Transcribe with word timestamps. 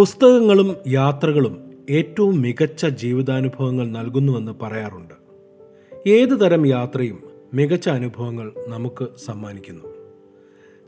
പുസ്തകങ്ങളും 0.00 0.76
യാത്രകളും 0.88 1.70
ഏറ്റവും 1.90 2.40
മികച്ച 2.40 2.86
ജീവിതാനുഭവങ്ങൾ 2.86 3.86
നൽകുന്നുവെന്ന് 3.86 4.52
പറയാറുണ്ട്. 4.62 5.14
ഏതു 6.08 6.34
തരം 6.34 6.66
യാത്രയും 6.66 7.22
മികച്ച 7.54 7.88
അനുഭവങ്ങൾ 7.88 8.52
നമുക്ക് 8.68 9.08
സമ്മാനിക്കുന്നു. 9.24 9.84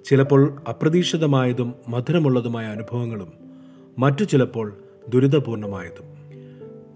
ചിലപ്പോൾ 0.05 0.57
അപ്രതീക്ഷിതമായതും 0.69 1.75
മധുരമുള്ളതുമായ 1.89 2.67
അനുഭവങ്ങളും 2.67 3.33
മറ്റു 3.99 4.25
ചിലപ്പോൾ 4.25 4.77
ദുരിതപൂർണമായതും. 5.09 6.05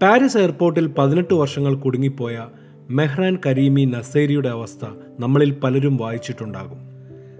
പാരീസ് 0.01 0.37
എയർപോർട്ടിൽ 0.37 0.87
പതിനെട്ട് 0.87 1.33
വർഷങ്ങൾ 1.33 1.75
കുടുങ്ങിപ്പോയ 1.75 2.47
മെഹ്റാൻ 2.89 3.37
കരീമി 3.45 3.85
നസേരിയുടെ 3.85 4.49
അവസ്ഥ 4.49 4.85
നമ്മളിൽ 5.19 5.59
പലരും 5.59 5.97
വായിച്ചിട്ടുണ്ടാകും. 5.97 6.79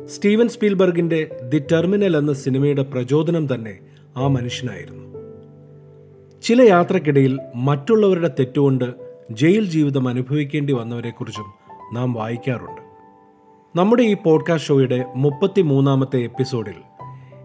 സ്റ്റീവൻ 0.08 0.48
സ്പീൽബർഗിന്റെ 0.48 1.50
ദി 1.50 1.60
ടെർമിനൽ 1.60 2.18
എന്ന 2.18 2.34
സിനിമയുടെ 2.34 2.84
പ്രചോദനം 2.84 3.54
തന്നെ 3.54 3.80
ആ 4.18 4.28
മനുഷ്യനായിരുന്നു. 4.28 5.18
ചില 6.42 6.62
യാത്രക്കിടയിൽ 6.62 7.40
മറ്റുള്ളവരുടെ 7.56 8.28
തെറ്റുകൊണ്ട് 8.28 8.94
ജയിൽ 9.32 9.66
ജീവിതം 9.66 10.08
അനുഭവിക്കേണ്ടി 10.08 10.74
വന്നവരെക്കുറിച്ചും 10.74 11.46
നാം 11.94 12.14
വായിക്കാറുണ്ട്. 12.14 12.82
നമ്മുടെ 13.80 14.04
ഈ 14.04 14.14
പോഡ്കാസ്റ്റ് 14.14 14.68
ഷോയുടെ 14.68 15.06
മുപ്പത്തി 15.16 15.62
മൂന്നാമത്തെ 15.62 16.18
എപ്പിസോഡിൽ 16.18 16.74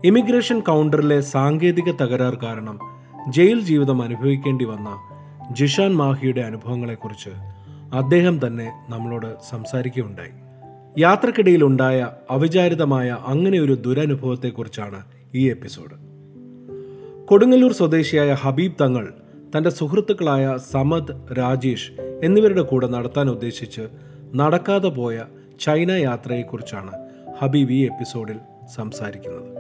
ഇമിഗ്രേഷൻ 0.05 0.61
കൗണ്ടറിലെ 0.61 1.21
സാങ്കേതിക 1.21 1.91
തകരാർ 1.91 2.35
കാരണം 2.35 2.79
ജയിൽ 3.29 3.61
ജീവിതം 3.61 4.03
അനുഭവിക്കേണ്ടി 4.03 4.65
വന്ന 4.65 5.01
ജിഷാൻ 5.53 5.95
മാഹിയുടെ 5.97 6.41
അനുഭവങ്ങളെക്കുറിച്ച് 6.41 7.31
അദ്ദേഹം 7.95 8.47
തന്നെ 8.47 8.73
നമ്മളോട് 8.89 9.35
സംസാരിക്കുകയുണ്ടായി. 9.51 10.31
യാത്രക്കിടയിലുണ്ടായ 10.99 12.09
അവിചാരിതമായ 12.31 13.17
അങ്ങനെ 13.27 13.59
ഒരു 13.59 13.73
ദുരനുഭവത്തെക്കുറിച്ചാണ് 13.73 15.05
ഈ 15.35 15.51
എപ്പിസോഡ്. 15.51 16.12
കൊടുങ്ങല്ലൂർ 17.29 17.73
സ്വദേശിയായ 17.73 18.33
ഹബീബ് 18.33 18.75
തങ്ങൾ 18.81 19.13
തന്റെ 19.57 19.71
സുഹൃത്തുക്കളായ 19.71 20.57
സമദ് 20.71 21.39
രാജേഷ് 21.39 21.93
എന്നിവരുടെ 22.25 22.63
കൂടെ 22.63 22.87
നടത്താൻ 22.87 23.31
ഉദ്ദേശിച്ച് 23.31 23.89
നടക്കാതെ 24.35 24.89
പോയ 24.89 25.25
ചൈന 25.61 25.91
യാത്രയെക്കുറിച്ചാണ് 25.91 26.93
ഹബീബ് 27.39 27.71
ഈ 27.71 27.85
എപ്പിസോഡിൽ 27.85 28.37
സംസാരിക്കുന്നത്. 28.75 29.59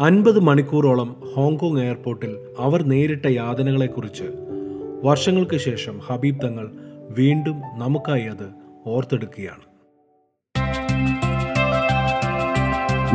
അൻപത് 0.00 0.40
മണിക്കൂറോളം 0.40 1.22
ഹോങ്കോങ് 1.34 1.80
എയർപോർട്ടിൽ 1.80 2.36
അവർ 2.58 2.82
നേരിട്ട 2.82 3.26
യാതനകളെക്കുറിച്ച് 3.26 4.24
വർഷങ്ങൾക്ക് 5.02 5.56
ശേഷം 5.56 5.98
ഹബീബ് 5.98 6.42
തങ്ങൾ 6.44 6.70
വീണ്ടും 7.10 7.62
നമുക്കായി 7.74 8.24
അത് 8.24 8.48
ഓർത്തെടുക്കുകയാണ്. 8.86 9.64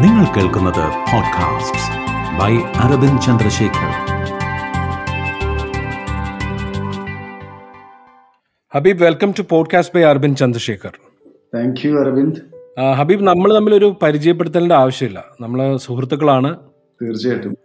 നിങ്ങൾ 0.03 0.25
കേൾക്കുന്നത് 0.35 0.83
podcast 1.11 1.98
by 2.37 2.57
Aravind 2.57 3.21
Chandrasekhar 3.21 3.91
Habeeb 8.75 9.03
welcome 9.03 9.33
to 9.39 9.43
podcast 9.49 9.95
by 9.95 10.01
Aravind 10.01 10.39
Chandrasekhar 10.39 10.91
thank 11.55 11.87
you 11.87 11.99
Aravind 11.99 12.41
Habeeb 12.93 13.23
നമ്മൾ 13.23 13.55
തമ്മിൽ 13.55 13.75
ഒരു 13.75 13.95
പരിചയപ്പെടുത്തേണ്ട 14.01 14.71
ആവശ്യമില്ല. 14.71 15.25
നമ്മൾ 15.41 15.77
സുഹൃത്തുക്കളാണ്. 15.77 16.57
തീർച്ചയായിട്ടും. 17.01 17.57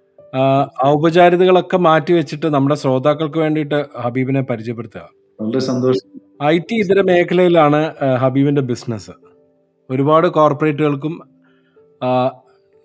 ഔപചാരികതകളൊക്കെ 0.86 1.76
മാറ്റി 1.76 2.12
വെച്ചിട്ട് 2.12 2.46
നമ്മുടെ 2.46 2.74
ശ്രോതാക്കൾക്ക് 2.74 3.38
വേണ്ടിയിട്ട് 3.38 3.84
ഹബീബിനെ 4.00 4.40
പരിചയപ്പെടുത്തുക. 4.40 5.08
വളരെ 5.40 5.58
സന്തോഷം. 5.58 6.20
ഐ 6.42 6.58
ടി 6.58 6.74
ഇതര 6.74 7.00
മേഖലയിലാണ് 7.00 7.94
ഹബീബിന്റെ 8.16 8.62
ബിസിനസ് 8.62 9.10
ഒരുപാട് 9.90 10.28
കോർപ്പറേറ്റുകൾക്കും 10.28 11.20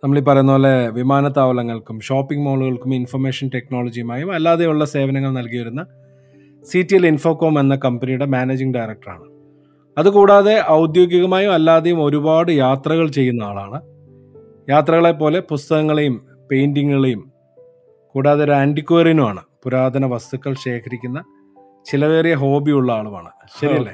ഈ 0.03 0.21
പറയുന്ന 0.21 0.51
പോലെ 0.51 0.89
വിമാനത്താവളങ്ങൾക്കും 0.89 1.99
ഷോപ്പിംഗ് 1.99 2.45
മോളുകൾക്കും 2.45 2.95
ഇൻഫർമേഷൻ 2.95 3.49
ടെക്നോളജിയുമായും 3.55 4.33
അല്ലാതെയുള്ള 4.33 4.85
സേവനങ്ങൾ 4.85 5.31
നൽകി 5.31 5.57
വരുന്ന 5.57 5.85
സി 6.65 6.81
ടി 6.81 6.95
എൽ 6.95 7.07
ഇൻഫോകോം 7.07 7.59
എന്ന 7.59 7.75
കമ്പനിയുടെ 7.75 8.25
മാനേജിംഗ് 8.25 8.75
ഡയറക്ടറാണ് 8.75 9.25
അതുകൂടാതെ 9.97 10.63
ഔദ്യോഗികമായും 10.69 11.53
അല്ലാതെയും 11.53 12.03
ഒരുപാട് 12.03 12.51
യാത്രകൾ 12.51 13.09
ചെയ്യുന്ന 13.09 13.43
ആളാണ്. 13.43 13.81
യാത്രകളെ 14.69 15.11
പോലെ 15.11 15.39
പുസ്തകങ്ങളെയും 15.39 16.21
പെയിന്റിങ്ങുകളെയും 16.51 17.31
കൂടാതെ 18.15 18.43
ഒരു 18.43 18.51
ആന്റിക്വറിനുമാണ് 18.51 19.41
പുരാതന 19.63 20.05
വസ്തുക്കൾ 20.05 20.53
ശേഖരിക്കുന്ന 20.53 21.23
ചിലവേറിയ 21.85 22.35
ഹോബിയുള്ള 22.35 22.93
ആളുമാണ്. 22.93 23.29
ശരിയല്ലേ? 23.59 23.93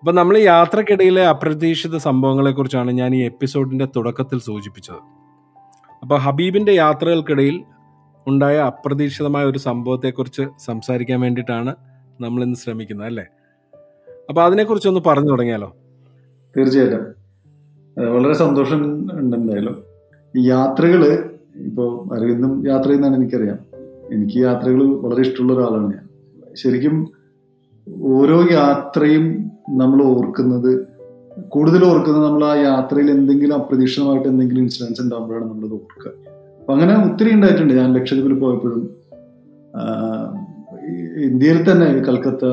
അപ്പം 0.00 0.14
നമ്മൾ 0.14 0.38
യാത്രക്കിടയിലെ 0.38 1.26
അപ്രതീക്ഷിത 1.26 1.96
സംഭവങ്ങളെക്കുറിച്ചാണ് 1.96 2.90
ഞാൻ 2.90 3.14
ഈ 3.14 3.24
എപ്പിസോഡിന്റെ 3.24 3.88
തുടക്കത്തിൽ 3.96 4.40
സൂചിപ്പിച്ചത്. 4.40 4.94
അപ്പോൾ 6.02 6.18
ഹബീബിന്റെ 6.18 6.72
യാത്രകൾക്കിടയിൽ 6.72 7.64
ഉണ്ടായ 8.26 8.58
അപ്രതീക്ഷിതമായ 8.58 9.44
ഒരു 9.44 9.58
സംഭവത്തെക്കുറിച്ച് 9.58 10.42
സംസാരിക്കാൻ 10.58 11.20
വേണ്ടിയിട്ടാണ് 11.20 11.74
നമ്മൾ 12.20 12.42
ഇന്ന് 12.42 12.56
ശ്രമിക്കുന്നത് 12.56 13.06
അല്ലേ? 13.06 13.26
അപ്പോൾ 14.28 14.44
അതിനെക്കുറിച്ചൊന്ന് 14.44 15.00
പറഞ്ഞു 15.06 15.30
തുടങ്ങിയാലോ? 15.30 15.76
തീർച്ചയായിട്ടും. 16.56 17.04
വളരെ 18.14 18.32
സന്തോഷം 18.32 18.84
ഉണ്ട് 19.12 19.36
എന്തായാലും. 19.36 19.82
ഈ 20.36 20.48
യാത്രകൾ 20.48 21.30
ഇപ്പോ 21.56 22.08
അരവിന്ദും 22.12 22.68
യാത്ര 22.68 22.84
ചെയ്യുന്നതാണ് 22.84 23.16
എനിക്കറിയാം. 23.16 23.58
എനിക്ക് 24.12 24.38
യാത്രകൾ 24.38 24.94
വളരെ 24.94 25.20
ഇഷ്ടമുള്ള 25.20 25.52
ഒരാളാണ് 25.52 25.92
ഞാൻ. 25.94 26.08
ശരിക്കും 26.54 27.08
ഓരോ 28.02 28.42
യാത്രയും 28.52 29.57
നമ്മൾ 29.80 30.02
ഓർക്കുന്നത് 30.02 30.86
കൂടുതൽ 31.48 31.84
ഓർക്കുന്നത് 31.84 32.24
നമ്മൾ 32.24 32.44
ആ 32.44 32.54
യാത്രയിൽ 32.54 33.10
എന്തെങ്കിലും 33.10 33.54
അപ്രതീക്ഷിതമായിട്ട് 33.54 34.28
എന്തെങ്കിലും 34.28 34.60
ഇൻസിഡൻസ് 34.60 35.00
ഉണ്ടാകുമ്പോഴാണ് 35.00 35.50
നമ്മളത് 35.50 35.72
ഓർക്കുക. 35.72 36.10
അപ്പൊ 36.60 36.72
അങ്ങനെ 36.74 37.04
ഒത്തിരി 37.04 37.30
ഉണ്ടായിട്ടുണ്ട്. 37.32 37.74
ഞാൻ 37.74 37.92
ലക്ഷദ്വീപിൽ 37.92 38.34
പോയപ്പോഴും 38.38 38.90
ഇന്ത്യയിൽ 41.16 41.72
തന്നെ 41.72 42.02
കൽക്കത്ത 42.08 42.44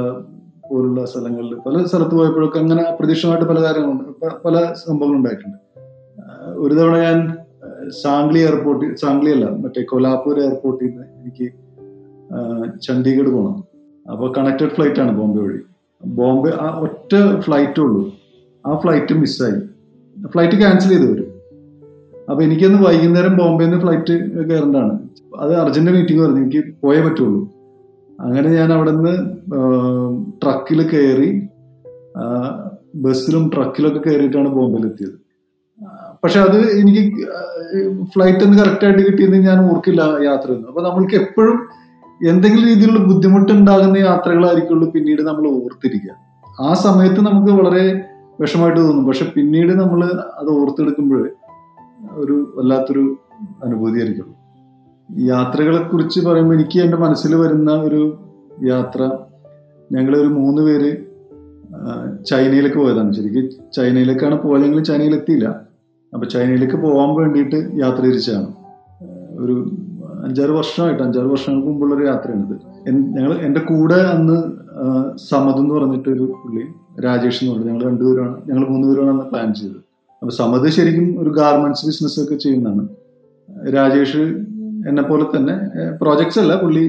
പോലുള്ള 0.69 1.05
സ്ഥലങ്ങളിൽ 1.05 1.55
പല 1.55 1.83
സ്ഥലത്ത് 1.83 2.15
പോയപ്പോഴൊക്കെ 2.15 2.59
അങ്ങനെ 2.59 2.81
അപ്രതീക്ഷിതമായിട്ട് 2.81 3.45
പല 3.45 3.63
കാര്യങ്ങളുണ്ട് 3.63 4.25
പല 4.45 4.73
സംഭവങ്ങൾ 4.73 5.17
ഉണ്ടായിട്ടുണ്ട്. 5.17 5.57
ഒരു 6.55 6.73
തവണ 6.73 6.97
ഞാൻ 6.97 7.37
സാംഗ്ലി 8.03 8.39
എയർപോർട്ടിൽ 8.39 8.95
സാംഗ്ലി 8.95 9.31
അല്ല 9.31 9.49
മറ്റേ 9.49 9.83
കൊലാപൂർ 9.83 10.39
എയർപോർട്ടിൽ 10.39 10.87
നിന്ന് 10.87 11.05
എനിക്ക് 11.21 11.51
ചണ്ഡീഗഡ് 12.81 13.27
പോകണം 13.27 13.63
അപ്പോൾ 14.11 14.33
കണക്റ്റഡ് 14.37 14.69
ഫ്ലൈറ്റ് 14.69 14.99
ആണ് 14.99 15.17
ബോംബെ 15.17 15.41
വഴി. 15.41 15.61
ബോംബെ 16.03 16.51
ആ 16.61 16.67
ഒറ്റ 16.79 17.13
ഫ്ലൈറ്റേ 17.39 17.81
ഉള്ളൂ. 17.81 18.13
ആ 18.65 18.75
ഫ്ലൈറ്റ് 18.75 19.13
മിസ്സായി 19.13 19.57
ഫ്ലൈറ്റ് 20.33 20.57
ക്യാൻസൽ 20.57 20.89
ചെയ്തു 20.89 21.07
വരും 21.11 21.31
അപ്പൊ 22.29 22.43
എനിക്കൊന്ന് 22.43 22.79
വൈകുന്നേരം 22.87 23.37
ബോംബെയിൽ 23.37 23.69
നിന്ന് 23.69 23.81
ഫ്ലൈറ്റ് 23.81 24.13
കയറേണ്ടതാണ്. 24.49 24.99
അത് 25.39 25.55
അർജന്റ് 25.55 25.91
മീറ്റിംഗ് 25.91 26.21
പറഞ്ഞു. 26.23 26.37
എനിക്ക് 26.37 26.81
പോയേ 26.81 27.01
പറ്റുള്ളൂ. 27.01 27.41
അങ്ങനെ 28.21 28.49
ഞാൻ 28.49 28.73
അവിടെ 28.73 28.91
നിന്ന് 28.91 29.15
ട്രക്കിൽ 30.43 30.87
കയറി 30.87 31.49
ബസ്സിലും 32.95 33.51
ട്രക്കിലൊക്കെ 33.55 33.99
കയറിയിട്ടാണ് 33.99 34.47
ബോംബെയിൽ 34.47 34.85
എത്തിയത് 34.85 35.17
പക്ഷെ 36.23 36.39
അത് 36.39 36.57
എനിക്ക് 36.81 37.01
ഫ്ലൈറ്റ് 38.13 38.43
ഒന്ന് 38.43 38.57
കറക്റ്റ് 38.57 38.85
ആയിട്ട് 38.85 39.01
കിട്ടിയെന്ന് 39.01 39.37
ഞാൻ 39.37 39.59
ഓർക്കില്ല 39.69 40.01
യാത്ര 40.01 40.51
അപ്പൊ 40.51 40.81
നമ്മൾക്ക് 40.81 41.15
എപ്പോഴും 41.15 41.57
എന്തെങ്കിലും 42.23 42.67
രീതിയിലുള്ള 42.67 42.99
ബുദ്ധിമുട്ടുണ്ടാകുന്ന 42.99 43.97
യാത്രകളായിരിക്കുള്ളൂ 43.97 44.91
പിന്നീട് 44.91 45.21
നമ്മൾ 45.21 45.47
ഓർത്തിരിക്കുക. 45.47 46.15
ആ 46.61 46.73
സമയത്ത് 46.73 47.21
നമുക്ക് 47.21 47.51
വളരെ 47.51 48.01
വിഷമായിട്ട് 48.41 48.79
തോന്നും. 48.79 49.05
പക്ഷെ 49.05 49.31
പിന്നീട് 49.35 49.73
നമ്മൾ 49.79 50.05
അത് 50.39 50.49
ഓർത്തെടുക്കുമ്പോൾ 50.49 51.29
ഒരു 52.11 52.53
വല്ലാത്തൊരു 52.55 53.17
അനുഭൂതിയായിരിക്കും 53.63 54.35
യാത്രകളെ 55.21 55.81
കുറിച്ച് 55.83 56.19
പറയുമ്പോൾ 56.19 56.55
എനിക്ക് 56.55 56.79
എന്റെ 56.79 56.97
മനസ്സിൽ 56.97 57.35
വരുന്ന 57.35 57.71
ഒരു 57.71 58.17
യാത്ര 58.63 59.17
ഞങ്ങളൊരു 59.91 60.27
മൂന്ന് 60.27 60.61
പേര് 60.61 60.97
ചൈനയിലേക്ക് 62.25 62.77
പോയതാണ്. 62.77 63.13
ശരിക്കും 63.13 63.49
ചൈനയിലേക്കാണ് 63.73 64.41
പോയതെങ്കിൽ 64.41 64.83
ചൈനയിൽ 64.83 65.15
എത്തിയില്ല 65.15 65.47
അപ്പൊ 66.13 66.27
ചൈനയിലേക്ക് 66.27 66.75
പോകാൻ 66.75 67.15
വേണ്ടിയിട്ട് 67.15 67.79
യാത്ര 67.81 68.01
തിരിച്ചാണ് 68.01 68.53
ഒരു 69.39 69.71
അഞ്ചാറ് 70.25 70.53
വർഷമായിട്ട് 70.59 71.01
അഞ്ചാറ് 71.05 71.29
വർഷങ്ങൾക്ക് 71.33 71.69
മുമ്പുള്ള 71.71 71.93
ഒരു 71.97 72.05
യാത്രയാണിത് 72.11 72.55
ഞങ്ങൾ 73.17 73.31
എന്റെ 73.47 73.61
കൂടെ 73.69 73.99
അന്ന് 74.13 74.37
സമത് 75.29 75.59
എന്ന് 75.61 75.73
പറഞ്ഞിട്ട് 75.77 76.09
ഒരു 76.15 76.25
പുള്ളി 76.41 76.63
രാജേഷ് 77.05 77.39
എന്ന് 77.41 77.51
പറഞ്ഞു 77.53 77.69
ഞങ്ങൾ 77.71 77.83
രണ്ടുപേരാണ് 77.89 78.35
ഞങ്ങൾ 78.49 78.63
മൂന്ന് 78.73 78.85
പേരാണ് 78.89 79.11
അന്ന് 79.13 79.25
പ്ലാൻ 79.31 79.49
ചെയ്തത്. 79.59 79.79
അപ്പൊ 80.21 80.33
സമദ് 80.41 80.69
ശരിക്കും 80.77 81.07
ഒരു 81.21 81.31
ഗാർമെന്റ്സ് 81.39 81.85
ബിസിനസ് 81.87 82.17
ഒക്കെ 82.23 82.35
ചെയ്യുന്നതാണ്. 82.43 82.83
രാജേഷ് 83.77 84.23
എന്നെ 84.89 85.03
പോലെ 85.09 85.25
തന്നെ 85.35 85.55
പ്രോജക്ട്സ് 86.01 86.39
അല്ല 86.43 86.53
പുള്ളി 86.63 86.85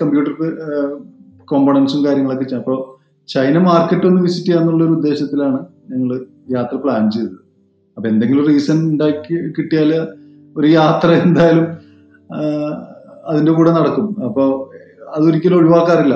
കമ്പ്യൂട്ടർ 0.00 0.32
കോമ്പണൻസും 1.50 2.00
കാര്യങ്ങളൊക്കെ 2.06 2.44
ചെയ്യും. 2.44 2.62
അപ്പോൾ 2.64 2.78
ചൈന 3.28 3.58
മാർക്കറ്റ് 3.68 4.06
ഒന്ന് 4.10 4.20
വിസിറ്റ് 4.26 4.48
ചെയ്യാന്നുള്ള 4.48 4.82
ഒരു 4.84 4.94
ഉദ്ദേശത്തിലാണ് 4.98 5.58
ഞങ്ങൾ 5.92 6.10
യാത്ര 6.56 6.76
പ്ലാൻ 6.84 7.04
ചെയ്തത്. 7.10 7.38
അപ്പൊ 7.96 8.06
എന്തെങ്കിലും 8.12 8.46
റീസൺ 8.50 8.78
ഉണ്ടാക്കി 8.92 9.34
കിട്ടിയാൽ 9.56 9.90
ഒരു 10.58 10.68
യാത്ര 10.80 11.08
എന്തായാലും 11.24 11.66
അതിന്റെ 13.24 13.52
കൂടെ 13.52 13.70
നടക്കും. 13.70 14.24
അപ്പോൾ 14.24 14.70
അതൊരിക്കലും 15.14 15.56
ഒഴിവാക്കാറില്ല. 15.56 16.14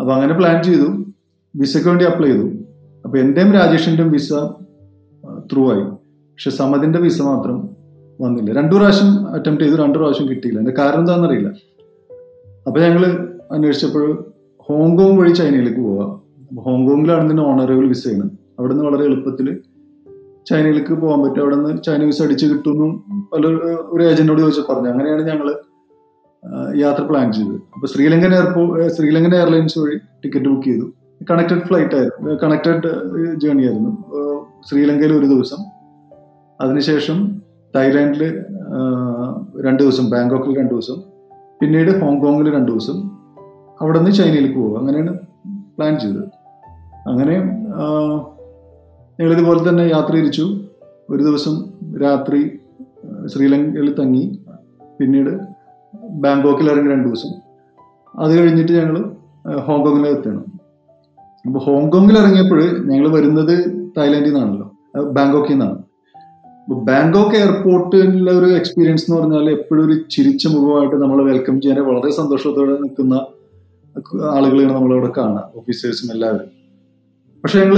അപ്പൊ 0.00 0.12
അങ്ങനെ 0.12 0.34
പ്ലാൻ 0.34 0.62
ചെയ്തു. 0.62 1.04
വിസയ്ക്ക് 1.56 1.88
വേണ്ടി 1.88 2.04
അപ്ലൈ 2.04 2.30
ചെയ്തു. 2.30 2.48
അപ്പൊ 3.04 3.18
എന്റെയും 3.18 3.52
രാജേഷിന്റെയും 3.52 4.12
വിസ 4.12 4.32
ത്രൂ 5.52 5.72
ആയി. 5.72 5.84
പക്ഷെ 5.84 6.50
സമതിന്റെ 6.50 6.98
വിസ 6.98 7.22
മാത്രം 7.22 7.68
വന്നില്ല. 8.20 8.52
രണ്ടു 8.52 8.74
പ്രാവശ്യം 8.74 9.28
അറ്റംപ്റ്റ് 9.28 9.64
ചെയ്തു 9.64 9.82
രണ്ടു 9.82 9.98
പ്രാവശ്യം 9.98 10.28
കിട്ടിയില്ല. 10.28 10.58
എന്റെ 10.58 10.72
കാരണം 10.78 11.00
എന്താണെന്നറിയില്ല. 11.00 11.48
അപ്പൊ 12.66 12.80
ഞങ്ങൾ 12.80 13.28
അന്വേഷിച്ചപ്പോൾ 13.52 14.32
ഹോങ്കോങ് 14.58 15.18
വഴി 15.18 15.32
ചൈനയിലേക്ക് 15.32 15.80
പോവാം. 15.80 16.10
അപ്പൊ 16.48 16.62
ഹോങ്കോങ്ങിലാണ് 16.62 17.24
ഇതിന്റെ 17.24 17.42
ഓണറബിൾ 17.42 17.88
വിസയാണ്. 17.88 18.30
അവിടെ 18.58 18.72
നിന്ന് 18.72 18.90
വളരെ 18.90 19.04
എളുപ്പത്തിൽ 19.04 19.62
ചൈനയിലേക്ക് 20.46 20.94
പോകാൻ 20.94 21.22
പറ്റും. 21.22 21.40
അവിടെ 21.42 21.56
നിന്ന് 21.56 21.82
ചൈന 21.82 22.04
വിസ 22.04 22.22
അടിച്ച് 22.22 22.46
കിട്ടുമെന്നും 22.46 22.92
പല 23.32 23.46
ഒരു 23.86 24.04
ഏജന്റിനോട് 24.04 24.40
ചോദിച്ചു 24.40 24.72
പറഞ്ഞു. 24.72 24.88
അങ്ങനെയാണ് 24.88 25.22
ഞങ്ങൾ 25.22 25.54
യാത്ര 26.76 27.02
പ്ലാൻ 27.02 27.32
ചെയ്തത്. 27.32 27.54
അപ്പൊ 27.74 27.86
ശ്രീലങ്കൻ 27.86 28.34
എയർപോർട്ട് 28.34 28.94
ശ്രീലങ്കൻ 28.94 29.34
എയർലൈൻസ് 29.34 29.78
വഴി 29.78 29.96
ടിക്കറ്റ് 29.96 30.48
ബുക്ക് 30.48 30.68
ചെയ്തു. 30.68 30.92
കണക്റ്റഡ് 31.30 31.60
ഫ്ലൈറ്റ് 31.60 31.94
ആയിരുന്നു. 31.94 32.34
കണക്റ്റഡ് 32.42 32.88
ജേണി 33.40 33.62
ആയിരുന്നു. 33.62 33.92
ശ്രീലങ്കയിൽ 34.68 35.12
ഒരു 35.12 35.26
ദിവസം. 35.26 35.58
അതിനുശേഷം 36.60 37.42
തായ്ലാൻഡിൽ 37.76 38.44
രണ്ട് 39.66 39.82
ദിവസം. 39.82 40.10
ബാങ്കോക്കിൽ 40.10 40.58
രണ്ട് 40.58 40.70
ദിവസം. 40.70 40.94
പിന്നീട് 41.62 42.00
ഹോങ്കോങ്ങിൽ 42.00 42.54
രണ്ട് 42.54 42.72
ദിവസം. 42.72 43.10
അവിടെ 43.80 43.98
നിന്ന് 43.98 44.12
ചൈനയിലേക്ക് 44.12 44.58
പോകും 44.58 44.78
അങ്ങനെയാണ് 44.78 45.18
പ്ലാൻ 45.78 45.98
ചെയ്തത്. 45.98 46.24
അങ്ങനെ 47.08 47.34
ഞങ്ങളിതുപോലെ 49.20 49.68
തന്നെ 49.68 49.82
യാത്ര 49.82 50.14
തിരിച്ചു 50.14 50.60
ഒരു 51.10 51.22
ദിവസം 51.22 51.64
രാത്രി 52.02 52.58
ശ്രീലങ്കയിൽ 53.26 53.94
തങ്ങി. 53.94 54.38
പിന്നീട് 55.00 55.30
ബാങ്കോക്കിൽ 56.10 56.70
ഇറങ്ങി 56.70 56.90
രണ്ട് 56.90 57.08
ദിവസം. 57.08 57.30
അത് 58.18 58.38
കഴിഞ്ഞിട്ട് 58.38 58.72
ഞങ്ങൾ 58.72 59.12
ഹോങ്കോങ്ങിൽ 59.58 60.08
എത്തണം. 60.08 60.44
അപ്പോൾ 61.46 61.58
ഹോങ്കോങ്ങിൽ 61.58 62.18
ഇറങ്ങിയപ്പോൾ 62.18 62.86
ഞങ്ങൾ 62.86 63.08
വരുന്നത് 63.08 63.54
തായ്ലാൻഡിൽ 63.96 64.32
നിന്നാണല്ലോ. 64.32 64.72
ബാങ്കോക്കിൽ 65.12 65.50
നിന്നാണ്. 65.50 65.78
അപ്പോൾ 66.62 66.84
ബാങ്കോക്ക് 66.84 67.36
എയർപോർട്ടിലെ 67.36 68.32
ഒരു 68.32 68.46
എക്സ്പീരിയൻസ് 68.46 69.10
എന്ന് 69.10 69.22
പറഞ്ഞാൽ 69.22 69.50
എപ്പോഴും 69.50 69.86
ഒരു 69.86 69.94
ചിരിച്ച 70.10 70.46
മുഖമായിട്ട് 70.46 70.96
നമ്മളെ 70.96 71.24
വെൽക്കം 71.24 71.60
ചെയ്യാൻ 71.60 71.84
വളരെ 71.84 72.10
സന്തോഷത്തോടെ 72.10 72.72
നിൽക്കുന്ന 72.72 73.14
ആളുകളെയാണ് 74.30 74.74
നമ്മളവിടെ 74.74 75.12
കാണുക 75.18 75.50
ഓഫീസേഴ്സും 75.56 76.12
എല്ലാവരും. 76.12 76.46
പക്ഷെ 77.44 77.60
ഞങ്ങൾ 77.64 77.76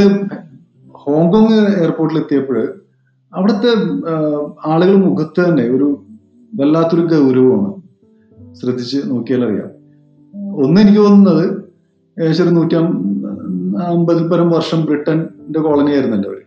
ഹോങ്കോങ് 1.08 1.58
എയർപോർട്ടിൽ 1.82 2.18
എത്തിയപ്പോൾ 2.22 2.58
അവിടുത്തെ 3.32 3.70
ആളുകൾ 4.72 4.96
മുഖത്ത് 5.06 5.40
തന്നെ 5.48 5.64
ഒരു 5.76 5.88
വല്ലാത്തൊരു 6.52 7.02
ഗൗരവമാണ്. 7.12 7.70
ശ്രദ്ധിച്ച് 8.60 8.98
നോക്കിയാൽ 9.10 9.42
അറിയാം. 9.46 9.70
ഒന്ന് 10.64 10.78
എനിക്ക് 10.80 10.98
തോന്നുന്നത് 10.98 11.44
ഏകദേശം 12.16 12.44
ഒരു 12.44 12.52
നൂറ്റി 12.58 12.76
അമ്പതിൽ 13.88 14.24
പരം 14.30 14.48
വർഷം 14.50 14.80
ബ്രിട്ടന്റെ 14.86 15.60
കോളനി 15.66 15.90
ആയിരുന്നല്ലോ 15.90 16.30
അവർ 16.30 16.40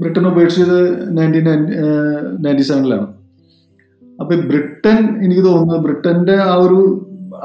ബ്രിട്ടൻ 0.00 0.24
ഉപേക്ഷിച്ചത് 0.26 0.80
നയന്റീൻ 1.16 1.46
നയന്റി 2.44 2.64
സെവനിലാണ് 2.70 3.06
അപ്പൊ 4.20 4.34
ബ്രിട്ടൻ 4.50 4.96
എനിക്ക് 5.24 5.44
തോന്നുന്നു 5.44 5.76
ബ്രിട്ടന്റെ 5.84 6.36
ആ 6.48 6.54
ഒരു 6.64 6.78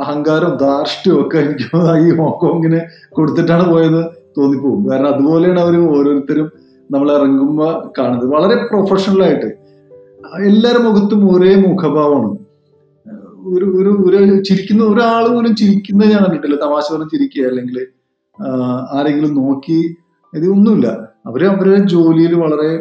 അഹങ്കാരം 0.04 0.52
ധാർഷ്ട്യവും 0.58 1.20
ഒക്കെ 1.22 1.38
എനിക്ക് 1.38 1.66
ഈ 2.06 2.10
ഹോങ്കോങ്ങിന് 2.20 2.80
കൊടുത്തിട്ടാണ് 3.10 3.66
പോയത്. 3.72 4.02
തോന്നിപ്പോകും. 4.38 4.90
കാരണം 4.90 5.10
അതുപോലെയാണ് 5.14 5.60
അവർ 5.60 5.76
ഓരോരുത്തരും 5.96 6.48
നമ്മൾ 6.92 7.12
ഇറങ്ങുമ്പോൾ 7.18 7.74
കാണുന്നത്. 7.98 8.26
വളരെ 8.36 8.56
പ്രൊഫഷണൽ 8.70 9.22
ആയിട്ട്. 9.24 9.50
എല്ലാവരുടെ 10.50 10.84
മുഖത്തും 10.88 11.22
ഒരേ 11.36 11.52
മുഖഭാവമാണ്. 11.68 12.40
ഒരു 13.54 13.66
ഒരു 13.80 13.92
ഒരു 14.08 14.20
ചിരിക്കുന്ന 14.48 14.84
ഒരാൾ 14.84 15.24
പോലും 15.34 15.56
ചിരിക്കുന്നത് 15.56 16.10
ഞാൻ 16.12 16.22
കണ്ടിട്ടില്ല. 16.24 16.56
തമാശ 16.66 16.86
പറഞ്ഞ് 16.94 17.10
ചിരിക്കുക 17.14 17.46
അല്ലെങ്കിൽ 17.50 17.78
ആരെങ്കിലും 18.98 19.36
നോക്കി 19.36 19.80
ഇത് 20.34 20.46
ഒന്നുമില്ല. 20.56 20.88
അവർ 21.30 21.42
അവരുടെ 21.46 21.80
ജോലിയിൽ 21.94 22.34
വളരെ 22.36 22.72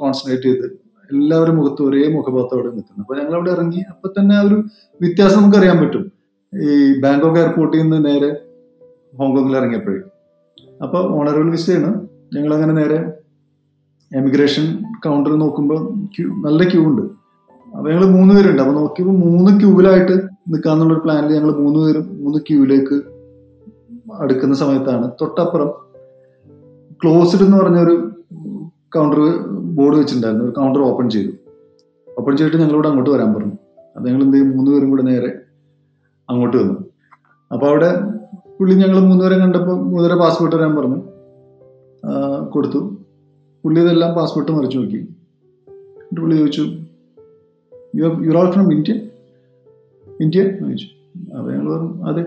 കോൺസെൻട്രേറ്റ് 0.00 0.48
ചെയ്ത് 0.48 0.66
എല്ലാവരും 1.10 1.56
മുഖത്ത് 1.56 1.82
ഒരേ 1.82 2.04
മുഖഭാവത്തോടെ 2.14 2.68
നിൽക്കുന്നു. 2.76 3.02
അപ്പൊ 3.02 3.14
ഞങ്ങൾ 3.18 3.34
അവിടെ 3.34 3.50
ഇറങ്ങി 3.50 3.80
അപ്പൊ 3.90 4.08
തന്നെ 4.08 4.34
ആ 4.36 4.40
ഒരു 4.40 4.56
വ്യത്യാസം 5.00 5.38
നമുക്ക് 5.38 5.58
അറിയാൻ 5.58 5.76
പറ്റും. 5.82 6.04
ഈ 6.52 7.00
ബാങ്കോക്ക് 7.00 7.38
എയർപോർട്ടിൽ 7.38 7.82
നിന്ന് 7.82 7.98
നേരെ 8.06 8.30
ഹോങ്കോങ്ങിൽ 9.18 9.56
ഇറങ്ങിയപ്പോഴേ. 9.56 10.00
അപ്പൊ 10.82 10.98
ഓണറബിൾ 10.98 11.50
വിസയാണ്. 11.50 12.06
ഞങ്ങൾ 12.34 12.54
അങ്ങനെ 12.54 12.72
നേരെ 12.72 13.12
എമിഗ്രേഷൻ 14.16 14.82
കൗണ്ടർ 15.04 15.32
നോക്കുമ്പോൾ 15.38 15.94
ക്യൂ 16.16 16.26
നല്ല 16.28 16.70
ക്യൂ 16.70 16.84
ഉണ്ട്. 16.84 17.02
അപ്പോൾ 17.76 17.90
ഞങ്ങൾ 17.90 18.06
മൂന്ന് 18.06 18.34
പേരുണ്ട്. 18.34 18.62
അപ്പോൾ 18.62 18.74
നോക്കിയപ്പോൾ 18.74 19.16
മൂന്ന് 19.16 19.60
ക്യൂവിലായിട്ട് 19.60 20.12
നിൽക്കാന്നുള്ളൊരു 20.48 21.00
പ്ലാനിൽ 21.00 21.32
ഞങ്ങൾ 21.32 21.52
മൂന്ന് 21.52 21.80
പേരും 21.80 22.24
മൂന്ന് 22.24 22.38
ക്യൂവിലേക്ക് 22.38 23.02
അടുക്കുന്ന 24.20 24.54
സമയത്താണ്. 24.54 25.10
തൊട്ടപ്പുറം 25.20 25.70
ക്ലോസ്ഡ് 27.02 27.44
എന്ന് 27.44 27.56
പറഞ്ഞൊരു 27.56 28.10
കൗണ്ടർ 28.94 29.18
ബോർഡ് 29.48 29.96
വെച്ചിട്ടുണ്ടായിരുന്നു. 29.96 30.44
ഒരു 30.44 30.52
കൗണ്ടർ 30.52 30.80
ഓപ്പൺ 30.80 31.10
ചെയ്തു. 31.10 31.32
ഓപ്പൺ 32.18 32.36
ചെയ്തിട്ട് 32.36 32.58
ഞങ്ങളോട് 32.58 32.88
അങ്ങോട്ട് 32.88 33.10
വരാൻ 33.10 33.34
പറഞ്ഞു. 33.34 33.52
അത് 33.96 34.06
ഞങ്ങൾ 34.06 34.22
എന്ത് 34.22 34.36
ചെയ്യും 34.36 34.56
മൂന്ന് 34.56 34.70
പേരും 34.70 34.90
കൂടെ 34.90 35.02
നേരെ 35.02 35.38
അങ്ങോട്ട് 36.30 36.56
വന്നു. 36.56 36.74
അപ്പോൾ 37.52 37.66
അവിടെ 37.66 38.15
പുള്ളി 38.58 38.74
ഞങ്ങൾ 38.74 38.98
മൂന്നുപേരെ 39.06 39.36
കണ്ടപ്പോൾ 39.38 39.76
മൂന്നുപേരെ 39.80 40.16
പാസ്പോർട്ട് 40.20 40.56
തരാൻ 40.56 40.72
പറഞ്ഞു. 40.76 41.00
കൊടുത്തു. 42.54 42.80
പുള്ളി 43.64 43.80
ഇതെല്ലാം 43.80 44.10
പാസ്പോർട്ട് 44.14 44.52
മറിച്ച് 44.52 44.76
നോക്കി. 44.78 45.00
എന്നിട്ട് 45.98 46.20
പുള്ളി 46.20 46.36
ചോദിച്ചു 46.36 46.64
you 47.98 48.04
you 48.26 48.32
all 48.40 48.50
from 48.50 48.66
India 48.72 48.94
India 50.20 50.42
ചോദിച്ചു. 50.60 50.88
അപ്പോൾ 51.36 51.50
ഞങ്ങൾ 51.52 51.68
പറഞ്ഞു 51.72 52.04
അതെ. 52.10 52.24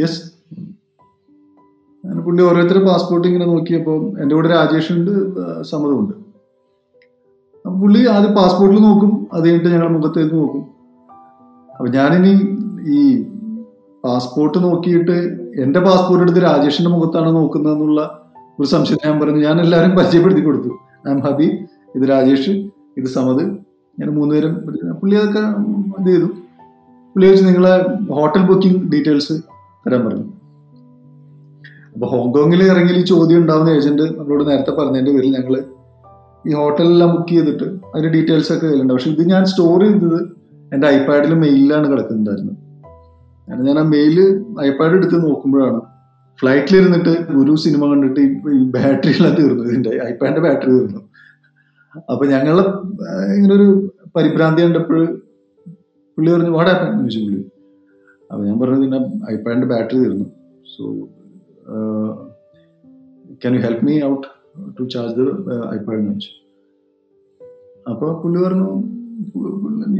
യെസ് 0.00 0.20
അങ്ങനെ 2.04 2.22
പുള്ളി 2.22 2.42
ഓരോരുത്തരുടെ 2.42 2.84
പാസ്പോർട്ട് 2.84 3.26
ഇങ്ങനെ 3.28 3.46
നോക്കിയപ്പോൾ 3.46 4.00
എന്റെ 4.22 4.34
കൂടെ 4.34 4.48
രാജേഷ് 4.48 4.92
ഉണ്ട് 4.92 5.12
സമ്മതമുണ്ട് 5.62 6.14
അപ്പം 7.66 7.80
പുള്ളി 7.80 8.00
ആദ്യം 8.14 8.34
പാസ്പോർട്ടിൽ 8.34 8.80
നോക്കും 8.82 9.12
അത് 9.32 9.44
കഴിഞ്ഞിട്ട് 9.44 9.68
ഞങ്ങളുടെ 9.68 9.94
മുഖത്തേക്ക് 9.96 10.34
നോക്കും. 10.34 10.64
അപ്പം 11.72 11.90
ഞാനിനി 11.90 12.32
ഈ 12.96 12.98
പാസ്പോർട്ട് 14.04 14.58
നോക്കിയിട്ട് 14.64 15.16
എന്റെ 15.62 15.80
പാസ്പോർട്ട് 15.80 16.22
എടുത്ത് 16.24 16.42
രാജേഷിന്റെ 16.42 16.90
മുഖത്താണ് 16.90 17.36
നോക്കുന്നതെന്നുള്ള 17.36 18.00
ഒരു 18.60 18.68
സംശയം 18.68 18.98
ഞാൻ 19.04 19.20
പറഞ്ഞു. 19.20 19.40
ഞാൻ 19.46 19.60
എല്ലാവരും 19.60 19.96
പരിചയപ്പെടുത്തി 19.96 20.42
കൊടുത്തു. 20.42 20.70
ഐ 21.08 21.10
എം 21.10 21.20
ഹബീബ് 21.20 21.56
ഇത് 21.96 22.10
രാജേഷ് 22.10 22.50
ഇത് 22.98 23.06
സമത് 23.06 23.42
ഞാൻ 24.00 24.08
മൂന്നുപേരും 24.10 24.54
പുള്ളി 25.00 25.14
അതൊക്കെ 25.16 25.42
ഇത് 26.00 26.06
ചെയ്തു. 26.06 26.28
പുള്ളി 27.14 27.26
വെച്ച് 27.30 27.44
നിങ്ങളെ 27.44 27.74
ഹോട്ടൽ 28.14 28.42
ബുക്കിംഗ് 28.46 28.92
ഡീറ്റെയിൽസ് 28.92 29.32
തരാൻ 29.86 30.06
പറഞ്ഞു. 30.06 30.24
അപ്പൊ 31.94 32.06
ഹോങ്കോങ്ങിൽ 32.06 32.62
ഇറങ്ങി 32.62 32.92
ഈ 33.00 33.04
ചോദ്യം 33.04 33.38
ഉണ്ടാവുന്ന 33.38 33.70
ഏജന്റ് 33.70 34.02
നമ്മളോട് 34.02 34.48
നേരത്തെ 34.48 34.70
പറഞ്ഞതിന്റെ 34.70 35.12
പേരിൽ 35.12 35.34
ഞങ്ങൾ 35.36 35.64
ഈ 36.48 36.54
ഹോട്ടലെല്ലാം 36.54 37.10
ബുക്ക് 37.16 37.28
ചെയ്തിട്ട് 37.28 37.64
അതിന്റെ 37.64 38.08
ഡീറ്റെയിൽസ് 38.08 38.52
ഒക്കെ 38.52 38.66
കയ്യിലുണ്ട്. 38.66 38.92
പക്ഷെ 38.92 39.10
ഇത് 39.10 39.22
ഞാൻ 39.28 39.44
സ്റ്റോർ 39.46 39.80
ചെയ്തത് 39.84 40.20
എന്റെ 40.74 40.86
ഐപാഡിൽ 40.86 41.34
മെയിലിലാണ് 41.34 41.90
കിടക്കുന്നുണ്ടായിരുന്നത്. 41.92 42.63
അങ്ങനെ 43.48 43.64
ഞാൻ 43.68 43.78
ആ 43.78 43.82
മെയിൽ 43.94 44.16
ഐപാഡ് 44.60 44.94
എടുത്ത് 44.98 45.16
നോക്കുമ്പോഴാണ്. 45.28 45.80
ഫ്ലൈറ്റിൽ 46.40 46.76
ഇരുന്നിട്ട് 46.76 47.12
ഒരു 47.40 47.52
സിനിമ 47.54 47.82
കണ്ടിട്ട് 47.90 48.20
ഈ 48.58 48.62
ബാറ്ററി 48.76 49.12
എല്ലാം 49.16 49.34
തീർന്നു 49.34 49.64
ഇതിന്റെ 49.64 49.90
ഐപാഡിന്റെ 50.10 50.40
ബാറ്ററി 50.40 50.70
തീർന്നു. 50.70 51.00
അപ്പൊ 52.12 52.24
ഞങ്ങളെ 52.26 52.62
ഇങ്ങനെ 53.34 53.54
ഒരു 53.54 53.66
പരിഭ്രാന്തി 54.16 54.62
കണ്ടപ്പോൾ 54.62 55.00
പുള്ളി 56.16 56.30
പറഞ്ഞു 56.32 56.50
വാട്ട് 56.50 56.70
ആപ്പൻ 56.70 56.98
ചോദിച്ചു 56.98 57.20
പുള്ളി. 57.20 57.40
അപ്പൊ 58.30 58.42
ഞാൻ 58.44 58.56
പറഞ്ഞു 58.60 58.80
പിന്നെ 58.80 58.98
ഐപാഡിന്റെ 59.32 59.66
ബാറ്ററി 59.66 59.98
തീർന്നു. 60.04 60.26
So 60.76 60.82
can 63.42 63.54
you 63.54 63.60
help 63.60 63.84
me 63.84 63.94
out 64.02 64.26
to 64.80 64.84
charge 64.84 65.26
the 65.46 65.60
iPad 65.76 65.98
എന്ന് 65.98 66.12
വെച്ചു 66.12 66.32
അപ്പൊ 67.90 68.06
പുള്ളി 68.22 68.38
പറഞ്ഞു 68.44 68.68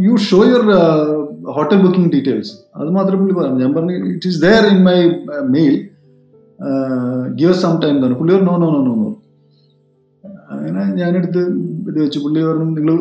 you 0.07 0.15
show 0.29 0.39
your 0.45 0.65
hotel 1.57 1.79
booking 1.85 2.11
details. 2.15 2.53
അത് 2.77 2.91
മാത്രമേ 2.97 3.19
പുള്ളി 3.21 3.35
പറഞ്ഞു. 3.39 3.59
ഞാൻ 3.65 3.73
പറഞ്ഞു 3.75 3.95
it 4.13 4.29
is 4.29 4.41
there 4.45 4.65
in 4.73 4.81
my 4.89 4.97
mail 5.57 5.75
give 7.41 7.55
some 7.63 7.73
time 7.83 7.97
തന്നെ 8.05 8.17
പുള്ളി 8.19 8.33
പറഞ്ഞു 8.35 8.51
no 8.51 8.57
no 8.63 8.69
no 8.75 8.81
no 8.89 8.95
no 9.03 9.11
അങ്ങനെ 10.55 10.83
ഞാനെടുത്ത് 11.01 11.41
ഇത് 11.91 11.99
വെച്ച് 12.05 12.19
പുള്ളി 12.25 12.41
പറഞ്ഞു 12.49 12.67
നിങ്ങൾ 12.79 12.97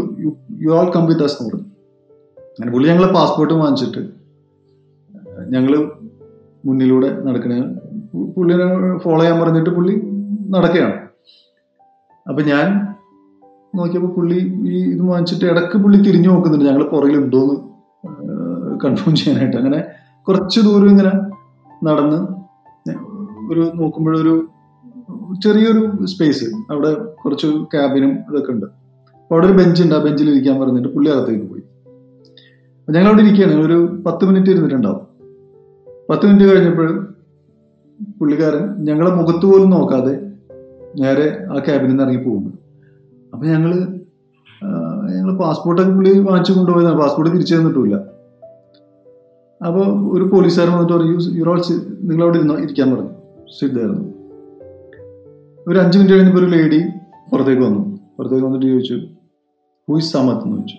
you 0.63 0.71
all 0.79 0.87
come 0.95 1.05
with 1.09 1.23
us 1.27 1.37
എന്ന് 1.39 1.51
പറഞ്ഞു. 1.51 1.69
അങ്ങനെ 2.55 2.71
പുള്ളി 2.73 2.87
ഞങ്ങളെ 2.91 3.09
പാസ്പോർട്ട് 3.19 3.53
വാങ്ങിച്ചിട്ട് 3.53 4.01
ഞങ്ങൾ 5.55 5.73
മുന്നിലൂടെ 6.67 7.09
നടക്കണ 7.27 7.53
പുള്ളിനെ 8.35 8.65
ഫോളോ 9.03 9.19
ചെയ്യാൻ 9.19 9.37
പറഞ്ഞിട്ട് 9.41 9.71
പുള്ളി 9.77 9.93
നടക്കുകയാണ്. 10.55 10.97
അപ്പൊ 12.29 12.41
ഞാൻ 12.51 12.65
നോക്കിയപ്പോൾ 13.77 14.11
പുള്ളി 14.15 14.39
ഈ 14.73 14.79
ഇത് 14.93 15.01
വാങ്ങിച്ചിട്ട് 15.11 15.45
ഇടയ്ക്ക് 15.51 15.77
പുള്ളി 15.83 15.97
തിരിഞ്ഞു 15.97 16.29
നോക്കുന്നുണ്ട്. 16.29 16.65
ഞങ്ങൾ 16.69 16.83
പുറകിലുണ്ടോന്ന് 16.89 17.55
കൺഫേം 18.85 19.15
ചെയ്യാനായിട്ട്. 19.15 19.57
അങ്ങനെ 19.57 19.83
കുറച്ച് 20.27 20.59
ദൂരം 20.59 20.89
ഇങ്ങനെ 20.89 21.11
നടന്ന് 21.85 22.43
ഒരു 23.53 23.71
നോക്കുമ്പോഴൊരു 23.75 24.47
ചെറിയൊരു 25.43 26.05
സ്പേസ് 26.05 26.45
അവിടെ 26.45 26.93
കുറച്ച് 26.93 27.47
ക്യാബിനും 27.47 28.09
ഇതൊക്കെ 28.09 28.51
ഉണ്ട്. 28.51 28.65
അപ്പോൾ 28.65 29.33
അവിടെ 29.33 29.47
ഒരു 29.47 29.53
ബെഞ്ച് 29.53 29.83
ഉണ്ട്. 29.83 29.95
ആ 29.95 30.03
ബെഞ്ചിൽ 30.03 30.29
ഇരിക്കാൻ 30.29 30.61
പറഞ്ഞിട്ട് 30.61 30.89
പുള്ളി 30.89 31.11
അകത്തേക്ക് 31.11 31.45
പോയി. 31.45 31.61
ഞങ്ങൾ 32.89 33.07
അവിടെ 33.07 33.21
ഇരിക്കുകയാണ്. 33.21 33.65
ഒരു 33.65 34.03
പത്ത് 34.05 34.25
മിനിറ്റ് 34.25 34.49
ഇരുന്നിട്ടുണ്ടാവും. 34.49 35.01
പത്ത് 36.09 36.25
മിനിറ്റ് 36.25 36.51
കഴിഞ്ഞപ്പോൾ 36.51 37.13
പുള്ളിക്കാരൻ 38.19 38.85
ഞങ്ങളെ 38.85 39.11
മുഖത്ത് 39.11 39.45
പോലും 39.45 39.69
നോക്കാതെ 39.69 40.31
നേരെ 40.95 41.45
ആ 41.51 41.59
ക്യാബിനിൽ 41.59 41.89
നിന്ന് 41.89 42.03
ഇറങ്ങി 42.03 42.23
പോകുന്നു. 42.23 42.49
അപ്പം 43.33 43.47
ഞങ്ങൾ 43.47 43.99
ആ, 43.99 44.12
ഞങ്ങൾ 45.23 45.35
പാസ്പോർട്ടൊക്കെ 45.37 45.91
പുള്ളി 45.97 46.11
വാങ്ങിച്ചു 46.19 46.53
കൊണ്ടുപോയതാണ്. 46.53 46.97
പാസ്പോർട്ട് 47.01 47.33
തിരിച്ചു 47.33 47.55
തന്നിട്ടില്ല 47.55 47.97
അപ്പോൾ 49.61 49.85
ഒരു 50.15 50.23
പോലീസുകാരൻ 50.23 50.71
വന്നിട്ട് 50.73 50.93
പറഞ്ഞു 50.93 51.17
യുറോൾ 51.39 51.61
നിങ്ങളവിടെ 52.09 52.37
ഇരുന്നോ 52.37 52.55
ഇരിക്കാൻ 52.63 52.87
പറഞ്ഞു. 52.93 53.11
സിദ്ധായിരുന്നു 53.59 54.03
ഒരു 55.67 55.77
അഞ്ച് 55.79 55.97
മിനിറ്റ് 55.97 56.15
കഴിഞ്ഞപ്പോൾ 56.15 56.39
ഒരു 56.39 56.49
ലേഡി 56.55 56.79
പുറത്തേക്ക് 57.31 57.61
വന്നു. 57.61 57.81
പുറത്തേക്ക് 58.17 58.45
വന്നിട്ട് 58.45 58.65
ചോദിച്ചു 58.65 58.97
ഹൂയിസ് 59.87 60.11
സമത്ത് 60.13 60.43
എന്ന് 60.43 60.57
ചോദിച്ചു. 60.57 60.77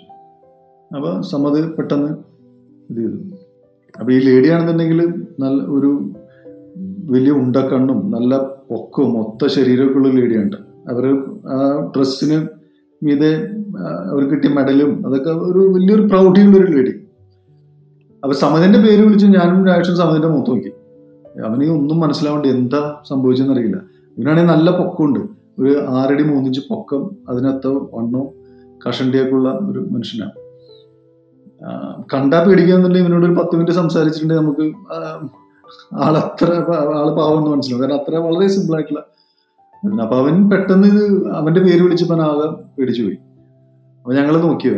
അപ്പോൾ 0.97 1.23
സമത് 1.23 1.77
പെട്ടെന്ന് 1.77 2.11
ഇത് 2.91 2.99
ചെയ്തു. 2.99 3.19
അപ്പോൾ 4.01 4.13
ഈ 4.13 4.19
ലേഡി 4.19 4.49
ആണെന്നുണ്ടെങ്കിൽ 4.49 5.01
നല്ല 5.41 5.63
ഒരു 5.77 5.91
വലിയ 7.15 7.33
ഉണ്ടക്കണ്ണും 7.33 8.11
നല്ല 8.11 8.37
പൊക്കവും 8.71 9.15
മൊത്ത 9.15 9.47
ശരീരമൊക്കെ 9.47 9.99
ഉള്ള 9.99 10.09
ലേഡിയാണ് 10.09 10.59
അവർ 10.93 11.05
ആ 11.55 11.59
ഡ്രസ്സിന് 11.97 12.64
മീതെ 13.05 13.31
അവർ 14.11 14.23
കിട്ടിയ 14.31 14.51
മെഡലും 14.57 14.93
അതൊക്കെ 15.07 15.31
ഒരു 15.31 15.61
വലിയൊരു 15.75 16.03
പ്രൗഢിയുള്ള 16.03 16.57
ഒരു 16.59 16.71
ലേഡി 16.73 16.93
അപ്പൊ 18.23 18.35
സമതിന്റെ 18.43 18.79
പേര് 18.79 19.03
വിളിച്ച് 19.07 19.27
ഞാനും 19.27 19.59
രാഷ്ട്രം 19.67 19.97
സമതിന്റെ 19.97 20.29
മുഖത്ത് 20.29 20.51
നോക്കി. 20.51 20.71
അവന് 21.47 21.65
ഒന്നും 21.79 21.99
മനസ്സിലാവേണ്ട 22.01 22.47
എന്താ 22.47 22.81
സംഭവിച്ചെന്ന് 23.09 23.55
അറിയില്ല. 23.55 23.79
ഇവനാണെങ്കിൽ 24.19 24.53
നല്ല 24.53 24.71
പൊക്കമുണ്ട്. 24.79 25.21
ഒരു 25.61 25.73
ആറടി 25.99 26.23
മൂന്നിഞ്ച് 26.23 26.61
പൊക്കം 26.71 27.03
അതിനകത്ത് 27.29 27.71
വണ്ണോ 27.95 28.23
കഷണ്ടിയൊക്കെയുള്ള 28.85 29.51
ഒരു 29.71 29.81
മനുഷ്യനാണ് 29.91 30.37
കണ്ടാ 32.13 32.39
പേടിക്കാന്നുണ്ടെങ്കിൽ 32.45 33.07
ഇവനോട് 33.07 33.27
ഒരു 33.27 33.37
പത്ത് 33.41 33.55
മിനിറ്റ് 33.57 33.75
സംസാരിച്ചിട്ടുണ്ടെങ്കിൽ 33.81 34.45
നമുക്ക് 34.45 34.65
ആളത്ര 36.07 36.49
ആൾ 37.27 37.37
എന്ന് 37.39 37.51
മനസ്സിലാവും. 37.51 37.83
കാരണം 37.83 37.99
അത്ര 38.01 38.15
വളരെ 38.27 38.47
സിമ്പിൾ 38.49 38.75
ആയിട്ടുള്ള. 38.75 39.03
അപ്പൊ 40.03 40.17
അവൻ 40.23 40.35
പെട്ടെന്ന് 40.51 40.87
ഇത് 40.93 41.03
അവന്റെ 41.39 41.61
പേര് 41.65 41.81
വിളിച്ചപ്പോൾ 41.85 42.21
ആകെ 42.27 42.47
പേടിച്ചു 42.77 43.03
പോയി. 43.03 43.19
അപ്പൊ 44.01 44.13
ഞങ്ങൾ 44.19 44.35
നോക്കിയോ 44.45 44.75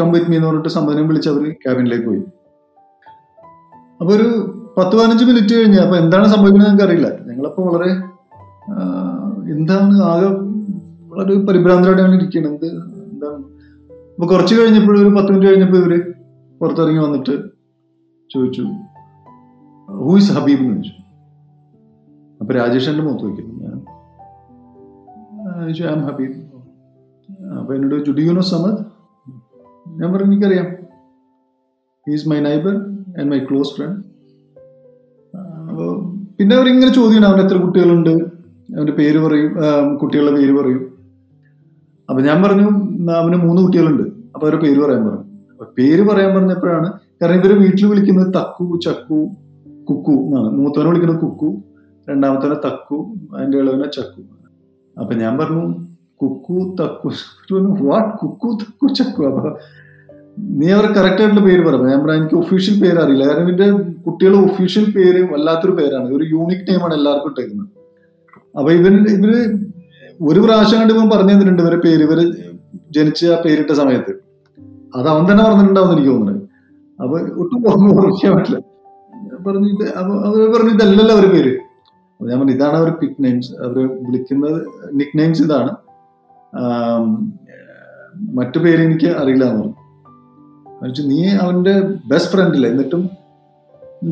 കം 0.00 0.08
വിത്ത് 0.12 0.30
മീ 0.30 0.36
എന്ന് 0.36 0.48
പറഞ്ഞിട്ട് 0.48 0.70
സമ്മതനം 0.76 1.06
വിളിച്ച് 1.10 1.28
അവർ 1.30 1.44
ക്യാബിനിലേക്ക് 1.62 2.06
പോയി. 2.06 2.22
അപ്പൊ 4.00 4.10
ഒരു 4.16 4.26
പത്ത് 4.78 4.94
പതിനഞ്ച് 4.98 5.24
മിനിറ്റ് 5.28 5.54
കഴിഞ്ഞ് 5.54 5.78
അപ്പൊ 5.84 5.96
എന്താണ് 6.02 6.26
സംഭവിക്കുന്നത് 6.32 6.68
ഞങ്ങൾക്ക് 6.68 6.86
അറിയില്ല 6.88 7.08
ഞങ്ങളപ്പോ 7.28 7.62
വളരെ 7.68 7.90
എന്താണ് 9.54 9.94
ആകെ 10.12 10.28
വളരെ 11.12 11.34
പരിഭ്രാന്തരായിട്ട് 11.48 12.02
ഞങ്ങൾ 12.02 12.16
ഇരിക്കുന്നത് 12.18 12.52
എന്ത് 12.52 12.66
എന്താണ്? 13.06 13.38
അപ്പൊ 14.14 14.26
കുറച്ച് 14.32 14.54
കഴിഞ്ഞപ്പോൾ 14.54 14.94
ഒരു 15.02 15.10
പത്ത് 15.16 15.30
മിനിറ്റ് 15.32 15.50
കഴിഞ്ഞപ്പോൾ 15.50 15.78
ഇവർ 15.82 15.94
പുറത്തിറങ്ങി 16.60 17.02
വന്നിട്ട് 17.06 17.34
ചോദിച്ചു 18.30 18.62
ഹൂ 19.88 20.16
ഇസ് 20.20 20.32
ഹബീബ് 20.38 20.62
എന്ന് 20.62 20.76
ചോദിച്ചു. 20.76 20.97
അപ്പൊ 22.40 22.50
രാജേഷ് 22.58 22.88
എന്റെ 22.90 23.02
മുഖത്ത് 23.04 23.24
വയ്ക്കുന്നു 23.26 23.54
ഞാൻ. 23.64 23.78
ഐ 25.68 25.72
ആം 25.94 26.02
ഹബീബ് 26.08 26.36
അപ്പൊ 27.58 27.70
എന്നോട് 27.74 27.94
ചോദിച്ചു 27.94 28.12
ഡു 28.18 28.24
യു 28.26 28.32
നോ 28.38 28.44
സമദ് 28.52 28.78
ഞാൻ 30.00 30.08
പറഞ്ഞു 30.12 30.32
എനിക്കറിയാം. 30.32 30.68
Is 32.06 32.28
my 32.32 32.38
neighbour 32.48 32.74
and 33.18 33.28
my 33.32 33.40
close 33.48 33.72
friend 33.76 34.00
അപ്പോൾ 35.70 35.90
പിന്നെ 36.38 36.52
അവരിങ്ങനെ 36.56 36.92
ചോദ്യമാണ് 36.98 37.26
അവന് 37.28 37.42
എത്ര 37.44 37.56
കുട്ടികളുണ്ട്? 37.64 38.14
അവന്റെ 38.76 38.94
പേര് 38.98 39.18
പറയും 39.24 39.50
കുട്ടികളുടെ 40.00 40.32
പേര് 40.38 40.52
പറയും. 40.58 40.82
അപ്പൊ 42.08 42.20
ഞാൻ 42.28 42.38
പറഞ്ഞു 42.44 42.66
അവന് 43.20 43.38
മൂന്ന് 43.46 43.60
കുട്ടികളുണ്ട്. 43.64 44.04
അപ്പൊ 44.34 44.44
അവരുടെ 44.46 44.60
പേര് 44.64 44.78
പറയാൻ 44.84 45.02
പറഞ്ഞു. 45.08 45.24
പേര് 45.78 46.02
പറയാൻ 46.08 46.30
പറഞ്ഞപ്പോഴാണ് 46.36 46.88
കാരണം 47.20 47.36
ഇവർ 47.40 47.52
വീട്ടിൽ 47.62 47.86
വിളിക്കുന്നത് 47.92 48.28
തക്കു 48.36 48.64
ചക്കു 48.84 49.20
കുക്കു 49.88 50.14
എന്നാണ്. 50.26 50.48
മൂത്തവനെ 50.58 50.88
വിളിക്കുന്നത് 50.90 51.20
കുക്കു. 51.24 51.50
രണ്ടാമത്തവനെ 52.08 52.56
തക്കു 52.66 52.98
അതിന്റെ 53.36 53.58
ഇളവനെ 53.58 53.88
ചക്കു. 53.96 54.20
അപ്പൊ 54.96 55.12
ഞാൻ 55.22 55.32
പറഞ്ഞു 55.38 55.64
കുക്കു 56.22 56.56
തക്കു 56.80 57.08
വാട്ട് 57.88 58.12
കുക്കു 58.20 58.48
തക്കു 58.62 58.86
ചക്കു? 58.98 59.22
അപ്പൊ 59.30 59.42
നീ 60.58 60.66
അവർ 60.76 60.86
കറക്റ്റ് 60.96 61.22
ആയിട്ടുള്ള 61.22 61.42
പേര് 61.46 61.62
പറഞ്ഞു 61.66 61.86
ഞാൻ 61.92 62.00
പറഞ്ഞു 62.02 62.20
എനിക്ക് 62.20 62.34
ഒഫീഷ്യൽ 62.34 62.74
പേര് 62.82 62.98
അറിയില്ല 63.04 63.24
കാരണം 63.28 63.48
ഇതിന്റെ 63.48 63.68
കുട്ടികളുടെ 64.06 64.40
ഒഫീഷ്യൽ 64.48 64.86
പേര് 64.96 65.20
വല്ലാത്തൊരു 65.32 65.74
പേരാണ്. 65.78 66.08
ഒരു 66.16 66.24
യൂണിക് 66.34 66.64
നെയിമാണ് 66.68 66.94
എല്ലാവർക്കും 66.94 67.30
ഇട്ടേക്കുന്നത്. 67.32 67.68
അപ്പൊ 68.58 68.70
ഇവർ 68.78 68.92
ഇവർ 69.16 69.32
ഒരു 70.30 70.40
പ്രാവശ്യം 70.40 70.78
കണ്ട് 70.80 70.92
ഇവൻ 70.94 71.06
പറഞ്ഞു 71.10 71.32
തന്നിട്ടുണ്ട് 71.32 71.62
ഇവരെ 71.62 71.78
പേര്. 71.86 72.02
ഇവർ 72.08 72.20
ജനിച്ച 72.96 73.20
ആ 73.34 73.38
പേരിട്ട 73.44 73.72
സമയത്ത്. 73.80 74.12
അത് 74.96 75.08
അവൻ 75.14 75.24
തന്നെ 75.30 75.42
പറഞ്ഞിട്ടുണ്ടാവും 75.44 75.92
എനിക്ക് 75.94 76.10
തോന്നുന്നത് 76.10 76.42
അപ്പൊ 77.02 77.16
ഒട്ടും 77.42 77.58
ഓർമ്മിക്കാൻ 77.68 78.32
പറ്റില്ല. 78.36 78.58
പറഞ്ഞു 79.46 79.68
ഇത് 79.74 79.84
അവർ 79.98 80.46
പറഞ്ഞു 80.54 80.72
ഇതല്ലല്ലോ 80.76 81.14
അവർ 81.16 81.26
പേര്. 81.34 81.52
ഞാൻ 82.20 82.36
പറഞ്ഞു 82.38 82.54
ഇതാണ് 82.56 82.76
അവർ 82.80 82.88
പിക് 83.00 83.18
നെയിംസ് 83.24 83.50
അവർ 83.64 83.76
വിളിക്കുന്നത് 84.06 84.60
നിക് 85.00 85.14
നെയിംസ് 85.20 85.42
ഇതാണ് 85.46 85.72
മറ്റു 88.38 88.58
പേര് 88.64 88.80
എനിക്ക് 88.86 89.10
അറിയില്ല 89.20 89.44
എന്ന് 89.50 89.60
പറഞ്ഞു. 89.60 89.74
എന്നുവെച്ചാൽ 90.70 91.06
നീ 91.12 91.20
അവന്റെ 91.44 91.74
ബെസ്റ്റ് 92.10 92.30
ഫ്രണ്ട് 92.32 92.56
അല്ലേ 92.58 92.68
എന്നിട്ടും 92.72 93.02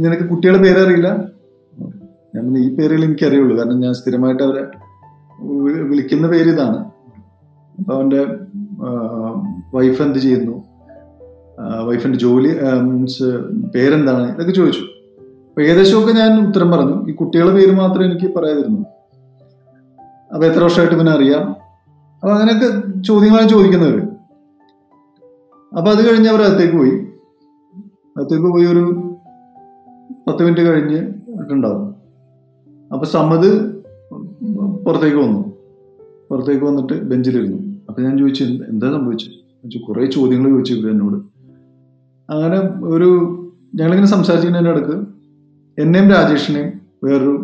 നിനക്ക് 0.03 0.25
കുട്ടികളുടെ 0.31 0.61
പേരറിയില്ല 0.65 1.09
ഞാൻ 2.33 2.43
പറഞ്ഞു, 2.47 2.61
ഈ 2.67 2.71
പേരുകൾ 2.79 3.03
എനിക്കറിയുള്ളൂ 3.09 3.55
കാരണം 3.59 3.79
ഞാൻ 3.85 3.93
സ്ഥിരമായിട്ട് 4.01 4.43
അവരെ 4.47 4.63
വിളിക്കുന്ന 5.91 6.27
പേര് 6.33 6.49
ഇതാണ്. 6.55 6.79
അപ്പൊ 7.79 7.93
അവന്റെ 7.97 8.21
വൈഫ് 9.77 10.01
എന്ത് 10.07 10.19
ചെയ്യുന്നു? 10.25 10.57
വൈഫിന്റെ 11.89 12.19
ജോലി 12.25 12.51
മീൻസ് 12.89 13.29
പേരെന്താണ്? 13.75 14.27
ഇതൊക്കെ 14.35 14.55
ചോദിച്ചു. 14.61 14.85
ഏകദേശമൊക്കെ 15.63 16.13
ഞാൻ 16.13 16.31
ഉത്തരം 16.47 16.71
പറഞ്ഞു. 16.73 16.97
ഈ 17.11 17.13
കുട്ടികളുടെ 17.15 17.55
പേര് 17.55 17.73
മാത്രമേ 17.77 18.07
എനിക്ക് 18.07 18.35
പറയാതിരുന്നു 18.35 18.83
അപ്പൊ 20.33 20.47
എത്ര 20.47 20.63
വർഷമായിട്ട് 20.63 20.95
ഇവനെ 20.95 21.11
അറിയാം? 21.11 21.43
അപ്പൊ 22.23 22.31
അങ്ങനെയൊക്കെ 22.35 22.69
ചോദ്യങ്ങളാണ് 23.03 23.49
ചോദിക്കുന്നവര്. 23.49 24.03
അപ്പൊ 25.73 25.89
അത് 25.91 26.01
കഴിഞ്ഞ് 26.09 26.29
അവർ 26.33 26.43
അകത്തേക്ക് 26.43 26.77
പോയി. 26.77 26.95
അകത്തേക്ക് 28.17 28.49
പോയി 28.55 28.67
ഒരു 28.67 28.85
പത്ത് 30.29 30.43
മിനിറ്റ് 30.43 30.61
കഴിഞ്ഞ് 30.61 31.01
ഇട്ടുണ്ടാവും 31.41 31.83
അപ്പൊ 32.93 33.07
സമ്മത് 33.07 33.49
പുറത്തേക്ക് 34.85 35.17
വന്നു. 35.17 35.41
പുറത്തേക്ക് 36.31 36.65
വന്നിട്ട് 36.65 36.95
ബെഞ്ചിലിരുന്നു. 37.11 37.59
അപ്പൊ 37.89 38.03
ഞാൻ 38.03 38.15
ചോദിച്ചു 38.19 38.45
എന്താ 38.45 38.91
സംഭവിച്ചു 38.93 39.79
കുറെ 39.89 40.07
ചോദ്യങ്ങൾ 40.07 40.49
ചോദിച്ചു 40.51 40.89
എന്നോട്. 40.93 41.19
അങ്ങനെ 42.29 42.59
ഒരു 42.95 43.09
ഞങ്ങളിങ്ങനെ 43.75 44.07
സംസാരിക്കുന്നതിന്റെ 44.07 44.71
ഇടയ്ക്ക് 44.71 44.97
എന്നെയും 45.79 46.11
രാജേഷിനെയും 46.11 46.69
വേറൊരു 47.05 47.35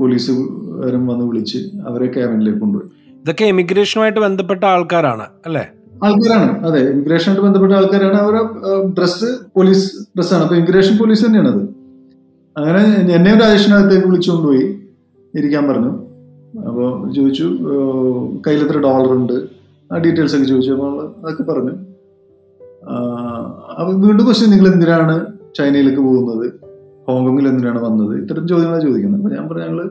പോലീസുകാരൻ 0.00 1.06
വന്ന് 1.06 1.24
വിളിച്ച് 1.24 1.58
അവരെ 1.88 2.06
ക്യാബിനിലേക്ക് 2.06 2.60
കൊണ്ടുപോയി. 2.60 2.88
ഇതൊക്കെ 3.22 3.44
എമിഗ്രേഷനുമായിട്ട് 3.44 4.20
ബന്ധപ്പെട്ട 4.20 4.64
ആൾക്കാരാണ് 4.64 5.26
അല്ലേ? 5.46 5.64
ആൾക്കാരാണ്. 6.04 6.66
അതെ 6.66 6.80
ഇമിഗ്രേഷനായിട്ട് 6.90 7.44
ബന്ധപ്പെട്ട 7.46 7.72
ആൾക്കാരാണ്. 7.72 8.16
അവരെ 8.16 8.40
ഡ്രസ് 8.98 9.28
പോലീസ് 9.56 9.86
ഡ്രസ്സാണ്. 10.16 10.42
അപ്പൊ 10.42 10.56
ഇമിഗ്രേഷൻ 10.56 10.96
പോലീസ് 10.96 11.26
തന്നെയാണ് 11.26 11.48
അത് 11.48 11.62
അങ്ങനെ 12.56 12.82
എന്നെയും 13.16 13.38
രാജേഷിനകത്തേക്ക് 13.40 14.06
വിളിച്ചുകൊണ്ടുപോയി 14.06 14.64
ഇരിക്കാൻ 15.38 15.64
പറഞ്ഞു. 15.68 15.92
അപ്പോൾ 16.68 17.12
ചോദിച്ചു 17.12 17.46
കയ്യിൽ 18.46 18.64
എത്ര 18.66 18.78
ഡോളർ 18.78 19.12
ഉണ്ട് 19.12 19.36
ആ 19.92 19.98
ഡീറ്റെയിൽസ് 19.98 20.36
ഒക്കെ 20.36 20.46
ചോദിച്ചു. 20.46 20.72
അപ്പോൾ 20.72 20.92
അതൊക്കെ 21.20 21.42
പറഞ്ഞു. 21.42 21.74
അപ്പം 23.78 24.00
വീണ്ടും 24.00 24.24
ക്വസ്റ്റ്യൻ 24.24 24.50
നിങ്ങൾ 24.50 24.68
എന്തിനാണ് 24.72 25.26
ചൈനയിലേക്ക് 25.58 26.00
പോകുന്നത്? 26.00 26.46
ഹോങ്കോങ്ങിൽ 27.06 27.46
എന്തിനാണ് 27.48 27.80
വന്നത്? 27.86 28.12
ഇത്തരം 28.22 28.44
ചോദ്യങ്ങളാണ് 28.48 28.84
ചോദിക്കുന്നത്. 28.86 29.20
അപ്പൊ 29.20 29.32
ഞാൻ 29.36 29.44
പറഞ്ഞു 29.48 29.64
ഞങ്ങൾ 29.68 29.82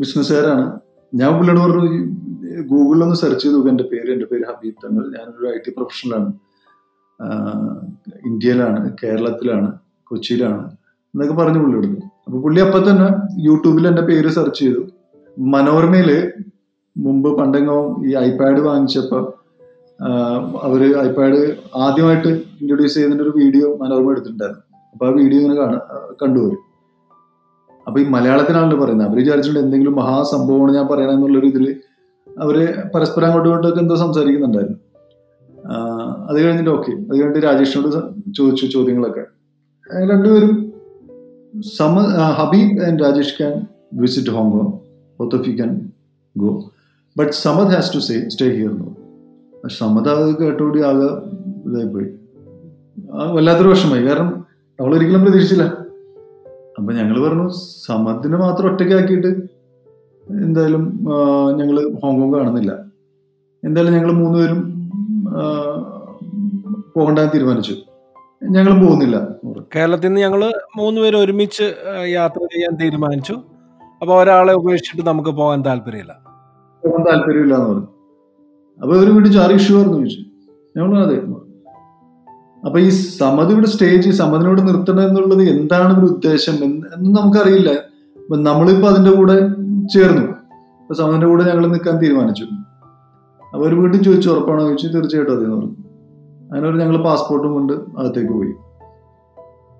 ബിസിനസ്സുകാരാണ്. 0.00 0.64
ഞാൻ 1.20 1.30
പുള്ളിയോട് 1.36 1.60
പറഞ്ഞു 1.60 1.90
ഗൂഗിളിലൊന്ന് 2.70 3.16
സെർച്ച് 3.16 3.42
ചെയ്ത് 3.42 3.54
നോക്കുക 3.54 3.70
എന്റെ 3.70 3.84
പേര് 3.92 4.08
എന്റെ 4.14 4.26
പേര് 4.30 4.44
ഹബീബ് 4.48 4.78
തങ്ങൾ. 4.84 5.04
ഞാനൊരു 5.16 5.46
ഐ 5.54 5.58
ടി 5.66 5.70
പ്രൊഫഷണലാണ് 5.76 6.30
ഇന്ത്യയിലാണ് 8.30 8.80
കേരളത്തിലാണ് 9.02 9.68
കൊച്ചിയിലാണ് 10.10 10.62
എന്നൊക്കെ 11.14 11.34
പറഞ്ഞു 11.42 11.60
പുള്ളിയോട്. 11.64 12.02
അപ്പൊ 12.26 12.38
പുള്ളി 12.44 12.60
അപ്പൊ 12.60 12.78
തന്നെ 12.90 13.08
യൂട്യൂബിൽ 13.46 13.88
എന്റെ 13.88 14.02
പേര് 14.02 14.28
സെർച്ച് 14.28 14.60
ചെയ്തു. 14.64 14.82
മനോരമയിൽ 15.38 16.10
മുമ്പ് 16.96 17.30
പണ്ടെങ്ങോ 17.38 17.78
ഈ 18.08 18.12
ഐപാഡ് 18.28 18.60
വാങ്ങിച്ചപ്പോ 18.60 19.20
അവർ 20.66 20.82
ഐപാഡ് 21.06 21.40
ആദ്യമായിട്ട് 21.86 22.30
ഇൻട്രൊഡ്യൂസ് 22.60 22.94
ചെയ്തതിന്റെ 22.94 23.24
ഒരു 23.24 23.32
വീഡിയോ 23.40 23.66
മനോരമ 23.82 24.12
എടുത്തിട്ടുണ്ടായിരുന്നു. 24.14 24.62
അപ്പൊ 24.94 25.06
ആ 25.06 25.10
വീഡിയോ 25.20 25.38
ഇങ്ങനെ 25.40 25.56
കാണാ 25.60 25.78
കണ്ടുവരും 26.22 26.60
അപ്പൊ 27.86 28.00
ഈ 28.00 28.04
മലയാളത്തിനാണല്ലോ 28.14 28.76
പറയുന്നത്. 28.82 29.06
അവർ 29.08 29.16
വിചാരിച്ചിട്ടുണ്ട് 29.22 29.64
എന്തെങ്കിലും 29.66 29.94
മഹാസംഭവമാണ് 29.96 30.72
ഞാൻ 30.74 30.86
പറയണമെന്നുള്ളൊരു 30.92 31.46
ഇതിൽ 31.46 31.66
അവർ 32.42 32.56
പരസ്പരം 32.94 33.26
അങ്ങോട്ടും 33.26 33.48
ഇങ്ങോട്ടൊക്കെ 33.48 33.80
എന്തോ 33.80 33.96
സംസാരിക്കുന്നുണ്ടായിരുന്നു. 34.02 34.78
അത് 36.28 36.38
കഴിഞ്ഞിട്ട് 36.44 36.70
ഓക്കെ 36.70 36.92
അത് 36.92 37.14
കഴിഞ്ഞിട്ട് 37.18 37.42
രാജേഷിനോട് 37.46 37.90
ചോദിച്ചു 38.38 38.66
ചോദ്യങ്ങളൊക്കെ. 38.66 39.24
രണ്ടുപേരും 40.10 40.54
സമ 41.76 41.94
Habeeb 42.38 42.80
and 42.86 43.02
Rajesh 43.04 43.34
can 43.38 43.54
visit 43.92 44.32
Hong Kong 44.36 44.72
both 45.18 45.36
of 45.38 45.48
you 45.48 45.54
can 45.56 45.72
go 46.36 46.50
but 47.16 47.32
Samad 47.32 47.74
has 47.76 47.92
to 47.94 48.02
say 48.08 48.16
stay 48.28 48.48
here 48.56 48.72
no 48.78 48.88
Samad 49.80 50.10
അത് 50.14 50.24
കേട്ടോടി 50.40 50.80
ആകെ 50.90 51.10
ഇതായി 51.68 51.88
പോയി 51.94 52.08
വല്ലാത്തൊരു 53.36 53.68
വിഷമമായി. 53.68 54.04
കാരണം 54.06 54.30
അവൾ 54.78 54.90
ഒരിക്കലും 54.96 55.22
പ്രതീക്ഷിച്ചില്ല. 55.24 55.64
അപ്പൊ 56.78 56.90
ഞങ്ങൾ 56.98 57.16
പറഞ്ഞു 57.24 57.46
സമത്തിനെ 57.86 58.36
മാത്രം 58.36 58.66
ഒറ്റയ്ക്കാക്കിയിട്ട് 58.70 59.30
എന്തായാലും 60.44 60.84
ഞങ്ങൾ 61.58 61.76
ഹോങ്കോങ് 62.02 62.34
കാണുന്നില്ല. 62.34 62.72
എന്തായാലും 63.62 63.94
ഞങ്ങൾ 63.96 64.12
മൂന്നുപേരും 64.12 64.60
പോകണ്ടെന്ന് 66.94 67.32
തീരുമാനിച്ചു. 67.34 67.74
ഞങ്ങൾ 68.56 68.72
പോകുന്നില്ല. 68.84 69.16
കേരളത്തിൽ 69.74 70.08
നിന്ന് 70.08 70.20
ഞങ്ങൾ 70.20 70.42
മൂന്നുപേരും 70.78 71.20
ഒരുമിച്ച് 71.24 71.66
യാത്ര 72.18 72.40
ചെയ്യാൻ 72.52 72.74
തീരുമാനിച്ചു. 72.82 73.34
അപ്പൊ 74.02 74.12
ഒരാളെ 74.22 74.54
ഉപേക്ഷിച്ചിട്ട് 74.60 75.04
നമുക്ക് 75.08 75.32
പോകാൻ 75.40 75.60
താല്പര്യമില്ല. 75.64 76.14
പോകാൻ 76.82 77.02
താല്പര്യമില്ല 77.08 77.54
എന്ന് 77.58 77.68
പറഞ്ഞു. 77.70 77.88
അപ്പൊ 78.80 78.92
ഇവർ 78.96 79.08
വീട്ടിൽ 79.16 79.38
ആർ 79.44 79.52
ഇഷ്യൂ 79.58 79.76
ആയിരുന്നു 79.76 79.98
ചോദിച്ചു. 79.98 80.22
ഞങ്ങൾ 80.76 80.98
അതെ. 81.04 81.16
അപ്പൊ 82.64 82.78
ഈ 82.78 82.88
സമത് 82.88 83.52
ഇവിടെ 83.52 83.66
സ്റ്റേജ് 83.66 84.10
സമതിനോട് 84.10 84.68
നിർത്തണം 84.68 85.08
എന്നുള്ളത് 85.08 85.42
എന്താണ് 85.42 85.98
ഒരു 85.98 86.06
ഉദ്ദേശം 86.06 86.52
എന്ന് 86.52 87.18
നമുക്കറിയില്ല. 87.18 87.70
അപ്പൊ 87.70 88.36
നമ്മളിപ്പോ 88.36 88.88
അതിന്റെ 88.88 89.10
കൂടെ 89.10 89.38
ചേർന്നു. 89.94 90.32
അപ്പൊ 90.80 90.94
സമതിന്റെ 90.94 91.26
കൂടെ 91.26 91.44
ഞങ്ങൾ 91.44 91.66
നിൽക്കാൻ 91.66 91.98
തീരുമാനിച്ചു. 91.98 92.46
ഒരു 93.54 93.74
വീണ്ടും 93.74 94.04
ചോദിച്ചു 94.04 94.30
ഉറപ്പാണോ? 94.30 94.66
ചോദിച്ചു 94.66 94.86
തീർച്ചയായിട്ടും 94.86 95.36
അതെന്ന് 95.36 95.56
പറഞ്ഞു. 95.56 95.72
അങ്ങനെ 96.52 96.68
ഒരു 96.68 96.76
ഞങ്ങൾ 96.76 97.02
പാസ്പോർട്ടും 97.02 97.52
കൊണ്ട് 97.52 97.72
അകത്തേക്ക് 97.72 98.32
പോയി. 98.32 98.52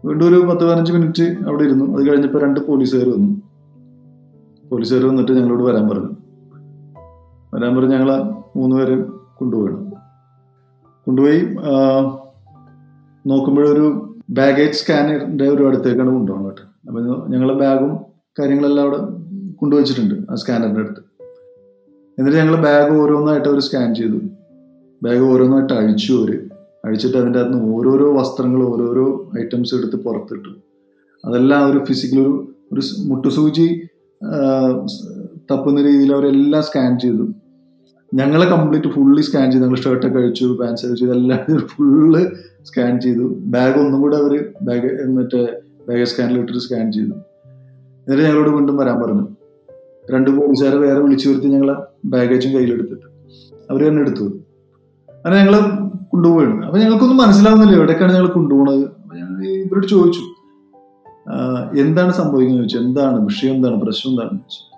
വീണ്ടും 0.05 0.29
ഒരു 0.29 0.41
പത്ത് 0.41 0.69
പതിനഞ്ച് 0.69 0.93
മിനിറ്റ് 0.93 1.23
അവിടെ 1.23 1.63
ഇരുന്നു. 1.63 1.97
അത് 1.97 2.11
കഴിഞ്ഞപ്പോൾ 2.11 2.43
രണ്ട് 2.43 2.61
പോലീസുകാർ 2.61 3.09
വന്നു. 3.09 3.43
പോലീസുകാർ 4.69 5.07
വന്നിട്ട് 5.07 5.33
ഞങ്ങളോട് 5.33 5.63
വരാൻ 5.63 5.89
പറഞ്ഞു. 5.89 6.11
വരാൻ 7.55 7.77
പറഞ്ഞ് 7.77 7.93
ഞങ്ങളെ 7.93 8.23
മൂന്നുപേരെ 8.59 9.03
കൊണ്ടുപോയി. 9.37 9.73
കൊണ്ടുപോയി 11.07 11.57
നോക്കുമ്പോഴൊരു 13.27 14.15
ബാഗേജ് 14.31 14.73
സ്കാനറിന്റെ 14.73 15.49
ഒരു 15.49 15.63
അടുത്തേക്കാണ് 15.69 16.11
കൊണ്ടുപോകണം 16.11 16.45
കേട്ടോ. 16.45 16.63
അപ്പൊ 16.89 17.01
ഞങ്ങളെ 17.29 17.55
ബാഗും 17.55 17.97
കാര്യങ്ങളെല്ലാം 18.39 18.87
അവിടെ 18.87 18.99
കൊണ്ടുവച്ചിട്ടുണ്ട് 19.57 20.15
ആ 20.31 20.35
സ്കാനറിന്റെ 20.35 20.81
അടുത്ത്. 20.81 21.01
എന്നിട്ട് 22.19 22.39
ഞങ്ങൾ 22.39 22.57
ബാഗ് 22.57 22.93
ഓരോന്നായിട്ട് 22.93 23.49
അവർ 23.49 23.61
സ്കാൻ 23.61 23.95
ചെയ്തു. 23.95 24.19
ബാഗ് 25.03 25.21
ഓരോന്നായിട്ട് 25.21 25.73
അഴിച്ചു 25.73 26.13
അവർ. 26.13 26.41
അഴിച്ചിട്ട് 26.85 27.17
അതിന്റെ 27.17 27.39
അകത്ത് 27.39 27.55
നിന്ന് 27.55 27.75
ഓരോരോ 27.75 28.19
വസ്ത്രങ്ങൾ 28.19 28.63
ഓരോരോ 28.63 29.31
ഐറ്റംസ് 29.41 29.75
എടുത്ത് 29.75 29.97
പുറത്തിട്ടു. 29.97 30.49
അതെല്ലാം 31.25 31.71
ഒരു 31.71 31.85
ഫിസിക്കൽ 31.85 32.19
ഒരു 32.19 32.55
ഒരു 32.73 32.81
മുട്ടുസൂചി 33.01 33.81
തപ്പുന്ന 35.51 35.83
രീതിയിൽ 35.83 36.15
അവരെല്ലാം 36.15 36.63
സ്കാൻ 36.63 36.99
ചെയ്തു. 36.99 37.29
ഞങ്ങളെ 38.15 38.47
കംപ്ലീറ്റ് 38.47 38.89
ഫുള്ളി 38.89 39.23
സ്കാൻ 39.23 39.51
ചെയ്തു. 39.51 39.65
ഞങ്ങൾ 39.65 39.77
ഷർട്ടൊക്കെ 39.77 40.19
അഴിച്ചു 40.19 40.59
പാൻസ് 40.61 40.87
അഴിച്ചു 40.87 41.05
ഇതെല്ലാം 41.05 41.59
ഫുള്ള് 41.67 42.27
സ്കാൻ 42.65 43.01
ചെയ്തു. 43.01 43.35
ബാഗ് 43.55 43.79
ഒന്നും 43.79 44.01
കൂടെ 44.03 44.17
അവർ 44.17 44.33
ബാഗ് 44.63 45.09
മറ്റേ 45.09 45.43
ബാഗ് 45.89 46.05
സ്കാനിൽ 46.05 46.39
ഇട്ടിട്ട് 46.39 46.61
സ്കാൻ 46.61 46.93
ചെയ്തു. 46.93 47.15
എന്നിട്ട് 48.05 48.25
ഞങ്ങളോട് 48.25 48.51
വീണ്ടും 48.51 48.77
വരാൻ 48.77 49.01
പറഞ്ഞു. 49.03 49.27
രണ്ട് 50.13 50.31
പോലീസുകാരെ 50.31 50.77
വേറെ 50.77 51.01
വിളിച്ചു 51.01 51.29
വരുത്തി 51.29 51.47
ഞങ്ങളെ 51.47 51.75
ബാഗേജും 52.05 52.53
കയ്യിലെടുത്തിട്ട്. 52.53 53.07
അവർ 53.71 53.89
തന്നെ 53.89 54.01
എടുത്തു. 54.01 54.25
അങ്ങനെ 55.09 55.37
ഞങ്ങൾ 55.37 55.55
കൊണ്ടുപോയിരുന്നു 56.11 56.67
അപ്പൊ 56.67 56.79
ഞങ്ങൾക്കൊന്നും 56.79 57.19
മനസ്സിലാവുന്നില്ല 57.19 57.77
എവിടേക്കാണ് 57.77 58.13
ഞങ്ങൾ 58.13 58.29
കൊണ്ടുപോകുന്നത് 58.29 58.91
ഞങ്ങൾ 59.17 59.47
ഇവരോട് 59.47 59.87
ചോദിച്ചു. 59.87 60.21
എന്താണ് 61.81 62.13
സംഭവിക്കുന്നത്? 62.13 62.61
ചോദിച്ചു. 62.61 62.79
എന്താണ്? 62.79 63.25
വിഷയം 63.25 63.55
എന്താണ്? 63.55 63.77
പ്രശ്നം 63.81 64.11
എന്താണെന്ന് 64.11 64.39
ചോദിച്ചു. 64.39 64.74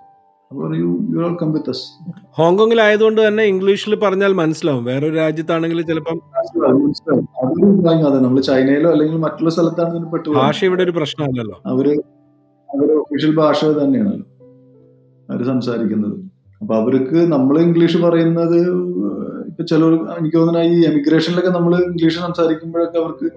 ഹോങ്കോങ്ങിലായതുകൊണ്ട് 2.37 3.27
തന്നെ 3.27 3.43
ഇംഗ്ലീഷിൽ 3.43 3.95
പറഞ്ഞാൽ 3.95 4.33
മനസ്സിലാവും. 4.33 4.83
വേറൊരു 4.85 5.15
രാജ്യത്താണെങ്കിൽ 5.15 5.81
ചിലപ്പം 5.81 6.17
നമ്മൾ 8.25 8.41
ചൈനയിലോ 8.41 8.89
അല്ലെങ്കിൽ 8.91 9.17
മറ്റുള്ള 9.17 9.49
സ്ഥലത്താണ് 9.49 10.11
പെട്ടു 10.13 10.29
ഭാഷ 10.29 10.59
ഇവിടെ 10.65 10.83
ഒരു 10.83 10.91
പ്രശ്നമല്ലല്ലോ. 10.91 11.57
അവർ 11.65 11.87
അവർ 12.69 12.87
ഒഫീഷ്യൽ 13.01 13.33
ഭാഷ 13.35 13.59
തന്നെയാണല്ലോ 13.65 14.25
അവർ 15.29 15.41
സംസാരിക്കുന്നത്. 15.45 16.15
അപ്പൊ 16.61 16.75
അവർക്ക് 16.75 17.19
നമ്മൾ 17.33 17.55
ഇംഗ്ലീഷ് 17.59 17.97
പറയുന്നത് 17.97 18.59
ഇപ്പൊ 19.49 19.63
ചിലർ 19.63 19.93
എനിക്ക് 20.19 20.37
തോന്നുന്ന 20.37 20.63
ഈ 20.73 20.77
എമിഗ്രേഷനിലൊക്കെ 20.91 21.49
നമ്മൾ 21.49 21.73
ഇംഗ്ലീഷ് 21.89 22.19
സംസാരിക്കുമ്പോഴൊക്കെ 22.19 22.97
അവർക്ക് 22.99 23.27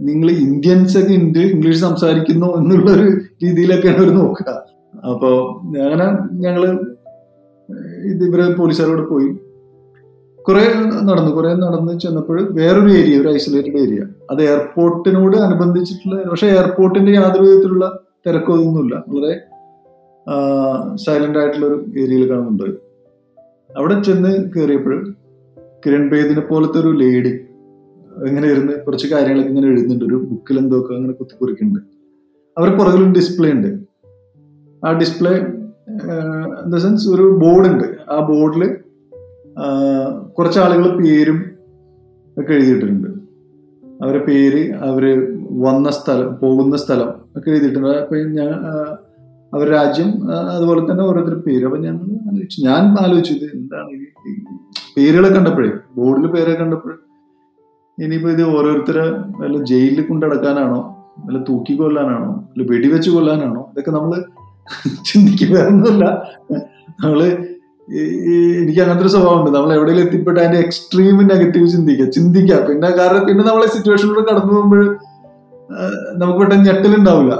നിങ്ങൾ 0.00 0.30
ഇന്ത്യൻസ് 0.46 0.96
ഒക്കെ 0.98 1.12
ഇംഗ്ലീഷ് 1.52 1.80
സംസാരിക്കുന്നു 1.80 2.48
എന്നുള്ള 2.56 2.88
ഒരു 2.90 3.06
രീതിയിലൊക്കെയാണ് 3.44 3.98
അവർ 3.98 4.10
നോക്കുക. 4.14 4.50
അപ്പോ 4.94 5.60
അങ്ങനെ 5.84 6.06
ഞങ്ങൾ 6.32 6.62
ഇത് 8.04 8.24
ഇവർ 8.24 8.56
പോലീസുകാരോട് 8.56 9.08
പോയി. 9.08 9.28
കുറെ 10.42 10.64
നടന്നു 11.02 11.30
കുറെ 11.30 11.54
നടന്ന് 11.54 12.00
ചെന്നപ്പോൾ 12.00 12.48
വേറൊരു 12.50 12.90
ഏരിയ 12.92 13.20
ഒരു 13.20 13.28
ഐസൊലേറ്റഡ് 13.28 13.76
ഏരിയ 13.76 14.04
അത് 14.30 14.42
എയർപോർട്ടിനോട് 14.42 15.36
അനുബന്ധിച്ചിട്ടുള്ള 15.36 16.22
പക്ഷെ 16.22 16.46
എയർപോർട്ടിന്റെ 16.46 17.12
യാതൊരു 17.12 17.42
വിധത്തിലുള്ള 17.42 18.00
തിരക്കോ 18.26 18.52
ഒന്നുമില്ല 18.52 19.04
വളരെ 19.08 19.40
സൈലന്റ് 20.96 21.38
ആയിട്ടുള്ള 21.38 21.66
ഒരു 21.66 21.86
ഏരിയയിൽ 21.98 22.30
കാണുന്നുണ്ട്. 22.30 22.76
അവിടെ 23.78 24.02
ചെന്ന് 24.02 24.50
കയറിയപ്പോൾ 24.52 25.14
കിരൺ 25.86 26.08
ബേദിനെ 26.08 26.40
പോലത്തെ 26.40 26.78
ഒരു 26.78 26.88
ലേഡി 26.88 27.40
ഇങ്ങനെ 28.26 28.48
ഇരുന്ന് 28.48 28.72
കുറച്ച് 28.72 29.06
കാര്യങ്ങളൊക്കെ 29.06 29.50
ഇങ്ങനെ 29.50 29.68
എഴുതുന്നുണ്ട്. 29.68 30.04
ഒരു 30.04 30.14
ബുക്കിൽ 30.14 30.58
എന്തൊക്കെ 30.58 30.94
അങ്ങനെ 30.94 31.12
കുത്തി 31.12 31.34
കുറിക്കുന്നുണ്ട് 31.36 31.86
അവർ 32.58 32.78
പുറകിലും 32.78 33.12
ഡിസ്പ്ലേ 33.12 33.52
ഉണ്ട്. 33.52 33.85
ആ 34.84 34.92
ഡിസ്പ്ലേ 34.92 35.32
ഇൻ 35.36 36.70
ദ 36.72 36.78
സെൻസ് 36.84 37.08
ഒരു 37.14 37.24
ബോർഡുണ്ട്. 37.42 37.86
ആ 38.10 38.16
ബോർഡിൽ 38.30 38.62
കുറച്ച് 40.38 40.58
ആളുകൾ 40.64 40.86
പേരും 41.00 41.38
ഒക്കെ 42.36 42.52
എഴുതിയിട്ടുണ്ട്. 42.52 43.08
അവരെ 44.04 44.18
പേര് 44.18 44.62
അവർ 44.88 45.04
വന്ന 45.66 45.90
സ്ഥലം 45.90 46.30
പോകുന്ന 46.40 46.76
സ്ഥലം 46.76 47.10
ഒക്കെ 47.36 47.48
എഴുതിയിട്ടുണ്ട്. 47.50 47.88
അപ്പൊ 48.02 48.16
ഞാൻ 48.38 48.52
അവർ 49.54 49.66
രാജ്യം 49.68 50.08
അതുപോലെ 50.54 50.80
തന്നെ 50.80 51.02
ഓരോരുത്തരുടെ 51.04 51.42
പേര്. 51.42 51.64
അപ്പൊ 51.64 51.78
ഞാൻ 51.78 51.96
ആലോചിച്ചു. 52.28 52.58
ഞാൻ 52.68 52.82
ആലോചിച്ചു 53.04 53.32
ഇത് 53.32 53.46
എന്താണ് 53.56 53.90
ഈ 53.92 54.34
പേരുകളെ 54.96 55.28
കണ്ടപ്പോഴേ 55.28 55.70
ബോർഡിൽ 55.96 56.26
പേരെ 56.26 56.54
കണ്ടപ്പോഴേ 56.54 56.96
ഇനിയിപ്പോ 57.98 58.30
ഇത് 58.30 58.42
ഓരോരുത്തരെ 58.56 59.04
വല്ല 59.40 59.58
ജയിലിൽ 59.64 60.00
കൊണ്ടടക്കാനാണോ 60.02 60.80
വല്ല 61.26 61.38
തൂക്കി 61.48 61.74
കൊല്ലാനാണോ 61.76 62.30
വെടിവെച്ച് 62.72 63.10
കൊല്ലാനാണോ 63.10 63.62
ഇതൊക്കെ 63.72 63.90
നമ്മൾ 63.90 64.12
ചിന്തിക്കുക 65.08 65.50
വേറൊന്നുമില്ല. 65.56 66.04
നമ്മൾ 67.02 67.20
എനിക്ക് 68.62 68.80
അങ്ങനത്തെ 68.80 69.04
ഒരു 69.06 69.12
സ്വഭാവമുണ്ട്. 69.14 69.50
നമ്മൾ 69.56 69.70
എവിടെയെങ്കിലും 69.74 70.06
എത്തിപ്പെട്ട് 70.06 70.40
അതിന്റെ 70.40 70.58
എക്സ്ട്രീം 70.58 71.16
നെഗറ്റീവ് 71.28 71.66
ചിന്തിക്കുക. 71.74 72.06
ചിന്തിക്കുക. 72.10 72.58
പിന്നെ 72.68 72.90
കാരണം 72.90 73.26
പിന്നെ 73.26 73.44
നമ്മളെ 73.44 73.68
സിറ്റുവേഷനിലൂടെ 73.74 74.24
കടന്നു 74.28 74.52
പോകുമ്പോൾ 74.52 74.84
നമുക്ക് 76.20 76.40
പെട്ടെന്ന് 76.40 76.66
ഞെട്ടലുണ്ടാവില്ല 76.66 77.34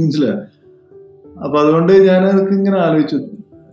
മനസ്സിലായോ? 0.00 0.36
അപ്പൊ 1.44 1.56
അതുകൊണ്ട് 1.60 1.92
ഞാൻ 2.08 2.22
അതൊക്കെ 2.26 2.54
ഇങ്ങനെ 2.54 2.78
ആലോചിച്ചു. 2.80 3.16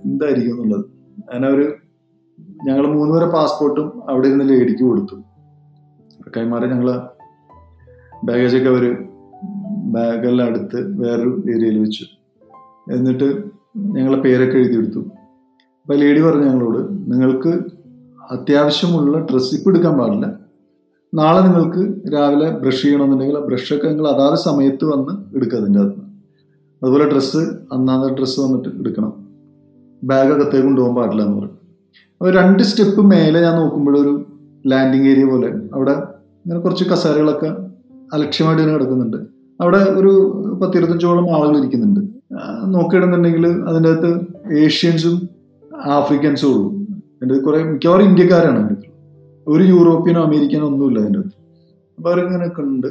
എന്തായിരിക്കും 0.06 0.56
എന്നുള്ളത്. 0.56 0.86
അങ്ങനെ 1.34 1.49
ഒരു 1.56 1.65
ഞങ്ങൾ 2.67 2.86
മൂന്നുപേരെ 2.88 3.27
പാസ്പോർട്ടും 3.32 3.88
അവിടെ 4.10 4.27
ഇരുന്ന് 4.27 4.45
ലേഡിക്ക് 4.49 4.84
കൊടുത്തു. 4.84 5.15
കൈമാറി 6.38 6.67
ഞങ്ങൾ 6.67 6.89
ബാഗേജൊക്കെ 8.23 8.69
അവർ 8.69 8.84
ബാഗെല്ലാം 9.95 10.47
എടുത്ത് 10.47 10.79
വേറൊരു 11.01 11.43
ഏരിയയിൽ 11.56 11.77
വെച്ചു. 11.79 12.06
എന്നിട്ട് 12.91 13.43
ഞങ്ങളെ 13.78 14.17
പേരൊക്കെ 14.22 14.58
എഴുതിയെടുത്തു. 14.58 15.00
അപ്പം 15.82 15.96
ലേഡി 15.96 16.22
പറഞ്ഞു 16.22 16.46
ഞങ്ങളോട് 16.46 17.12
നിങ്ങൾക്ക് 17.12 17.60
അത്യാവശ്യമുള്ള 18.32 19.19
ഡ്രസ്സ് 19.19 19.56
ഇപ്പം 19.56 19.72
എടുക്കാൻ 19.72 19.98
പാടില്ല. 19.98 20.39
നാളെ 21.13 21.41
നിങ്ങൾക്ക് 21.41 22.13
രാവിലെ 22.13 22.52
ബ്രഷ് 22.52 22.82
ചെയ്യണമെന്നുണ്ടെങ്കിൽ 22.82 23.38
ആ 23.38 23.41
ബ്രഷൊക്കെ 23.41 23.88
നിങ്ങൾ 23.88 24.08
അതാത് 24.08 24.36
സമയത്ത് 24.36 24.86
വന്ന് 24.86 25.38
എടുക്കുക 25.38 25.60
അതിന്റെ 25.60 25.80
അകത്ത്. 25.80 26.00
അതുപോലെ 26.84 27.10
ഡ്രസ്സ് 27.10 27.38
അന്നാതെ 27.74 28.13
ഡ്രസ്സ് 28.13 28.39
വന്നിട്ട് 28.39 28.69
എടുക്കണം. 28.80 29.28
ബാഗ് 30.04 30.32
അകത്തേക്ക് 30.32 30.65
കൊണ്ടുപോകാൻ 30.65 30.96
പാടില്ല 30.96 31.22
എന്ന് 31.22 31.38
പറഞ്ഞു. 31.38 31.54
അപ്പോൾ 32.22 32.34
രണ്ട് 32.34 32.63
സ്റ്റെപ്പ് 32.63 33.02
മേലെ 33.02 33.41
ഞാൻ 33.41 33.56
നോക്കുമ്പോഴൊരു 33.56 34.26
ലാൻഡിങ് 34.67 35.08
ഏരിയ 35.08 35.26
പോലെ 35.26 35.48
അവിടെ 35.74 35.91
ഇങ്ങനെ 35.91 36.60
കുറച്ച് 36.60 36.84
കസേരകളൊക്കെ 36.84 37.56
അലക്ഷ്യമായിട്ട് 38.13 38.63
ഇങ്ങനെ 38.63 38.78
കിടക്കുന്നുണ്ട്. 38.78 39.17
അവിടെ 39.62 39.78
ഒരു 39.78 40.10
പത്തിരുപത്തഞ്ചോളം 40.63 41.36
ആളുകൾ 41.36 41.58
ഇരിക്കുന്നുണ്ട്. 41.58 42.12
നോക്കിയിടുന്നുണ്ടെങ്കിൽ 42.74 43.46
അതിന്റെ 43.48 43.89
അകത്ത് 43.89 44.12
ഏഷ്യൻസും 44.58 45.15
ആഫ്രിക്കൻസും 45.86 46.50
ഉള്ളൂ 46.50 46.69
എന്റെ 47.22 47.36
കുറെ 47.38 47.63
മിക്കവാറും 47.63 48.06
ഇന്ത്യക്കാരാണ് 48.06 48.58
അതിന്റെ 48.58 48.74
അകത്ത്. 48.74 48.89
ഒരു 49.48 49.63
യൂറോപ്യനോ 49.63 50.24
അമേരിക്കനോ 50.24 50.65
ഒന്നുമില്ല 50.67 51.00
അതിന്റെ 51.00 51.19
അകത്ത്. 51.19 51.38
അപ്പൊ 51.98 52.12
അവരിങ്ങനെ 52.12 52.48
ഒക്കെ 52.48 52.62
ഉണ്ട് 52.62 52.88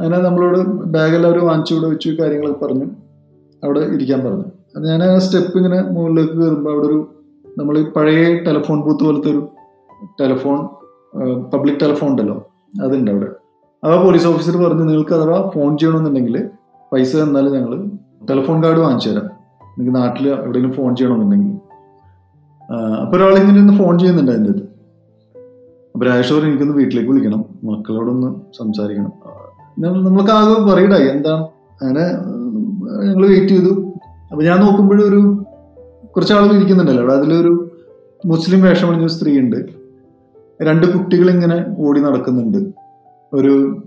അങ്ങനെ 0.00 0.18
നമ്മളോട് 0.18 0.58
ബാഗെല്ലാം 0.94 1.32
അവർ 1.32 1.44
വാങ്ങിച്ചു 1.44 1.74
ഇവിടെ 1.74 1.88
വെച്ചു 1.88 2.10
കാര്യങ്ങളൊക്കെ 2.20 2.66
പറഞ്ഞു. 2.66 2.86
അവിടെ 3.64 3.80
ഇരിക്കാൻ 3.80 4.20
പറഞ്ഞു. 4.24 4.48
ഞാൻ 4.88 5.02
ആ 5.02 5.18
സ്റ്റെപ്പ് 5.18 5.56
ഇങ്ങനെ 5.56 5.82
മുകളിലേക്ക് 5.82 6.32
കയറുമ്പോൾ 6.32 6.72
അവിടെ 6.72 6.86
ഒരു 6.86 6.98
നമ്മൾ 7.58 7.82
പഴയ 7.96 8.34
ടെലഫോൺ 8.44 8.80
ബൂത്ത് 8.80 9.04
പോലത്തെ 9.04 9.30
ഒരു 9.30 9.48
ടെലഫോൺ 10.20 10.58
പബ്ലിക് 11.50 11.80
ടെലഫോൺ 11.82 12.10
ഉണ്ടല്ലോ 12.10 12.36
അതുണ്ട് 12.82 13.10
അവിടെ. 13.10 13.28
അപ്പോൾ 13.84 14.04
പോലീസ് 14.04 14.26
ഓഫീസർ 14.26 14.56
പറഞ്ഞു 14.56 14.84
നിങ്ങൾക്ക് 14.84 15.14
അഥവാ 15.14 15.50
ഫോൺ 15.54 15.78
ചെയ്യണമെന്നുണ്ടെങ്കിൽ 15.78 16.36
പൈസ 16.92 17.16
തന്നാൽ 17.16 17.48
ഞങ്ങൾ 17.48 17.72
ടെലിഫോൺ 18.30 18.64
കാർഡ് 18.64 18.78
വാങ്ങിച്ചു 18.78 19.10
തരാം. 19.10 19.26
നിങ്ങൾക്ക് 19.78 20.00
നാട്ടിൽ 20.00 20.28
എവിടെയെങ്കിലും 20.28 20.72
ഫോൺ 20.72 20.96
ചെയ്യണമെന്നുണ്ടെങ്കിൽ. 20.96 21.56
അപ്പോൾ 23.00 23.16
ഒരാളിങ്ങനെ 23.16 23.60
ഒന്ന് 23.60 23.72
ഫോൺ 23.72 23.98
ചെയ്യുന്നുണ്ട് 23.98 24.32
അതിന്റെ 24.32 24.50
അത് 24.50 24.72
അപ്പോൾ 25.94 26.04
രാജേഷോർ 26.04 26.44
എനിക്കൊന്ന് 26.44 26.74
വീട്ടിലേക്ക് 26.74 27.10
വിളിക്കണം. 27.10 27.44
മക്കളോടൊന്ന് 27.64 28.40
സംസാരിക്കണം. 28.58 29.12
നമ്മൾ- 29.78 30.06
നമ്മൾക്ക് 30.06 30.30
ആകെ 30.30 30.74
പറയടായി 30.74 31.08
എന്താണ്? 31.08 31.42
അങ്ങനെ 31.82 32.00
ഞങ്ങൾ 33.06 33.26
വെയിറ്റ് 33.26 33.48
ചെയ്തു. 33.48 33.92
അപ്പോൾ 34.30 34.44
ഞാൻ 34.44 34.60
നോക്കുമ്പോഴൊരു 34.60 35.44
കുറച്ച് 36.04 36.34
ആളുകൾ 36.34 36.54
ഇരിക്കുന്നുണ്ടല്ലോ. 36.54 37.02
അവിടെ 37.02 37.14
അതിലൊരു 37.14 37.70
മുസ്ലിം 38.26 38.62
വേഷം 38.62 38.88
അണിഞ്ഞ 38.88 39.06
സ്ത്രീ 39.06 39.40
ഉണ്ട് 39.40 39.56
രണ്ട് 40.62 40.98
കുട്ടികൾ 40.98 41.30
ഇങ്ങനെ 41.30 41.64
ഓടി 41.78 42.00
നടക്കുന്നുണ്ട്. 42.00 42.72
ഒരു 43.32 43.84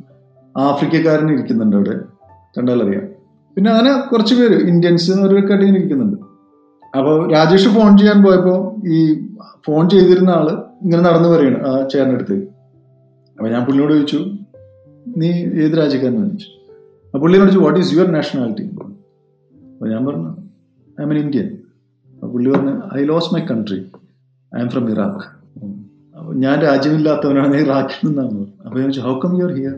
ആഫ്രിക്കക്കാരൻ 0.58 1.32
ഇരിക്കുന്നുണ്ട് 1.32 1.76
അവിടെ. 1.76 2.00
കണ്ടാലറിയാം. 2.58 3.14
പിന്നെ 3.57 3.69
അങ്ങനെ 3.71 3.91
കുറച്ച് 4.11 4.33
പേര് 4.39 4.57
ഇന്ത്യൻസ് 4.71 5.07
ഇങ്ങനെ 5.11 5.65
ഇരിക്കുന്നുണ്ട്. 5.71 6.17
അപ്പോൾ 6.97 7.15
രാജേഷ് 7.33 7.69
ഫോൺ 7.75 7.91
ചെയ്യാൻ 7.99 8.19
പോയപ്പോൾ 8.25 8.59
ഈ 8.87 8.99
ഫോൺ 9.65 9.83
ചെയ്തിരുന്ന 9.93 10.31
ആൾ 10.39 10.47
ഇങ്ങനെ 10.83 11.01
നടന്നു 11.07 11.29
പറയാണ് 11.33 11.59
ആ 11.67 11.71
ചേട്ടനടുത്ത് 11.91 12.37
അപ്പൊ 13.37 13.47
ഞാൻ 13.53 13.61
പുള്ളിയോട് 13.67 13.93
ചോദിച്ചു 13.93 14.19
നീ 15.21 15.29
ഏത് 15.63 15.73
രാജ്യക്കാരനാണ് 15.81 16.27
ചോദിച്ചു. 16.29 16.49
അപ്പൊ 17.07 17.19
പുള്ളി 17.23 17.37
ചോദിച്ചു 17.41 17.59
വാട്ട് 17.59 17.79
ഈസ് 17.79 17.91
യുവർ 17.95 18.07
നാഷണാലിറ്റി 18.11 18.65
അപ്പൊ 19.73 19.85
ഞാൻ 19.93 20.01
പറഞ്ഞു 20.05 20.31
ഐ 20.97 21.03
എം 21.05 21.11
എൻ 21.13 21.17
ഇന്ത്യൻ 21.23 21.47
അപ്പൊ 22.13 22.27
പുള്ളി 22.33 22.49
പറഞ്ഞു 22.53 22.75
I 22.97 23.03
lose 23.11 23.31
my 23.33 23.41
country 23.51 23.79
I'm 24.61 24.69
from 24.69 24.85
Iraq 24.93 25.23
അപ്പൊ 26.17 26.33
ഞാൻ 26.43 26.55
രാജ്യമില്ലാത്തവനാണ് 26.59 27.49
ഞാൻ 27.53 27.61
ഇറാഖിൽ 27.65 27.99
നിന്നാണ്. 28.07 28.43
അപ്പൊ 28.65 28.75
ഞാൻ 28.79 28.87
ചോദിച്ചു 28.87 29.03
ഹൗ 29.07 29.15
കം 29.23 29.33
യുവർ 29.39 29.51
ഹിയർ 29.59 29.75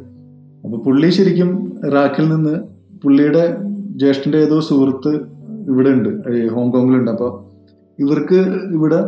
അപ്പൊ 0.64 0.78
പുള്ളി 0.78 1.10
ശരിക്കും 1.10 1.50
ഇറാഖിൽ 1.90 2.26
നിന്ന് 2.36 2.56
പുള്ളിയുടെ 3.04 3.44
ജ്യേഷ്ഠന്റെ 3.96 4.38
ഏതോ 4.38 4.60
സുഹൃത്ത് 4.60 5.14
ഇവിടെ 5.72 5.90
ഉണ്ട് 5.90 6.10
ഹോങ്കോങ്ങിലുണ്ട്. 6.56 7.12
അപ്പൊ 7.12 7.28
ഇവർക്ക് 8.00 8.40
ഇവിടെ 8.78 9.00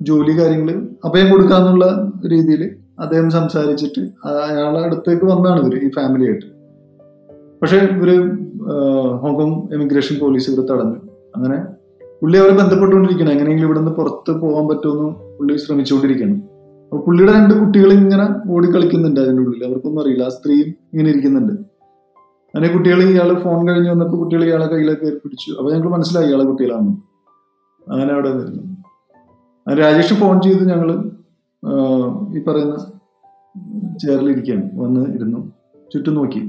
ജോലി 0.00 0.32
കാര്യങ്ങൾ 0.38 0.86
അഭയം 1.04 1.30
കൊടുക്കാന്നുള്ള 1.30 1.84
രീതിയിൽ 2.26 2.62
അദ്ദേഹം 3.00 3.30
സംസാരിച്ചിട്ട് 3.30 4.02
അയാളെ 4.26 4.80
അടുത്തേക്ക് 4.80 5.24
വന്നാണ് 5.24 5.60
ഇവർ 5.60 5.74
ഈ 5.84 5.90
ഫാമിലി 5.90 6.24
ആയിട്ട്. 6.24 6.46
പക്ഷെ 7.62 7.76
ഇവർ 7.76 8.10
ഹോങ്കോങ് 9.22 9.74
എമിഗ്രേഷൻ 9.74 10.16
പോലീസ് 10.20 10.50
ഇവർ 10.50 10.64
തടഞ്ഞു. 10.70 10.98
അങ്ങനെ 11.36 11.58
പുള്ളി 12.22 12.36
അവരെ 12.38 12.54
ബന്ധപ്പെട്ടുകൊണ്ടിരിക്കണം 12.60 13.30
എങ്ങനെയെങ്കിലും 13.30 13.68
ഇവിടെ 13.68 13.78
നിന്ന് 13.78 13.92
പുറത്ത് 13.92 14.32
പോകാൻ 14.40 14.68
പറ്റുമെന്ന് 14.68 15.08
പുള്ളി 15.38 15.56
ശ്രമിച്ചുകൊണ്ടിരിക്കണം 15.56 16.42
അപ്പൊ 16.84 17.04
പുള്ളിയുടെ 17.06 17.32
രണ്ട് 17.32 17.54
കുട്ടികൾ 17.54 17.92
ഇങ്ങനെ 17.92 18.26
ഓടി 18.48 18.68
അതിന്റെ 18.76 19.42
ഉള്ളിൽ 19.42 19.64
അവർക്കൊന്നും 19.64 20.02
അറിയില്ല. 20.02 20.22
ആ 20.22 20.28
സ്ത്രീയും 20.28 20.68
ഇങ്ങനെ 20.92 21.08
ഇരിക്കുന്നുണ്ട്. 21.10 21.52
അങ്ങനെ 22.54 22.68
കുട്ടികൾ 22.74 23.00
ഇയാൾ 23.12 23.30
ഫോൺ 23.44 23.60
കഴിഞ്ഞ് 23.68 23.90
വന്നപ്പോൾ 23.92 24.18
കുട്ടികൾ 24.22 24.42
ഇയാളെ 24.48 24.66
കയ്യിലേക്ക് 24.72 25.08
പിടിച്ചു. 25.22 25.50
അപ്പൊ 25.58 25.68
ഞങ്ങൾക്ക് 25.72 25.92
മനസ്സിലായി 25.94 26.28
ഇയാളെ 26.30 26.44
കുട്ടികളാണ് 26.50 26.90
അങ്ങനെ 27.92 28.10
അവിടെ 28.16 28.30
നിന്നു 28.38 28.62
രാജേഷ് 29.66 30.14
ഫോൺ 30.20 30.36
ചെയ്ത് 30.44 30.62
ഞങ്ങൾ 30.72 30.90
ഈ 32.36 32.40
പറയുന്ന 32.46 32.76
ചേറിലിരിക്കുകയാണ് 34.02 34.64
വന്ന് 34.82 35.02
ഇരുന്നു. 35.16 35.40
ചുറ്റും 35.92 36.14
നോക്കി. 36.18 36.42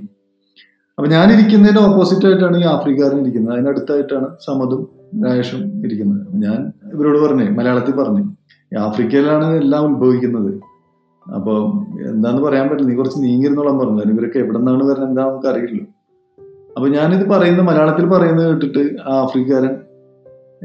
അപ്പൊ 0.98 1.08
ഞാൻ 1.16 1.28
ഇരിക്കുന്നതിന്റെ 1.36 1.82
ഓപ്പോസിറ്റ് 1.88 2.26
ആയിട്ടാണ് 2.28 2.58
ഈ 2.62 2.66
ആഫ്രിക്കാരൻ 2.74 3.18
ഇരിക്കുന്നത്. 3.24 3.54
അതിനടുത്തായിട്ടാണ് 3.56 4.28
സമതും 4.46 4.82
രാജേഷും 5.26 5.62
ഇരിക്കുന്നത്. 5.86 6.22
ഞാൻ 6.46 6.60
ഇവരോട് 6.94 7.20
പറഞ്ഞു 7.26 7.48
മലയാളത്തിൽ 7.58 7.96
പറഞ്ഞു 8.02 8.24
ആഫ്രിക്കയിലാണ് 8.86 9.48
എല്ലാം 9.64 9.84
ഉത്ഭവിക്കുന്നത്. 9.90 10.52
അപ്പൊ 11.26 11.54
എന്താന്ന് 12.12 12.42
പറയാൻ 12.48 12.66
പറ്റില്ല. 12.70 12.90
നീ 12.92 12.96
കുറച്ച് 13.02 13.20
നീങ്ങിരുന്നോളാൻ 13.26 13.76
പറഞ്ഞു. 13.82 14.02
ഇവരൊക്കെ 14.16 14.40
എവിടെ 14.44 14.58
നിന്നാണ് 14.58 14.84
വരുന്നത് 14.90 15.10
എന്താ 15.12 15.24
നമുക്ക് 15.30 15.48
അറിയില്ലല്ലോ. 15.52 15.86
അപ്പൊ 16.76 16.88
ഞാനിത് 16.88 17.30
പറയുന്ന 17.30 17.62
മലയാളത്തിൽ 17.62 18.06
പറയുന്നത് 18.06 18.48
കേട്ടിട്ട് 18.48 19.02
ആ 19.02 19.14
ആഫ്രിക്കാരൻ 19.24 19.74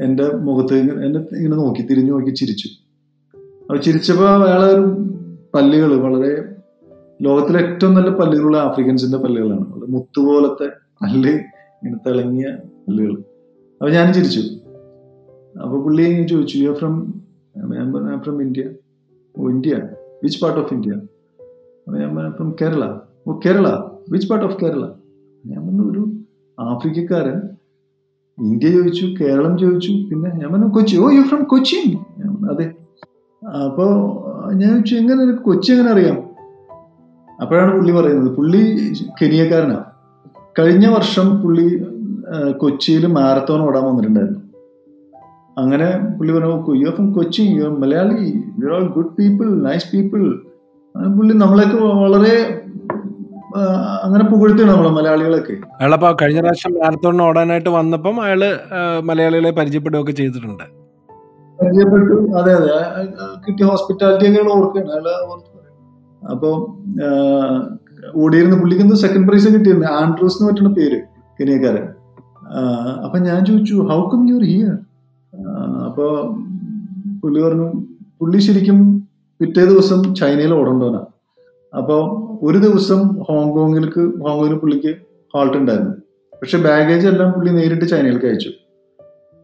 എന്റെ 0.03 0.25
മുഖത്ത് 0.47 0.73
എന്നെ 0.73 1.19
ഇങ്ങനെ 1.37 1.55
നോക്കി 1.55 1.81
തിരിഞ്ഞു 1.81 2.11
നോക്കി 2.11 2.31
ചിരിച്ചു. 2.31 2.67
അപ്പൊ 3.61 3.77
ചിരിച്ചപ്പോ 3.77 4.25
അയാളെ 4.25 4.69
പല്ലുകൾ 5.53 5.91
വളരെ 5.95 6.31
ലോകത്തിലെ 7.21 7.59
ഏറ്റവും 7.59 7.93
നല്ല 7.93 8.09
പല്ലുകളുള്ള 8.09 8.57
ആഫ്രിക്കൻസിന്റെ 8.57 9.17
പല്ലുകളാണ്. 9.17 9.65
മുത്തുപോലത്തെ 9.87 10.67
പല്ല് 11.01 11.29
ഇങ്ങനെ 11.29 11.97
തിളങ്ങിയ 12.07 12.47
പല്ലുകൾ 12.87 13.13
അപ്പൊ 13.81 13.89
ഞാൻ 13.89 14.13
ചിരിച്ചു. 14.13 14.39
അപ്പൊ 15.63 15.83
പുള്ളി 15.83 16.27
ചോദിച്ചു 16.27 16.57
യു 16.57 16.73
ഫ്രം 16.73 17.13
ഞാൻ 17.57 18.19
from 18.21 18.41
India 18.41 18.63
oh 19.37 19.49
India 19.49 19.75
which 20.23 20.41
part 20.43 20.59
of 20.59 20.73
India 20.73 20.91
അപ്പൊ 21.87 21.97
ഞാൻ 21.97 22.31
from 22.31 22.55
Kerala 22.61 22.85
oh 23.27 23.39
Kerala 23.45 23.67
which 24.09 24.29
part 24.29 24.47
of 24.47 24.57
Kerala 24.61 24.85
ഞാൻ 25.45 25.67
പറഞ്ഞു 25.67 25.91
ഒരു 25.91 26.03
ആഫ്രിക്കക്കാരൻ 26.59 27.37
ഇന്ത്യ 28.37 28.71
ചോദിച്ചു 28.71 29.05
കേരളം 29.21 29.57
ചോദിച്ചു 29.57 29.91
പിന്നെ 30.09 30.29
ഞാൻ 30.31 30.51
പറഞ്ഞു 30.51 30.67
Kochi 30.75 30.97
oh 30.97 31.09
you 31.09 31.21
from 31.21 31.43
Kochi 31.43 31.75
അതെ. 32.51 32.65
അപ്പോ 33.65 33.85
ഞാൻ 34.53 34.69
ചോദിച്ചു 34.71 34.95
എങ്ങനെ 34.95 35.35
കൊച്ചി 35.41 35.71
എങ്ങനെ 35.71 35.91
അറിയാം? 35.91 36.17
അപ്പോഴാണ് 37.41 37.75
പുള്ളി 37.75 37.91
പറയുന്നത്. 37.91 38.35
പുള്ളി 38.35 38.61
കെനിയക്കാരനാണ് 39.21 39.85
കഴിഞ്ഞ 40.59 40.87
വർഷം 40.87 41.41
പുള്ളി 41.41 41.85
കൊച്ചിയിൽ 42.57 43.05
മാരത്തോൺ 43.07 43.61
ഓടാൻ 43.61 43.83
വന്നിട്ടുണ്ടായിരുന്നു. 43.83 44.39
അങ്ങനെ 45.57 45.87
പുള്ളി 46.17 46.33
പറഞ്ഞു 46.33 46.75
you 46.75 46.89
from 46.89 47.13
Kochi 47.13 47.41
you 47.41 47.63
Malayali 47.63 48.19
you 48.59 48.67
all 48.73 48.87
good 48.87 49.15
people 49.19 49.63
nice 49.63 49.87
people 49.93 50.21
പുള്ളി 51.17 51.33
നമ്മളെയൊക്കെ 51.33 51.77
വളരെ 51.77 52.33
അങ്ങനെ 54.03 54.23
പുകഴ്ത്തിയാണ് 54.23 54.71
നമ്മളെ 54.71 54.89
മലയാളികളൊക്കെ? 54.89 55.53
അയാളപ്പോ 55.53 56.15
കഴിഞ്ഞ 56.21 56.39
പ്രാവശ്യം 56.39 56.73
മാരത്തോണിന് 56.73 57.23
ഓടാനായിട്ട് 57.23 57.69
വന്നപ്പം 57.69 58.23
അയാൾ 58.23 58.59
മലയാളികളെ 59.03 59.51
പരിചയപ്പെടുകയൊക്കെ 59.51 60.11
ചെയ്തിട്ടുണ്ട്. 60.11 60.63
പരിചയപ്പെട്ടു. 61.61 62.13
അതെ 62.35 62.53
അതെ. 62.53 62.75
കിട്ടിയ 63.47 63.65
ഹോസ്പിറ്റാലിറ്റി 63.65 64.41
ഒക്കെ 64.41 64.51
ഓർക്കുകയാണ് 64.51 64.91
അയാൾ 64.91 65.07
ഓർത്ത് 65.09 65.49
പറയും. 65.57 65.77
അപ്പൊ 66.31 66.67
ആ, 67.05 67.09
ഓടിയിരുന്ന 68.15 68.59
പുള്ളിക്ക് 68.59 68.83
എന്തോ 68.83 68.95
സെക്കൻഡ് 68.95 69.27
പ്രൈസ് 69.27 69.47
കിട്ടിയിരുന്നു 69.47 69.87
ആൻഡ്രൂസ് 69.87 70.37
എന്ന് 70.37 70.51
പറ്റുന്ന 70.51 70.69
പേര് 70.69 71.01
കെനിയക്കാരൻ. 71.39 71.87
അപ്പൊ 73.05 73.19
ഞാൻ 73.19 73.45
ചോദിച്ചു 73.45 73.75
ഹൗ 73.75 74.09
കം 74.09 74.29
യു 74.29 74.37
ഹിയർ 74.37 74.71
അപ്പൊ 75.85 76.21
പുള്ളി 77.23 77.41
പറഞ്ഞു 77.41 77.71
പുള്ളി 78.21 78.37
ശരിക്കും 78.37 79.07
പിറ്റേ 79.41 79.65
ദിവസം 79.65 80.15
ചൈനയിൽ 80.15 80.53
ഓടണ്ടോനാ 80.53 80.99
അപ്പൊ 81.77 81.95
ഒരു 82.47 82.57
ദിവസം 82.57 83.01
ഹോങ്കോങ്ങിലേക്ക് 83.27 84.03
ഹോങ്കോങ്ങിൽ 84.23 84.55
പുള്ളിക്ക് 84.61 84.91
ഹാൾട്ട് 85.33 85.57
ഉണ്ടായിരുന്നു. 85.57 85.95
പക്ഷെ 86.41 86.57
ബാഗേജ് 86.65 87.07
എല്ലാം 87.11 87.29
പുള്ളി 87.33 87.51
നേരിട്ട് 87.57 87.85
ചൈനയിലേക്ക് 87.91 88.27
അയച്ചു. 88.29 88.51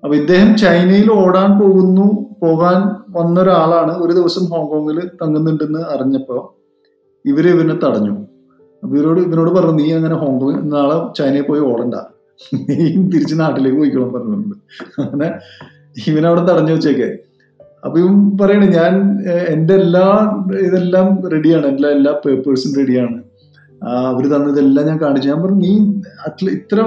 അപ്പൊ 0.04 0.14
ഇദ്ദേഹം 0.22 0.50
ചൈനയിൽ 0.64 1.10
ഓടാൻ 1.12 1.50
പോകുന്നു 1.60 2.08
പോകാൻ 2.42 2.80
വന്ന 3.18 3.36
ഒരാളാണ് 3.42 3.94
ഒരു 4.04 4.14
ദിവസം 4.20 4.44
ഹോങ്കോങ്ങിൽ 4.54 4.98
തങ്ങുന്നുണ്ടെന്ന് 5.22 5.82
അറിഞ്ഞപ്പോ 5.94 6.38
ഇവർ 7.26 7.46
ഇവനെ 7.54 7.76
തടഞ്ഞു. 7.84 8.16
അപ്പൊ 8.84 8.94
ഇവരോട് 8.98 9.20
ഇവനോട് 9.28 9.52
പറഞ്ഞു 9.58 9.84
നീ 9.84 9.88
അങ്ങനെ 10.00 10.16
ഹോങ്കോങ് 10.24 10.60
നാളെ 10.74 10.98
ചൈനയിൽ 11.20 11.46
പോയി 11.50 11.62
ഓടണ്ട. 11.70 11.96
നീ 12.70 12.88
തിരിച്ച് 13.14 13.36
നാട്ടിലേക്ക് 13.40 13.78
പോയിക്കോളാൻ 13.78 14.12
പറഞ്ഞിട്ടുണ്ട് 14.16 14.56
അങ്ങനെ 15.04 15.30
ഇവനവിടെ 16.10 16.44
തടഞ്ഞു 16.50 16.74
വെച്ചേക്കെ 16.76 17.10
അപ്പൊ 17.88 17.98
ഇവൻ 18.04 18.16
പറയണേ 18.42 18.68
ഞാൻ 18.80 18.94
എന്റെ 19.54 19.74
എല്ലാ 19.84 20.06
ഇതെല്ലാം 20.68 21.08
റെഡിയാണ് 21.34 21.66
എല്ലാ 21.74 21.90
എല്ലാ 21.98 22.14
പേപ്പേഴ്സും 22.26 22.72
റെഡിയാണ് 22.80 23.18
അവർ 24.10 24.24
തന്നതെല്ലാം 24.32 24.86
ഞാൻ 24.90 24.98
കാണിച്ചു. 25.04 25.28
ഞാൻ 25.32 25.40
പറഞ്ഞു 25.44 25.62
നീ 25.68 25.74
അത്ല 26.28 26.46
ഇത്ര 26.58 26.78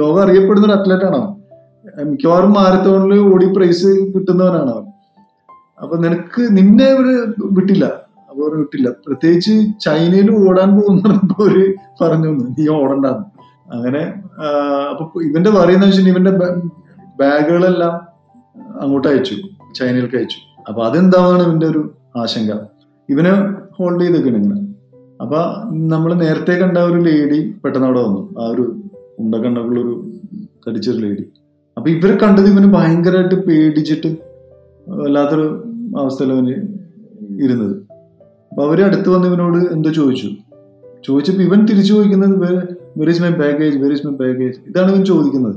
ലോകം 0.00 0.20
അറിയപ്പെടുന്ന 0.24 0.68
ഒരു 0.68 0.76
അത്ലറ്റാണ് 0.78 1.16
ആണോ 1.18 1.28
മിക്കവാറും 2.10 2.52
മാരത്തോണിൽ 2.58 3.20
ഓടി 3.32 3.46
പ്രൈസ് 3.56 3.90
കിട്ടുന്നവനാണ്? 4.14 4.72
അവൻ 4.72 4.86
അപ്പൊ 5.82 5.94
നിനക്ക് 6.04 6.42
നിന്നെ 6.58 6.86
ഇവർ 6.94 7.06
വിട്ടില്ല. 7.56 7.84
അപ്പൊ 8.28 8.40
അവർ 8.44 8.54
വിട്ടില്ല. 8.62 8.88
പ്രത്യേകിച്ച് 9.06 9.54
ചൈനയിൽ 9.84 10.28
ഓടാൻ 10.40 10.70
പോകുന്ന 10.78 11.36
ഒരു 11.46 11.62
പറഞ്ഞു 12.00 12.30
നീ 12.56 12.66
ഓടണ്ടെന്ന് 12.78 13.24
അങ്ങനെ 13.76 14.02
അപ്പൊ 14.90 15.04
ഇവന്റെ 15.28 15.50
പറയുന്ന 15.58 15.86
വെച്ചാൽ 15.86 16.10
ഇവന്റെ 16.14 16.34
ബാഗുകളെല്ലാം 17.22 17.94
അങ്ങോട്ട് 18.82 19.08
അയച്ചു. 19.12 19.36
ചൈനയിലേക്ക് 19.78 20.18
അയച്ചു. 20.20 20.40
അപ്പൊ 20.68 20.82
അതെന്താണ് 20.84 21.42
ഇവന്റെ 21.42 21.66
ഒരു 21.66 21.90
ആശങ്ക? 22.16 22.52
ഇവന് 23.08 23.32
ഹോൾഡ് 23.74 24.00
ചെയ്തേക്കാണ് 24.00 24.36
ഇങ്ങനെ. 24.36 24.60
അപ്പൊ 25.20 25.38
നമ്മൾ 25.72 26.14
നേരത്തെ 26.14 26.52
കണ്ട 26.52 26.78
ഒരു 26.78 26.98
ലേഡി 27.02 27.54
പെട്ടെന്ന് 27.64 27.86
അവിടെ 27.86 28.00
വന്നു. 28.00 28.34
ആ 28.40 28.46
ഒരു 28.46 28.76
ഉണ്ടക്കണ്ണുള്ള 29.18 29.80
ഒരു 29.80 30.10
തടിച്ചൊരു 30.68 30.98
ലേഡി 30.98 31.24
അപ്പൊ 31.76 31.90
ഇവരെ 31.90 32.16
കണ്ടത് 32.16 32.46
ഇവന് 32.46 32.72
ഭയങ്കരമായിട്ട് 32.74 33.34
പേടിച്ചിട്ട് 33.34 34.16
വല്ലാത്തൊരു 34.88 35.64
അവസ്ഥയിൽ 35.98 36.32
അവന് 36.32 36.54
ഇരുന്നത്. 37.44 37.76
അപ്പൊ 38.50 38.64
അവർ 38.66 38.82
അടുത്ത് 38.82 39.08
വന്ന് 39.08 39.28
ഇവനോട് 39.28 39.58
എന്തോ 39.72 39.90
ചോദിച്ചു. 39.90 40.28
ചോദിച്ചപ്പോ 41.06 41.42
ഇവൻ 41.42 41.64
തിരിച്ചു 41.64 41.94
ചോദിക്കുന്നത് 41.94 42.34
where 42.42 43.22
my 43.22 43.30
baggage 43.30 43.76
where 43.78 43.92
is 43.92 44.06
my 44.06 44.12
baggage 44.12 44.56
ഇതാണ് 44.66 44.90
ഇവൻ 44.90 45.04
ചോദിക്കുന്നത്. 45.04 45.56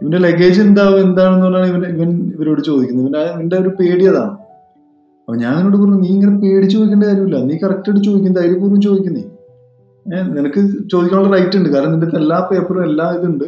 ഇവന്റെ 0.00 0.18
ലഗേജ് 0.18 0.60
എന്താവും 0.60 1.00
എന്താണെന്നുള്ളതാണ് 1.00 1.70
ഇവൻ 1.70 1.96
ഇവൻ 1.96 2.32
ഇവരോട് 2.34 2.60
ചോദിക്കുന്നത്. 2.60 3.16
ഇവൻ 3.16 3.62
ഒരു 3.62 3.68
പേടി 3.68 4.06
അതാണ്. 4.06 4.45
അപ്പൊ 5.28 5.40
ഞാൻ 5.40 5.54
അവനോട് 5.54 5.76
പറഞ്ഞു 5.76 5.96
നീ 5.96 6.08
ഇങ്ങനെ 6.08 6.38
പേടിച്ച് 6.38 6.76
ചോദിക്കേണ്ട 6.76 7.04
കാര്യമില്ല. 7.04 7.36
നീ 7.36 7.56
കറക്റ്റ് 7.56 7.90
ആയിട്ട് 7.90 8.04
ചോദിക്കും 8.04 8.32
ധൈര്യപൂർവം 8.32 8.80
ചോദിക്കുന്നേ. 8.80 9.20
ഏഹ് 10.14 10.36
നിനക്ക് 10.36 10.88
ചോദിക്കാനുള്ള 10.92 11.36
റൈറ്റ് 11.36 11.56
ഉണ്ട്. 11.56 11.68
കാരണം 11.68 11.90
നിന്റെ 11.90 12.16
എല്ലാ 12.16 12.48
പേപ്പറും 12.50 12.84
എല്ലാ 12.84 13.10
ഇതുണ്ട്. 13.10 13.44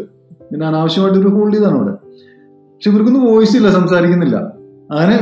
പിന്നെ 0.51 0.67
അനാവശ്യമായിട്ട് 0.67 1.19
ഒരു 1.19 1.29
ഹോൾഡ് 1.29 1.55
ചെയ്താണ് 1.55 1.75
അവിടെ. 1.75 1.93
പക്ഷെ 1.93 2.91
ഇവർക്കൊന്നും 2.91 3.25
വോയിസ് 3.25 3.57
ഇല്ല 3.57 3.71
സംസാരിക്കുന്നില്ല. 3.71 4.37
അങ്ങനെ 4.91 5.17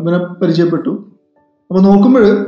ഇവനെ 0.00 0.18
പരിചയപ്പെട്ടു. 0.18 0.90
അപ്പൊ 1.70 1.82
നോക്കുമ്പോൾ 1.82 2.46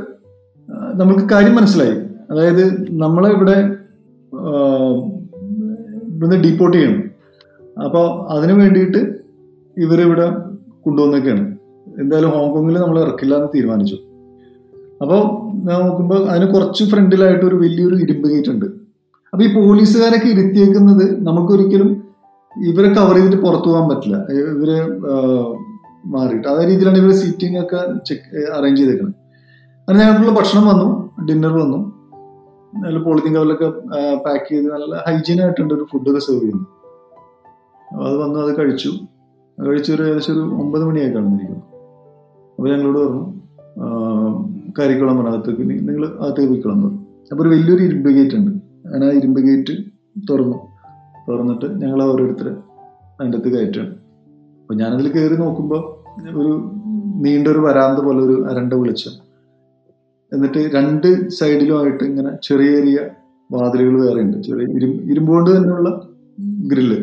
നമ്മൾക്ക് 0.95 1.29
കാര്യം 1.29 1.55
മനസ്സിലായി. 1.55 1.97
അതായത് 2.31 2.87
നമ്മളെ 2.91 3.29
ഇവിടെ 3.29 3.69
ഇവിടുന്ന് 6.11 6.43
ഡീപ്പോർട്ട് 6.43 6.77
ചെയ്യണം. 6.77 7.03
അപ്പോൾ 7.83 8.31
അതിനു 8.31 8.53
വേണ്ടിയിട്ട് 8.53 8.97
ഇവരിവിടെ 9.77 10.31
കൊണ്ടുവന്നൊക്കെയാണ് 10.81 11.54
എന്തായാലും 12.01 12.31
ഹോങ്കോങ്ങിൽ 12.35 12.75
നമ്മൾ 12.83 12.97
ഇറക്കില്ല 13.03 13.33
എന്ന് 13.39 13.49
തീരുമാനിച്ചു. 13.55 13.97
അപ്പോൾ 15.03 15.21
ഞാൻ 15.67 15.77
നോക്കുമ്പോൾ 15.85 16.19
അതിന് 16.31 16.47
കുറച്ച് 16.53 16.83
ഫ്രണ്ടിലായിട്ട് 16.91 17.45
ഒരു 17.49 17.57
വലിയൊരു 17.63 17.95
ഇരുമ്പ് 18.05 18.27
ഗേറ്റ് 18.31 18.51
ഉണ്ട് 18.53 18.67
അപ്പോൾ 19.33 19.43
ഈ 19.45 19.49
പോലീസുകാരൊക്കെ 19.55 20.29
ഇരുത്തിയേക്കുന്നത് 20.35 21.05
നമുക്കൊരിക്കലും 21.27 21.89
ഇവരെ 22.69 22.89
കവർ 22.97 23.15
ചെയ്തിട്ട് 23.17 23.39
പുറത്തു 23.45 23.67
പോകാൻ 23.69 23.85
പറ്റില്ല. 23.89 24.17
ഇവർ 24.55 24.69
മാറിയിട്ട്. 26.13 26.47
അതേ 26.51 26.63
രീതിയിലാണ് 26.69 26.99
ഇവർ 27.01 27.11
സീറ്റിംഗ് 27.21 27.59
ഒക്കെ 27.63 27.79
ചെക്ക് 28.07 28.43
അറേഞ്ച് 28.57 28.79
ചെയ്തേക്കുന്നത് 28.81 29.15
അങ്ങനെ 29.87 30.03
ഞങ്ങൾക്കുള്ള 30.03 30.33
ഭക്ഷണം 30.39 30.65
വന്നു 30.71 30.87
ഡിന്നർ 31.27 31.53
വന്നു. 31.63 31.79
നല്ല 32.83 32.99
പോളിത്തീൻ 33.07 33.33
കവറിലൊക്കെ 33.37 33.67
പാക്ക് 34.25 34.47
ചെയ്ത് 34.51 34.67
നല്ല 34.75 34.95
ഹൈജീൻ 35.07 35.37
ആയിട്ടുണ്ട് 35.43 35.73
ഒരു 35.77 35.85
ഫുഡൊക്കെ 35.91 36.21
സെർവ് 36.27 36.41
ചെയ്യുന്നു 36.41 36.65
അത് 38.05 38.15
വന്നു 38.23 38.37
അത് 38.45 38.51
കഴിച്ചു. 38.59 38.91
അത് 39.57 39.65
കഴിച്ച് 39.69 39.91
ഒരു 39.95 40.03
ഏകദേശം 40.09 40.33
ഒരു 40.35 40.43
ഒമ്പത് 40.63 40.83
മണിയായി 40.87 41.11
കാണുന്നിരിക്കുന്നു 41.15 41.63
അപ്പൊ 42.57 42.69
ഞങ്ങളോട് 42.69 42.97
പറഞ്ഞു 42.97 43.23
ആ, 43.81 43.85
കയറിക്കോളാൻ 44.79 45.17
പറഞ്ഞു. 45.17 45.31
അകത്തേക്ക് 45.31 45.61
നിങ്ങൾ 45.69 46.05
അകത്തേക്ക് 46.07 46.49
പോയിക്കോളാൻ 46.49 46.83
പറഞ്ഞു. 46.83 46.99
അപ്പൊ 47.31 47.43
ഒരു 47.43 47.49
വലിയൊരു 47.49 47.83
ഇരുമ്പ് 47.83 48.09
ഗേറ്റ് 48.09 48.35
ഉണ്ട്. 48.35 48.51
ഞാൻ 48.87 49.03
ആ 49.05 49.11
ഇരുമ്പ് 49.11 49.39
ഗേറ്റ് 49.41 49.73
തുറന്നു. 50.31 50.57
തുറന്നിട്ട് 51.29 51.81
ഞങ്ങൾ 51.81 52.03
ഓരോരുത്തർ 52.03 52.47
അതിന്റെ 53.19 53.37
അകത്ത് 53.37 53.53
കയറ്റാണ് 53.55 53.89
അപ്പൊ 54.61 54.75
ഞാനതിൽ 54.75 55.07
കയറി 55.11 55.35
നോക്കുമ്പോൾ 55.35 55.81
ഒരു 56.37 56.51
നീണ്ടൊരു 57.15 57.59
വരാന്ത 57.59 57.99
പോലെ 57.99 58.19
ഒരു 58.19 58.45
അരണ്ട 58.45 58.73
വെളിച്ചം. 58.73 59.11
എന്നിട്ട് 60.33 60.57
രണ്ട് 60.57 61.29
സൈഡിലുമായിട്ട് 61.29 62.03
ഇങ്ങനെ 62.03 62.29
ചെറിയ 62.43 62.75
ചെറിയ 62.75 62.99
വാതിലുകൾ 63.51 64.07
വേറെ 64.07 64.21
ഉണ്ട്. 64.21 64.43
ചെറിയ 64.43 64.75
ഇരുമ്പ് 64.75 65.03
ഇരുമ്പ് 65.03 65.31
കൊണ്ട് 65.31 65.57
തന്നെയുള്ള 65.57 65.89
ഗ്രില്ല്. 66.67 66.97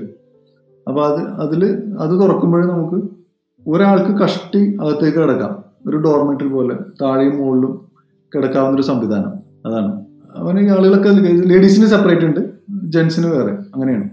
അപ്പോൾ 0.89 1.07
അത് 1.07 1.21
അതിൽ 1.21 1.65
അത് 1.99 2.21
തുറക്കുമ്പോഴേ 2.21 2.65
നമുക്ക് 2.67 3.22
ഒരാൾക്ക് 3.67 4.19
കഷ്ടി 4.19 4.77
അകത്തേക്ക് 4.81 5.19
കിടക്കാം. 5.19 5.65
ഒരു 5.87 5.97
ഡോർമെറ്ററി 5.97 6.49
പോലെ 6.49 6.75
താഴെയും 6.75 7.39
മുകളിലും 7.39 7.87
കിടക്കാവുന്ന 8.35 8.75
ഒരു 8.75 8.83
സംവിധാനം. 8.83 9.33
അതാണ്. 9.67 10.05
അവന് 10.37 10.71
ആളുകളൊക്കെ 10.71 11.09
ലേഡീസിന് 11.49 11.87
സെപ്പറേറ്റ് 11.87 12.27
ഉണ്ട്. 12.27 12.51
ജെന്റ്സിന് 12.71 13.27
വേറെ. 13.27 13.53
അങ്ങനെയാണ്. 13.53 14.11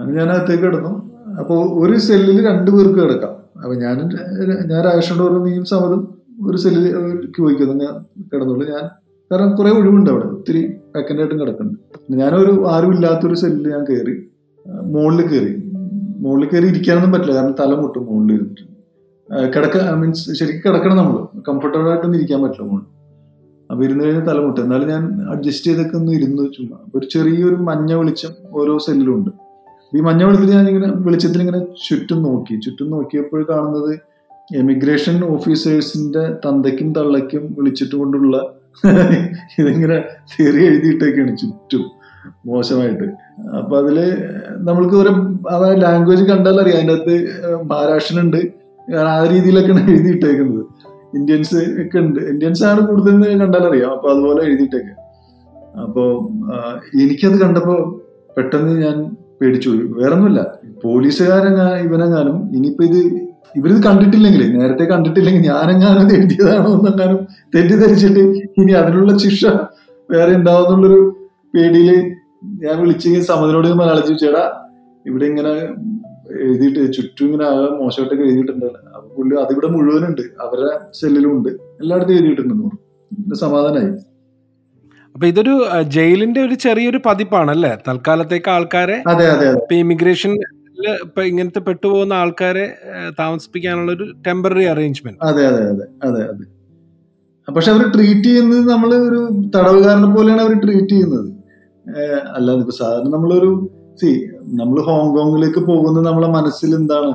അങ്ങനെ 0.00 0.24
ഞാൻ 0.24 0.30
അകത്തേക്ക് 0.30 0.64
കിടന്നു. 0.64 1.10
അപ്പോൾ 1.38 1.84
ഒരു 1.84 1.98
സെല്ലിൽ 1.98 2.46
രണ്ടു 2.46 2.70
പേർക്ക് 2.70 3.00
കിടക്കാം. 3.00 3.30
അപ്പൊ 3.30 3.74
ഞാൻ 3.74 3.98
ഞാൻ 4.66 4.84
രാജേഷോട് 4.84 5.22
പറഞ്ഞു 5.22 5.44
നീയും 5.44 5.64
സമതും 5.64 6.18
ഒരു 6.46 6.56
സെല്ലിൽ 6.56 6.92
ചോദിക്കുന്നു 7.38 7.84
ഞാൻ 7.84 8.24
കിടന്നുള്ളൂ 8.34 8.66
ഞാൻ 8.66 8.88
കാരണം 9.32 9.56
കുറെ 9.56 9.70
ഒഴിവുണ്ട് 9.70 10.10
അവിടെ. 10.10 10.24
ഒത്തിരി 10.24 10.76
വെക്കന്റായിട്ടും 10.96 11.40
കിടക്കുന്നുണ്ട്. 11.40 12.22
ഞാനൊരു 12.22 12.68
ആരും 12.68 12.94
ഇല്ലാത്തൊരു 12.94 13.34
സെല്ലിൽ 13.34 13.70
ഞാൻ 13.70 13.84
കയറി 13.84 14.30
മുകളിൽ 14.68 15.26
കയറി 15.26 15.70
മുകളിൽ 16.18 16.48
കയറി 16.48 16.66
ഇരിക്കാനൊന്നും 16.66 17.12
പറ്റില്ല. 17.12 17.34
കാരണം 17.34 17.54
തല 17.60 17.74
മുട്ടും 17.74 18.06
മുകളിൽ 18.06 18.34
ഇരുന്നിട്ട്. 18.34 18.69
കിടക്ക 19.54 19.76
മീൻസ് 19.94 20.32
ശരിക്കും 20.38 20.62
കിടക്കണം 20.64 20.96
നമ്മൾ 20.96 21.42
കംഫർട്ടബിൾ 21.48 21.88
ആയിട്ടൊന്നും 21.90 22.18
ഇരിക്കാൻ 22.18 22.42
പറ്റില്ല 22.42 22.64
നമ്മൾ 22.64 22.80
അപ്പൊ 23.70 23.84
ഇരുന്ന് 23.84 24.04
കഴിഞ്ഞാൽ 24.04 24.24
തലമുട്ട് 24.24 24.60
എന്നാലും 24.60 24.88
ഞാൻ 24.88 25.02
അഡ്ജസ്റ്റ് 25.32 25.66
ചെയ്തൊക്കെ 25.66 25.96
ഒന്ന് 25.96 26.12
ഇരുന്ന് 26.12 26.44
ചുമ്മാ. 26.54 26.76
ഒരു 26.94 27.06
ചെറിയൊരു 27.06 27.56
മഞ്ഞ 27.56 27.94
വെളിച്ചം 27.94 28.32
ഓരോ 28.50 28.78
സെല്ലിലും 28.78 29.14
ഉണ്ട്. 29.18 29.30
ഈ 29.92 30.00
മഞ്ഞ 30.00 30.24
വെളിച്ചത്തിൽ 30.24 30.54
ഞാൻ 30.56 30.68
ഇങ്ങനെ 30.68 30.88
വെളിച്ചത്തിൽ 31.06 31.40
ഇങ്ങനെ 31.40 31.60
ചുറ്റും 31.88 32.22
നോക്കി. 32.22 32.54
ചുറ്റും 32.64 32.90
നോക്കിയപ്പോൾ 32.90 33.42
കാണുന്നത് 33.42 33.92
എമിഗ്രേഷൻ 34.62 35.24
ഓഫീസേഴ്സിന്റെ 35.24 36.24
തന്തയ്ക്കും 36.46 36.94
തള്ളയ്ക്കും 36.94 37.54
വിളിച്ചിട്ട് 37.58 37.96
കൊണ്ടുള്ള 37.96 38.36
ഇതിങ്ങനെ 39.60 39.96
തിയറി 40.30 40.60
എഴുതിയിട്ടൊക്കെയാണ് 40.66 41.32
ചുറ്റും 41.38 41.82
മോശമായിട്ട്. 42.48 43.06
അപ്പൊ 43.58 43.74
അതിൽ 43.78 43.96
നമ്മൾക്ക് 44.68 44.96
ഒരു 44.96 45.12
അതായത് 45.50 45.82
ലാംഗ്വേജ് 45.82 46.24
കണ്ടാൽ 46.24 46.60
അറിയാം 46.60 46.76
അതിന്റെ 46.76 46.94
അകത്ത് 46.94 47.16
മഹാരാഷ്ട്രൻ 47.70 48.18
ഉണ്ട് 48.90 49.08
ആ 49.08 49.26
രീതിയിലൊക്കെയാണ് 49.32 49.90
എഴുതിയിട്ടേക്കുന്നത്. 49.90 50.64
ഇന്ത്യൻസ് 51.16 51.56
ഒക്കെ 51.56 51.98
ഉണ്ട്. 51.98 52.20
ഇന്ത്യൻസ് 52.20 52.64
ആണ് 52.64 52.86
കൂടുതൽ 52.86 53.38
കണ്ടാലറിയാം 53.38 53.92
അപ്പൊ 53.92 54.10
അതുപോലെ 54.10 54.44
എഴുതിയിട്ടേക്ക്. 54.44 55.00
അപ്പോ 55.78 56.30
എനിക്കത് 57.02 57.40
കണ്ടപ്പോ 57.40 58.00
പെട്ടെന്ന് 58.36 58.82
ഞാൻ 58.82 59.16
പേടിച്ചു. 59.42 59.70
വേറൊന്നുമില്ല. 59.70 60.54
പോലീസുകാരെങ്ങാ 60.84 61.76
ഇവനെങ്ങാനും 61.76 62.56
ഇനിയിപ്പോ 62.56 62.84
ഇത് 62.84 63.30
ഇവരിത് 63.56 63.82
കണ്ടിട്ടില്ലെങ്കിൽ 63.82 64.58
നേരത്തെ 64.58 64.84
കണ്ടിട്ടില്ലെങ്കിൽ 64.84 65.42
ഞാനെങ്ങാനും 65.50 66.02
ഇത് 66.02 66.14
എഴുതിയതാണോ 66.14 66.72
എന്നെങ്ങാനും 66.72 67.28
തെറ്റിദ്ധരിച്ചിട്ട് 67.54 68.20
ഇനി 68.60 68.72
അതിനുള്ള 68.72 69.18
ശിക്ഷ 69.18 69.46
വേറെ 70.10 70.36
ഉണ്ടാവുന്നുള്ളൊരു 70.36 71.28
പേടിയിൽ 71.54 72.16
ഞാൻ 72.44 72.80
വിളിച്ച് 72.80 73.20
സമതിനോട് 73.20 73.68
മലയാളം 73.68 74.02
ചോദിച്ചേടാ 74.02 74.66
ഇവിടെ 75.06 75.24
ഇങ്ങനെ 75.24 75.52
എഴുതിയിട്ട് 76.44 76.92
ചുറ്റും 76.96 77.26
ഇങ്ങനെ 77.26 77.44
ആകെ 77.50 77.66
മോശമായിട്ടൊക്കെ 77.80 78.24
എഴുതിയിട്ടുണ്ടല്ലോ. 78.28 78.80
അപ്പൊ 78.96 79.08
പുള്ളി 79.16 79.34
അതിവിടെ 79.44 79.68
മുഴുവനുണ്ട്. 79.74 80.22
അവരുടെ 80.44 80.72
സെല്ലിലും 81.00 81.32
ഉണ്ട് 81.36 81.50
എല്ലായിടത്തും 81.82 82.14
എഴുതിയിട്ടുണ്ടെന്ന് 82.14 83.36
സമാധാനമായി 83.44 83.90
അപ്പൊ 85.14 85.26
ഇതൊരു 85.26 85.54
ജയിലിന്റെ 85.96 86.40
ഒരു 86.46 86.56
ചെറിയൊരു 86.64 86.98
പതിപ്പാണല്ലേ? 87.06 87.70
തൽക്കാലത്തേക്ക് 87.86 88.50
ആൾക്കാരെ 88.56 88.96
അതെ 89.12 89.26
അതെ 89.34 89.46
ഇപ്പൊ 89.60 89.74
ഇമിഗ്രേഷൻ 89.74 90.32
ഇപ്പൊ 91.06 91.22
ഇങ്ങനത്തെ 91.22 91.60
പെട്ടുപോകുന്ന 91.60 92.14
ആൾക്കാരെ 92.22 92.66
താമസിപ്പിക്കാനുള്ള 93.18 93.90
ഒരു 93.92 94.04
ടെമ്പററി 94.26 94.64
അറേഞ്ച്മെന്റ്. 94.64 95.18
അതെ 95.28 95.42
അതെ 95.46 95.62
അതെ 95.72 95.86
അതെ 96.08 96.22
അതെ. 96.32 96.44
പക്ഷെ 97.48 97.70
അവർ 97.74 97.82
ട്രീറ്റ് 97.94 98.24
ചെയ്യുന്നത് 98.24 98.62
നമ്മൾ 98.70 98.90
ഒരു 99.08 99.20
തടവുകാരനെ 99.56 100.08
പോലെയാണ് 100.16 100.40
അവർ 100.40 100.54
ട്രീറ്റ് 100.64 100.92
ചെയ്യുന്നത്. 100.94 101.28
അല്ലാതെ 102.36 102.60
ഇപ്പൊ 102.60 102.74
സാധാരണ 102.80 103.08
നമ്മളൊരു 103.08 103.50
സി 103.98 104.10
നമ്മൾ 104.58 104.78
ഹോങ്കോങ്ങിലേക്ക് 104.86 105.60
പോകുന്നത് 105.68 106.04
നമ്മളെ 106.06 106.28
മനസ്സിൽ 106.28 106.70
എന്താണ്? 106.74 107.10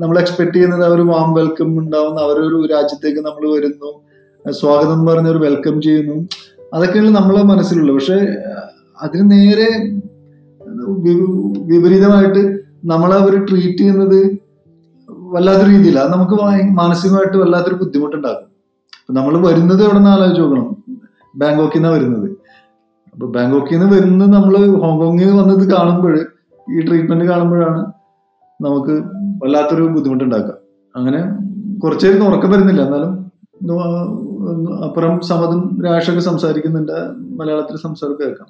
നമ്മൾ 0.00 0.16
എക്സ്പെക്ട് 0.18 0.54
ചെയ്യുന്നത് 0.54 0.84
അവർ 0.88 1.00
വാം 1.10 1.28
വെൽക്കം 1.34 1.68
ഉണ്ടാവുന്ന 1.80 2.18
അവരൊരു 2.26 2.58
രാജ്യത്തേക്ക് 2.72 3.20
നമ്മൾ 3.26 3.44
വരുന്നു 3.54 3.90
സ്വാഗതം 4.44 4.92
എന്ന് 4.92 5.06
പറഞ്ഞ 5.10 5.28
ഒരു 5.28 5.38
വെൽക്കം 5.38 5.76
ചെയ്യുന്നു. 5.82 6.16
അതൊക്കെയാണ് 6.74 7.10
നമ്മളെ 7.18 7.42
മനസ്സിലുള്ളത്. 7.52 7.96
പക്ഷെ 7.96 8.18
അതിന് 9.04 9.24
നേരെ 9.32 9.68
വിപരീതമായിട്ട് 11.70 12.42
നമ്മളെ 12.92 13.16
അവർ 13.22 13.34
ട്രീറ്റ് 13.48 13.78
ചെയ്യുന്നത് 13.78 14.20
വല്ലാത്ത 15.34 15.62
രീതിയിൽ 15.70 15.96
അത് 16.02 16.10
നമുക്ക് 16.12 16.36
മാനസികമായിട്ട് 16.80 17.36
വല്ലാത്തൊരു 17.36 17.78
ബുദ്ധിമുട്ടുണ്ടാകും 17.82 18.46
നമ്മൾ 19.18 19.34
വരുന്നത് 19.46 19.82
എവിടെ 19.84 19.98
നിന്ന് 19.98 20.10
ആലോചിച്ച് 20.10 20.42
നോക്കണം? 20.42 20.68
ബാങ്കോക്കിൽ 21.40 21.78
നിന്നാണ് 21.78 21.96
വരുന്നത്. 21.96 22.28
അപ്പൊ 23.20 23.32
ബാങ്കോക്കിൽ 23.32 23.78
നിന്ന് 23.78 23.94
വരുന്നത് 23.94 24.32
നമ്മൾ 24.32 24.66
ഹോങ്കോങ്ങിൽ 24.66 25.30
വന്നത് 25.30 25.70
കാണുമ്പോൾ 25.70 26.18
ഈ 26.76 26.86
ട്രീറ്റ്മെന്റ് 26.86 27.24
കാണുമ്പോഴാണ് 27.24 27.80
നമുക്ക് 28.64 29.02
വല്ലാത്തൊരു 29.42 29.82
ബുദ്ധിമുട്ടുണ്ടാക്കുക. 29.82 30.54
അങ്ങനെ 30.96 31.20
കുറച്ചു 31.80 32.06
ഉറക്കം 32.06 32.50
വരുന്നില്ല. 32.50 32.82
എന്നാലും 32.82 33.12
അപ്പുറം 34.84 35.20
സമതും 35.20 35.82
രാഷൊക്കെ 35.86 36.20
സംസാരിക്കുന്നുണ്ട്. 36.20 36.92
മലയാളത്തിൽ 37.20 37.76
സംസാരം 37.76 38.16
കേൾക്കാം. 38.20 38.48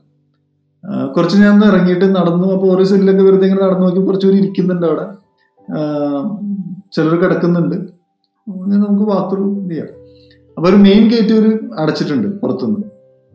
കുറച്ച് 1.16 1.36
ഞാൻ 1.36 1.64
ഇറങ്ങിയിട്ട് 1.64 2.16
നടന്നു. 2.16 2.52
അപ്പോൾ 2.52 2.72
ഓരോ 2.72 2.84
സെല്ലിലൊക്കെ 2.84 3.22
വെറുതെ 3.22 3.46
ഇങ്ങനെ 3.46 3.66
നടന്നു 3.66 3.86
നോക്കി 3.86 4.00
കുറച്ചുപേര് 4.00 4.38
ഇരിക്കുന്നുണ്ട് 4.38 4.86
അവിടെ. 4.86 5.06
ചിലർ 6.92 7.16
കിടക്കുന്നുണ്ട്. 7.16 7.76
നമുക്ക് 8.74 9.04
ബാത്റൂം 9.04 9.68
ചെയ്യാം. 9.68 9.88
അപ്പൊ 10.56 10.68
ഒരു 10.68 10.76
മെയിൻ 10.76 11.10
ഗേറ്റ് 11.10 11.34
ഒരു 11.34 11.60
അടച്ചിട്ടുണ്ട് 11.78 12.40
പുറത്തുനിന്ന്. 12.40 12.89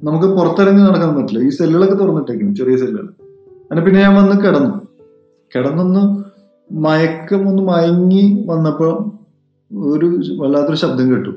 നമുക്ക് 0.05 0.25
പുറത്തിറങ്ങി 0.25 0.83
നടക്കാൻ 0.83 1.15
പറ്റില്ല. 1.15 1.47
ഈ 1.47 1.49
സെല്ലുകളൊക്കെ 1.49 1.95
തുറന്നിട്ടേക്കും 1.95 2.55
ചെറിയ 2.55 2.77
സെല്ലുകൾ. 2.77 3.05
അങ്ങനെ 3.53 3.81
പിന്നെ 3.81 4.01
ഞാൻ 4.01 4.15
വന്ന് 4.15 4.45
കിടന്നു. 4.45 4.87
കിടന്നൊന്ന് 5.55 6.23
മയക്കം 6.73 7.49
ഒന്ന് 7.49 7.63
മയങ്ങി 7.63 8.45
വന്നപ്പോൾ 8.47 9.11
ഒരു 9.75 10.21
വല്ലാത്തൊരു 10.37 10.75
ശബ്ദം 10.75 11.11
കേട്ടു. 11.11 11.29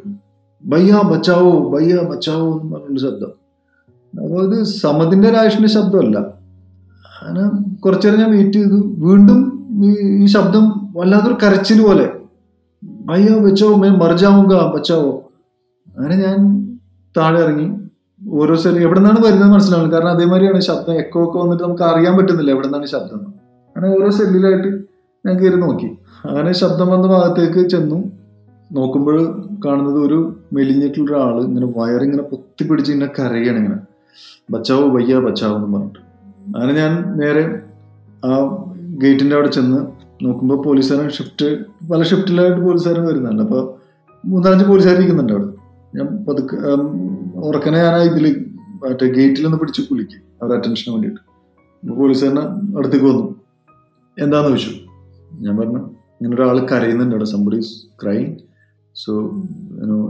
ബയ്യ 0.64 1.00
ബച്ചാവോ 1.04 1.70
ബയ്യ 1.70 1.96
ബച്ചാവോ 1.96 2.61
എന്ന് 2.61 2.72
പറഞ്ഞൊരു 2.72 3.00
ശബ്ദം. 3.00 3.28
അപ്പോൾ 4.22 4.54
ഇത് 4.54 4.64
സമതിന്റെ 4.64 5.31
രാഷ്ട്രീയ 5.31 5.66
ശബ്ദമല്ല. 5.66 6.18
അങ്ങനെ 7.22 7.74
കുറച്ചേരം 7.81 8.18
ഞാൻ 8.18 8.31
വെയിറ്റ് 8.31 8.52
ചെയ്തു. 8.52 8.94
വീണ്ടും 8.98 9.66
ഈ- 9.85 10.26
ശബ്ദം 10.26 10.88
വല്ലാത്തൊരു 10.96 11.35
കരച്ചിൽ 11.35 11.87
പോലെ. 11.87 12.12
അയ്യോ 13.11 13.38
ബച്ചാവോ 13.38 13.74
മേ 13.74 13.88
മറിജാവുക 13.88 14.72
ബച്ചാവോ. 14.74 15.33
അങ്ങനെ 15.98 16.16
ഞാൻ 16.16 16.64
താഴെ 17.16 17.40
ഇറങ്ങി. 17.40 17.88
ഓരോ 18.26 18.57
സ്ഥലം 18.57 18.81
എവിടെ 18.83 18.98
നിന്നാണ് 18.98 19.24
വരുന്നത് 19.26 19.50
മനസ്സിലാവില്ല 19.50 19.94
കാരണം 19.94 20.11
അതേമാതിരിയാണ് 20.11 20.61
ശബ്ദം. 20.61 20.94
എക്കോ 20.94 21.24
ഒക്കെ 21.24 21.38
വന്നിട്ട് 21.38 21.64
നമുക്ക് 21.64 21.83
അറിയാൻ 21.83 22.16
പറ്റുന്നില്ല 22.16 22.50
എവിടെ 22.50 22.66
നിന്നാണ് 22.66 22.87
ശബ്ദം 22.87 23.20
അങ്ങനെ 23.76 23.98
ഓരോ 23.98 24.11
സെല്ലിലായിട്ട് 24.11 24.68
ഞാൻ 25.26 25.38
കയറി 25.38 25.57
നോക്കി. 25.57 25.98
അങ്ങനെ 26.28 26.52
ശബ്ദം 26.52 26.88
വന്ന 26.88 27.07
ഭാഗത്തേക്ക് 27.07 27.68
ചെന്നു. 27.68 28.11
നോക്കുമ്പോൾ 28.72 29.42
കാണുന്നത് 29.66 29.98
ഒരു 29.98 30.37
മെലിഞ്ഞിട്ടുള്ള 30.52 31.16
ഒരാൾ 31.16 31.42
ഇങ്ങനെ 31.42 31.66
വയറിങ്ങനെ 31.76 32.22
പൊത്തി 32.22 32.68
പിടിച്ച് 32.68 32.92
ഇങ്ങനെ 32.92 33.22
കരയാണ് 33.22 33.59
ഇങ്ങനെ. 33.59 33.78
ബച്ചാവോ 34.50 34.88
വയ്യ 34.88 35.18
ബച്ചാവോ 35.18 35.57
എന്ന് 35.57 35.78
പറഞ്ഞിട്ട്. 35.78 35.98
അങ്ങനെ 36.57 36.72
ഞാൻ 36.72 37.18
നേരെ 37.18 37.61
ആ 38.24 38.38
ഗേറ്റിന്റെ 39.02 39.37
അവിടെ 39.37 39.48
ചെന്ന് 39.48 39.78
നോക്കുമ്പോൾ 40.24 40.62
പോലീസുകാരൻ 40.62 41.11
ഷിഫ്റ്റ് 41.11 41.59
പല 41.90 42.02
ഷിഫ്റ്റിലായിട്ട് 42.02 42.61
പോലീസുകാരൻ 42.61 43.07
വരുന്നുണ്ട്. 43.07 43.42
അപ്പോൾ 43.42 43.62
മൂന്നാലഞ്ച് 44.24 44.64
പോലീസുകാർ 44.64 44.96
ഇരിക്കുന്നുണ്ട് 44.96 45.33
അവിടെ. 45.33 45.48
ഞാൻ 45.94 46.24
പതുക്കെ 46.24 46.57
ഉറക്കനെ 47.46 47.79
ഞാൻ 47.79 48.01
ഇതിൽ 48.01 48.44
മറ്റേ 48.83 49.07
ഗേറ്റിൽ 49.07 49.42
നിന്ന് 49.42 49.59
പിടിച്ച് 49.59 49.83
കുളിക്കും. 49.83 50.20
അവരുടെ 50.42 50.59
അറ്റൻഷന് 50.59 50.94
വേണ്ടിയിട്ട്. 50.94 51.20
പോലീസ് 51.88 52.24
പോലീസുകാരനെ 52.24 52.79
അടുത്തേക്ക് 52.79 53.07
വന്നു. 53.07 53.35
എന്താന്ന് 54.18 54.48
ചോദിച്ചു? 54.48 54.70
ഞാൻ 55.33 55.57
പറഞ്ഞു 55.57 55.79
ഇങ്ങനെ 56.20 56.42
ഒരാൾ 56.42 56.66
കരയുന്നുണ്ട് 56.66 57.14
അവിടെ. 57.14 57.24
Somebody 57.24 57.61
crime 58.03 58.37
so 58.94 59.31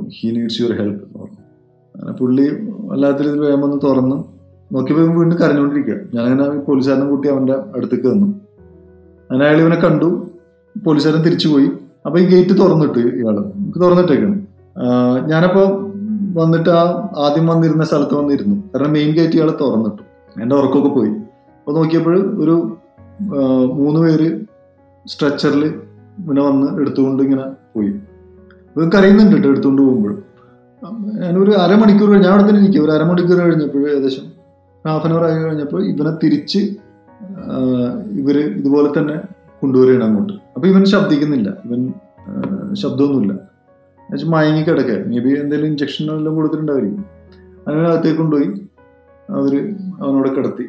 he 0.09 0.31
needs 0.31 0.63
your 0.63 0.73
help 0.73 1.05
എന്ന് 1.05 1.19
പറഞ്ഞു. 1.19 1.43
അങ്ങനെ 1.95 2.13
പുള്ളി 2.13 2.49
വല്ലാത്ത 2.79 3.17
രീതിയിൽ 3.17 3.41
വേഗം 3.41 3.61
വന്ന് 3.61 3.77
തുറന്ന് 3.85 4.17
നോക്കിയപ്പോൾ 4.75 5.19
വീണ്ടും 5.19 5.39
കരഞ്ഞുകൊണ്ടിരിക്കുക. 5.39 5.95
ഞാനങ്ങനെ 6.15 6.49
പോലീസുകാരനെ 6.51 7.07
കൂട്ടി 7.07 7.29
അവന്റെ 7.29 7.53
അടുത്തേക്ക് 7.53 8.07
വന്നു. 8.07 8.27
അങ്ങനെ 9.31 9.45
അയാൾ 9.45 9.61
ഇവനെ 9.61 9.77
കണ്ടു. 9.77 10.31
പോലീസുകാരൻ 10.85 11.23
തിരിച്ചു 11.23 11.49
പോയി 11.49 11.69
അപ്പൊ 12.07 12.19
ഈ 12.19 12.27
ഗേറ്റ് 12.27 12.61
തുറന്നിട്ട് 12.61 12.99
ഇയാൾ 12.99 13.37
നമുക്ക് 13.57 13.81
തുറന്നിട്ടേക്കാണ്. 13.81 14.47
ഞാനപ്പോൾ 15.27 15.27
ഞാനപ്പോ 15.27 15.88
വന്നിട്ട് 16.41 16.71
ആ 16.81 16.83
ആദ്യം 17.25 17.47
വന്നിരുന്ന 17.53 17.85
സ്ഥലത്ത് 17.91 18.15
വന്നിരുന്നു. 18.21 18.57
കാരണം 18.73 18.93
മെയിൻ 18.97 19.11
ഗേറ്റ് 19.17 19.37
ഇയാൾ 19.39 19.51
തുറന്നിട്ടു. 19.61 20.03
എന്റെ 20.43 20.55
ഉറക്കമൊക്കെ 20.59 20.91
പോയി. 20.99 21.13
അപ്പോൾ 21.59 21.75
നോക്കിയപ്പോൾ 21.79 22.17
ഒരു 22.43 22.55
മൂന്ന് 23.81 24.01
പേര് 24.05 24.29
സ്ട്രെച്ചറിൽ 25.13 25.63
ഇങ്ങനെ 26.21 26.43
വന്ന് 26.49 26.69
എടുത്തുകൊണ്ട് 26.81 27.21
ഇങ്ങനെ 27.27 27.45
പോയി. 27.75 27.93
ഇത് 28.75 28.85
കരയുന്നുണ്ട് 28.95 29.35
കേട്ടോ 29.37 29.49
എടുത്തുകൊണ്ട് 29.53 29.83
പോകുമ്പോൾ 29.83 30.15
ഞാനൊരു 31.23 31.53
അരമണിക്കൂർ 31.65 32.11
ഞാൻ 32.15 32.31
അവിടെ 32.33 32.45
തന്നെ 32.49 32.61
ഇരിക്കുക 32.63 32.83
ഒരു 32.87 32.93
അരമണിക്കൂർ 32.97 33.39
കഴിഞ്ഞപ്പോൾ 33.45 33.85
ഏകദേശം 33.93 34.27
ഹാഫ് 34.85 35.07
ആൻ 35.07 35.13
അവർ 35.15 35.25
ആയി 35.29 35.39
കഴിഞ്ഞപ്പോൾ 35.45 35.81
ഇവനെ 35.93 36.13
തിരിച്ച് 36.23 36.61
ഇവർ 38.21 38.37
ഇതുപോലെ 38.61 38.89
തന്നെ 38.99 39.17
കൊണ്ടുവരികയാണ് 39.61 40.05
അങ്ങോട്ട്. 40.09 40.35
അപ്പൊ 40.55 40.67
ഇവൻ 40.73 40.83
ശബ്ദിക്കുന്നില്ല. 40.93 41.49
ഇവൻ 41.67 41.81
ശബ്ദമൊന്നുമില്ല. 42.83 43.35
എന്നുവെച്ചാൽ 44.09 44.29
മയങ്ങി 44.29 44.63
കിടക്കുക. 44.63 44.95
മേ 44.95 45.19
ബി 45.19 45.29
എന്തെങ്കിലും 45.29 45.67
ഇഞ്ചക്ഷൻ 45.67 46.17
എല്ലാം 46.17 46.35
കൊടുത്തിട്ടുണ്ടായിരിക്കും. 46.35 47.05
അങ്ങനെ 47.69 47.89
അകത്തേക്ക് 47.89 48.19
കൊണ്ടുപോയി 48.19 48.49
അവർ 49.31 49.75
അവനോട് 50.01 50.37
കിടത്തി. 50.37 50.63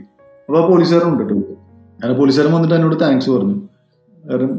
അപ്പോൾ 0.48 0.64
ആ 0.64 0.68
പോലീസുകാരൻ 0.68 1.08
ഉണ്ട് 1.08 1.24
കേട്ടോ. 1.24 1.36
അങ്ങനെ 1.36 2.14
പോലീസുകാരൻ 2.14 2.54
വന്നിട്ട് 2.54 2.76
എന്നോട് 2.76 3.00
താങ്ക്സ് 3.02 3.30
പറഞ്ഞു. 3.30 3.62
കാരണം 4.30 4.50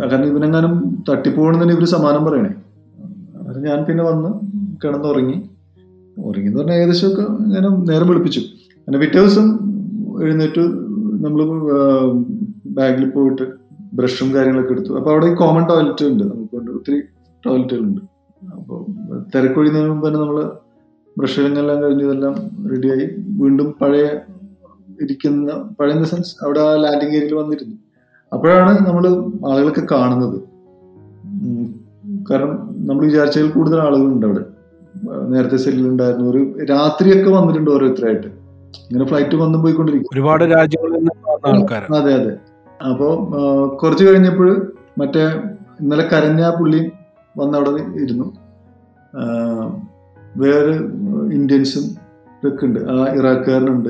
കാരണം 0.00 0.24
ഇവനെങ്ങാനും 0.24 1.04
തട്ടിപ്പോകണമെന്ന് 1.08 1.74
ഇവർ 1.74 1.84
സമാനം 1.84 2.24
പറയണേ. 2.24 2.50
ഞാൻ 3.58 3.84
പിന്നെ 3.84 4.04
വന്ന് 4.04 4.28
കിടന്നുറങ്ങി. 4.84 5.50
ഉറങ്ങി 6.18 6.46
എന്ന് 6.46 6.58
പറഞ്ഞാൽ 6.58 6.74
ഏകദേശമൊക്കെ 6.74 7.22
ഇങ്ങനെ 7.22 7.68
നേരം 7.68 8.08
വെളുപ്പിച്ചു. 8.08 8.40
അങ്ങനെ 8.40 8.98
പിറ്റേ 8.98 9.18
ദിവസം 9.18 9.58
എഴുന്നേറ്റ് 10.22 10.60
നമ്മൾ 11.24 11.44
ബാഗിൽ 12.66 13.10
പോയിട്ട് 13.10 13.42
ബ്രഷും 13.92 14.34
കാര്യങ്ങളൊക്കെ 14.34 14.72
എടുത്തു. 14.72 14.96
അപ്പോൾ 14.96 15.10
അവിടെ 15.10 15.34
കോമൺ 15.34 15.66
ടോയ്ലറ്റ് 15.68 16.04
ഉണ്ട്. 16.04 16.24
നമുക്ക് 16.24 16.70
ഒത്തിരി 16.70 17.02
ടോയ്ലറ്റുകളുണ്ട് 17.46 18.11
അപ്പോൾ 18.42 18.86
തിരക്കൊഴിയുന്നതിന് 19.34 19.90
മുമ്പ് 19.90 20.08
തന്നെ 20.08 20.20
നമ്മൾ 20.20 20.50
ബ്രഷെല്ലാം 21.18 21.82
കഴിഞ്ഞ് 21.82 22.04
ഇതെല്ലാം 22.04 22.34
റെഡിയായി 22.70 23.10
വീണ്ടും 23.28 23.74
പഴയ 23.80 24.06
ഇരിക്കുന്ന 25.00 25.52
പഴയ 25.80 26.04
സെൻസ് 26.04 26.44
അവിടെ 26.44 26.60
ആ 26.60 26.74
ലാൻഡിങ് 26.74 27.10
ഏരിയയിൽ 27.10 27.34
വന്നിരുന്നു. 27.34 27.76
അപ്പോഴാണ് 28.32 28.86
നമ്മൾ 28.86 29.08
ആളുകളൊക്കെ 29.50 29.86
കാണുന്നത്. 29.90 30.42
കാരണം 32.30 32.68
നമ്മൾ 32.76 33.04
വിചാരിച്ചതിൽ 33.04 33.50
കൂടുതൽ 33.50 33.80
ആളുകളുണ്ട് 33.80 34.26
അവിടെ. 34.26 34.44
നേരത്തെ 35.28 35.56
സെല്ലിലുണ്ടായിരുന്നു 35.56 36.30
ഒരു 36.30 36.64
രാത്രിയൊക്കെ 36.70 37.30
വന്നിട്ടുണ്ട് 37.30 37.70
ഓരോരുത്തരായിട്ട് 37.70 38.26
ഇങ്ങനെ 38.90 39.04
ഫ്ലൈറ്റ് 39.04 39.36
വന്നും 39.36 39.62
പോയിക്കൊണ്ടിരിക്കും. 39.62 40.08
ഒരുപാട് 40.12 40.44
രാജ്യങ്ങളിൽ 40.44 40.96
നിന്ന് 40.96 41.94
അതെ 41.96 42.14
അതെ. 42.14 42.38
അപ്പോൾ 42.90 43.12
കുറച്ച് 43.76 44.04
കഴിഞ്ഞപ്പോൾ 44.04 44.66
മറ്റേ 44.98 45.24
ഇന്നലെ 45.80 46.08
കരഞ്ഞ 46.12 46.42
ആ 46.42 46.52
പുള്ളി 47.36 47.56
വന്ന് 47.56 47.58
അവിടെ 47.58 48.02
ഇരുന്നു 48.04 48.26
വേറെ 50.36 50.74
ഇന്ത്യൻസും 51.36 51.84
ഒക്കെ 52.48 52.64
ഉണ്ട്. 52.66 52.80
ആ 52.92 52.94
ഇറാഖുകാരനുണ്ട്. 53.18 53.88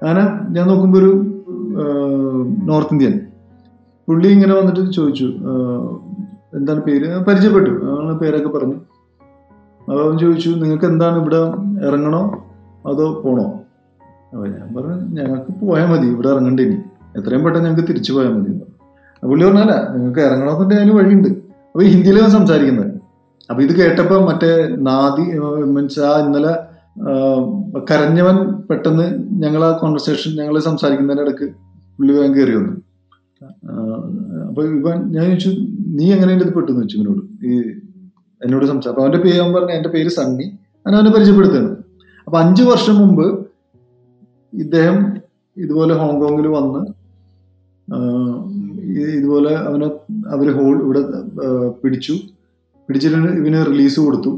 അങ്ങനെ 0.00 0.22
ഞാൻ 0.54 0.64
നോക്കുമ്പോൾ 0.68 0.98
ഒരു 0.98 1.12
നോർത്ത് 2.70 2.92
ഇന്ത്യൻ. 2.94 3.14
പുള്ളി 4.08 4.28
ഇങ്ങനെ 4.28 4.54
വന്നിട്ട് 4.54 4.92
ചോദിച്ചു 4.96 5.28
എന്താണ് 6.58 6.80
പേര്? 6.80 7.08
പരിചയപ്പെട്ടു. 7.28 7.70
അങ്ങനെ 7.70 8.18
പേരൊക്കെ 8.18 8.50
പറഞ്ഞു. 8.56 8.76
അപ്പോൾ 9.80 10.02
അവൻ 10.04 10.18
ചോദിച്ചു 10.18 10.50
നിങ്ങൾക്ക് 10.50 10.84
എന്താണ് 10.84 11.16
ഇവിടെ 11.20 11.40
ഇറങ്ങണോ 11.86 12.22
അതോ 12.90 13.06
പോണോ? 13.24 13.46
അപ്പോൾ 14.32 14.46
ഞാൻ 14.48 14.68
പറഞ്ഞു 14.76 14.96
ഞങ്ങൾക്ക് 15.18 15.52
പോയാൽ 15.60 15.88
മതി. 15.92 16.06
ഇവിടെ 16.06 16.28
ഇറങ്ങണ്ട 16.28 16.60
ഇനി. 16.60 16.78
എത്രയും 17.18 17.42
പെട്ടെന്ന് 17.44 17.68
ഞങ്ങൾക്ക് 17.68 17.88
തിരിച്ചു 17.88 18.12
പോയാൽ 18.12 18.32
മതി. 18.36 18.52
പുള്ളി 19.22 19.44
പറഞ്ഞല്ല 19.44 19.74
നിങ്ങൾക്ക് 19.94 20.20
ഇറങ്ങണമെന്നുണ്ടെങ്കിൽ 20.20 20.84
അതിന് 20.84 20.96
വഴിയുണ്ട്. 20.98 21.45
അപ്പൊ 21.76 21.86
ഹിന്ദിയിലാണ് 21.92 22.32
സംസാരിക്കുന്നത്. 22.34 22.90
അപ്പൊ 23.50 23.60
ഇത് 23.64 23.72
കേട്ടപ്പോ 23.78 24.18
മറ്റേ 24.28 24.50
നാദി 24.86 25.24
മീൻസ് 25.72 25.98
ആ 26.10 26.12
ഇന്നലെ 26.22 26.52
കരഞ്ഞവൻ 27.88 28.36
പെട്ടെന്ന് 28.68 29.06
ഞങ്ങൾ 29.42 29.62
ആ 29.66 29.68
കോൺവെർസേഷൻ 29.80 30.30
ഞങ്ങൾ 30.38 30.54
സംസാരിക്കുന്നതിന്റെ 30.68 31.24
ഇടയ്ക്ക് 31.26 31.46
പുള്ളി 31.96 32.12
വേഗം 32.16 32.32
കയറി 32.36 32.54
വന്നു. 32.58 32.72
അപ്പൊ 34.48 34.62
ഇവൻ 34.78 34.96
ഞാൻ 35.16 35.26
ചോദിച്ചു 35.30 35.50
നീ 35.98 36.06
എങ്ങനെ 36.14 36.30
ഇത് 36.38 36.54
പെട്ടെന്ന്? 36.56 36.80
വെച്ചു 36.84 36.96
ഇവനോട്. 36.98 37.22
ഈ 37.48 37.50
എന്നോട് 38.42 38.64
സംസാരിച്ചു 38.70 38.92
അപ്പൊ 38.92 39.02
അവന്റെ 39.04 39.20
പേര് 39.26 39.38
അവൻ 39.42 39.52
പറഞ്ഞു 39.56 39.76
എന്റെ 39.78 39.92
പേര് 39.96 40.12
സണ്ണി. 40.18 40.46
ഞാൻ 40.86 40.96
അവനെ 41.00 41.12
പരിചയപ്പെടുത്തുകയാണ്. 41.16 41.70
അപ്പൊ 42.26 42.38
അഞ്ചു 42.44 42.64
വർഷം 42.72 42.96
മുമ്പ് 43.02 43.26
ഇദ്ദേഹം 44.64 44.98
ഇതുപോലെ 45.56 45.94
ഹോങ്കോങ്ങിൽ 46.02 46.48
വന്ന് 46.58 46.82
ഇതുപോലെ 49.18 49.52
അവനെ 49.68 49.88
അവർ 50.34 50.46
ഹോൾ 50.56 50.76
ഇവിടെ 50.84 51.02
പിടിച്ചു. 51.82 52.14
പിടിച്ചിട്ട് 52.88 53.16
ഇവന് 53.40 53.60
റിലീസ് 53.70 54.00
കൊടുത്തു. 54.00 54.32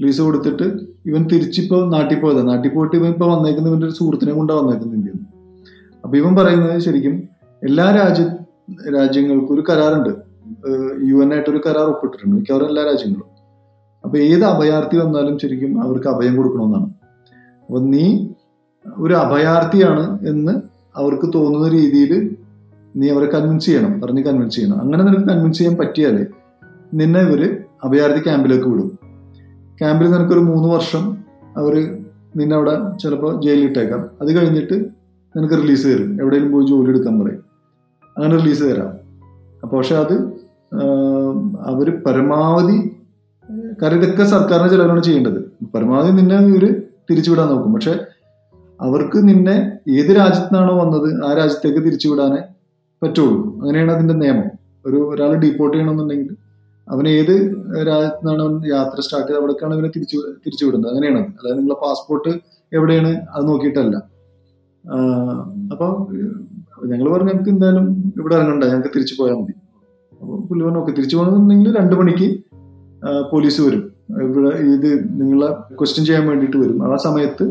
റിലീസ് 0.00 0.20
കൊടുത്തിട്ട് 0.26 0.66
ഇവൻ 1.10 1.22
തിരിച്ചിപ്പോൾ 1.32 1.82
നാട്ടിൽ 1.94 2.18
പോയത്. 2.20 2.42
നാട്ടിൽ 2.48 2.70
പോയിട്ട് 2.74 2.96
ഇവൻ 2.96 3.10
ഇപ്പൊ 3.14 3.26
വന്നേക്കുന്ന 3.34 3.68
ഇവന്റെ 3.68 3.86
ഒരു 3.86 3.96
സുഹൃത്തിനെ 3.98 4.32
കൊണ്ടാണ് 4.32 4.60
വന്നേക്കുന്നത് 4.60 4.96
ഇന്ത്യയിൽ 4.98 5.16
നിന്ന്. 5.18 5.30
അപ്പൊ 6.04 6.14
ഇവൻ 6.20 6.32
പറയുന്നത് 6.36 6.78
ശരിക്കും 6.78 7.14
എല്ലാ 7.62 7.86
രാജ്യ 7.98 8.24
രാജ്യങ്ങൾക്കും 8.96 9.54
ഒരു 9.54 9.64
കരാറുണ്ട്. 9.68 10.12
യു 11.08 11.16
എൻ 11.22 11.30
ആയിട്ടൊരു 11.34 11.60
കരാർ 11.66 11.86
ഒപ്പിട്ടിട്ടുണ്ട്. 11.92 12.36
മിക്കവാറും 12.36 12.68
എല്ലാ 12.68 12.82
രാജ്യങ്ങളും. 12.90 13.28
അപ്പൊ 14.04 14.16
ഏത് 14.18 14.44
അഭയാർത്ഥി 14.44 14.96
വന്നാലും 14.96 15.38
ശരിക്കും 15.38 15.82
അവർക്ക് 15.82 16.08
അഭയം 16.14 16.36
കൊടുക്കണമെന്നാണ്. 16.36 16.88
അപ്പൊ 17.68 17.78
നീ 17.80 18.06
ഒരു 18.84 19.14
അഭയാർത്ഥിയാണ് 19.14 20.04
എന്ന് 20.28 20.54
അവർക്ക് 20.96 21.26
തോന്നുന്ന 21.34 21.68
രീതിയിൽ 21.68 22.12
നീ 22.96 23.10
അവരെ 23.10 23.26
കൺവിൻസ് 23.26 23.66
ചെയ്യണം 23.66 24.00
പറഞ്ഞ് 24.00 24.24
കൺവിൻസ് 24.24 24.54
ചെയ്യണം. 24.54 24.80
അങ്ങനെ 24.80 25.04
നിനക്ക് 25.04 25.28
കൺവിൻസ് 25.28 25.58
ചെയ്യാൻ 25.58 25.76
പറ്റിയാൽ 25.76 26.26
നിന്നെ 26.94 27.20
ഇവർ 27.20 27.56
അഭയാർത്ഥി 27.84 28.20
ക്യാമ്പിലേക്ക് 28.20 28.68
വിടും. 28.68 28.98
ക്യാമ്പിൽ 29.78 30.10
നിനക്കൊരു 30.10 30.40
മൂന്ന് 30.40 30.68
വർഷം 30.68 31.16
അവർ 31.56 31.74
നിന്നെ 32.36 32.56
അവിടെ 32.56 32.74
ചിലപ്പോൾ 33.02 33.42
ജയിലിൽ 33.42 33.64
ഇട്ടേക്കാം. 33.64 34.06
അത് 34.20 34.36
കഴിഞ്ഞിട്ട് 34.36 34.74
നിനക്ക് 35.36 35.54
റിലീസ് 35.54 35.86
തരും. 35.86 36.18
എവിടെയെങ്കിലും 36.20 36.52
പോയി 36.52 36.66
ജോലി 36.66 36.88
എടുക്കാൻ 36.88 37.24
പറയും. 37.24 37.44
അങ്ങനെ 38.16 38.36
റിലീസ് 38.36 38.62
തരാം. 38.62 38.92
അപ്പോൾ 39.62 39.76
പക്ഷെ 39.76 39.94
അത് 39.94 40.14
അവർ 41.60 41.90
പരമാവധി 42.06 42.96
കാരണം 43.82 44.02
ഇതൊക്കെ 44.02 44.24
സർക്കാരിന് 44.24 44.70
ചിലവാണ് 44.70 45.02
ചെയ്യേണ്ടത്. 45.02 45.66
പരമാവധി 45.74 46.10
നിന്നെ 46.10 46.36
ഇവർ 46.36 46.82
തിരിച്ചുവിടാൻ 47.10 47.48
നോക്കും. 47.48 47.72
പക്ഷെ 47.72 48.00
അവർക്ക് 48.80 49.28
നിന്നെ 49.28 49.56
ഏത് 49.88 50.16
രാജ്യത്തിനാണോ 50.16 50.78
വന്നത് 50.78 51.24
ആ 51.24 51.32
രാജ്യത്തേക്ക് 51.34 51.78
തിരിച്ചുവിടാനേ 51.86 52.53
പറ്റുള്ളൂ. 53.04 53.60
അങ്ങനെയാണ് 53.60 53.92
അതിന്റെ 53.92 54.14
നിയമം. 54.14 54.48
ഒരു 54.86 54.96
ഒരാൾ 54.96 55.34
ഡീപ്പോർട്ട് 55.34 55.76
ചെയ്യണമെന്നുണ്ടെങ്കിൽ 55.76 56.36
അവൻ 56.90 57.08
ഏത് 57.08 57.34
രാജ്യത്താണ് 57.86 58.42
അവൻ 58.42 58.66
യാത്ര 58.66 59.00
സ്റ്റാർട്ട് 59.00 59.28
ചെയ്ത് 59.28 59.40
അവിടേക്കാണ് 59.40 59.74
അവനെ 59.74 59.88
തിരിച്ചു 59.88 60.16
തിരിച്ചു 60.16 60.64
വിടുന്നത്. 60.64 60.90
അങ്ങനെയാണ്. 60.92 61.18
അല്ലാതെ 61.18 61.56
നിങ്ങളെ 61.56 61.86
പാസ്പോർട്ട് 61.86 62.32
എവിടെയാണ് 62.72 63.08
അത് 63.08 63.48
നോക്കിയിട്ടല്ല. 63.48 63.96
അപ്പൊ 65.72 65.86
ഞങ്ങൾ 66.86 67.12
പറഞ്ഞു 67.12 67.30
ഞങ്ങൾക്ക് 67.30 67.50
എന്തായാലും 67.50 68.12
ഇവിടെ 68.18 68.34
ഇറങ്ങണ്ട. 68.34 68.64
ഞങ്ങൾക്ക് 68.64 68.88
തിരിച്ചു 68.88 69.14
പോയാൽ 69.22 69.34
മതി. 69.34 69.52
അപ്പോൾ 70.20 70.40
പുള്ളി 70.40 70.64
പറഞ്ഞു 70.64 70.78
ഓക്കെ 70.78 70.92
തിരിച്ചു 70.92 71.16
പോകണമെന്നുണ്ടെങ്കിൽ 71.16 71.76
രണ്ട് 71.78 71.94
മണിക്ക് 71.96 72.28
പോലീസ് 73.32 73.60
വരും. 73.60 73.92
ഇവിടെ 74.22 74.48
ഇത് 74.48 75.20
നിങ്ങളെ 75.20 75.52
ക്വസ്റ്റ്യൻ 75.52 76.06
ചെയ്യാൻ 76.06 76.26
വേണ്ടിയിട്ട് 76.28 76.56
വരും. 76.56 76.92
ആ 76.92 76.96
സമയത്ത് 76.96 77.44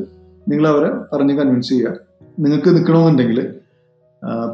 നിങ്ങൾ 0.49 0.67
അവരെ 0.67 1.15
പറഞ്ഞ് 1.15 1.37
കൺവിൻസ് 1.37 1.69
ചെയ്യുക. 1.69 1.93
നിങ്ങൾക്ക് 2.39 2.69
നിൽക്കണമെന്നുണ്ടെങ്കിൽ 2.69 3.55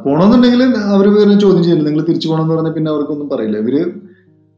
പോണമെന്നുണ്ടെങ്കിൽ 0.06 0.62
അവർ 0.94 1.08
വേറെ 1.16 1.34
ചോദ്യം 1.34 1.64
ചെയ്യില്ല 1.64 1.84
നിങ്ങൾ 1.88 2.04
തിരിച്ചു 2.06 2.28
പോകണമെന്ന് 2.30 2.54
പറഞ്ഞാൽ 2.56 2.74
പിന്നെ 2.74 2.92
അവർക്കൊന്നും 2.92 3.30
പറയില്ല. 3.30 3.58
ഇവർ 3.58 3.76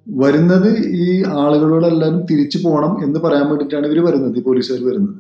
വരുന്നത് 0.07 0.70
ഈ 0.78 1.24
ആളുകളോട് 1.24 1.86
എല്ലാവരും 1.86 2.26
തിരിച്ചു 2.26 2.57
പോകണം 2.64 3.03
എന്ന് 3.05 3.20
പറയാൻ 3.20 3.49
വേണ്ടിയിട്ടാണ് 3.49 3.86
ഇവർ 3.88 4.05
വരുന്നത് 4.05 4.38
ഈ 4.38 4.43
പോലീസുകാർ 4.43 4.86
വരുന്നത്. 4.89 5.16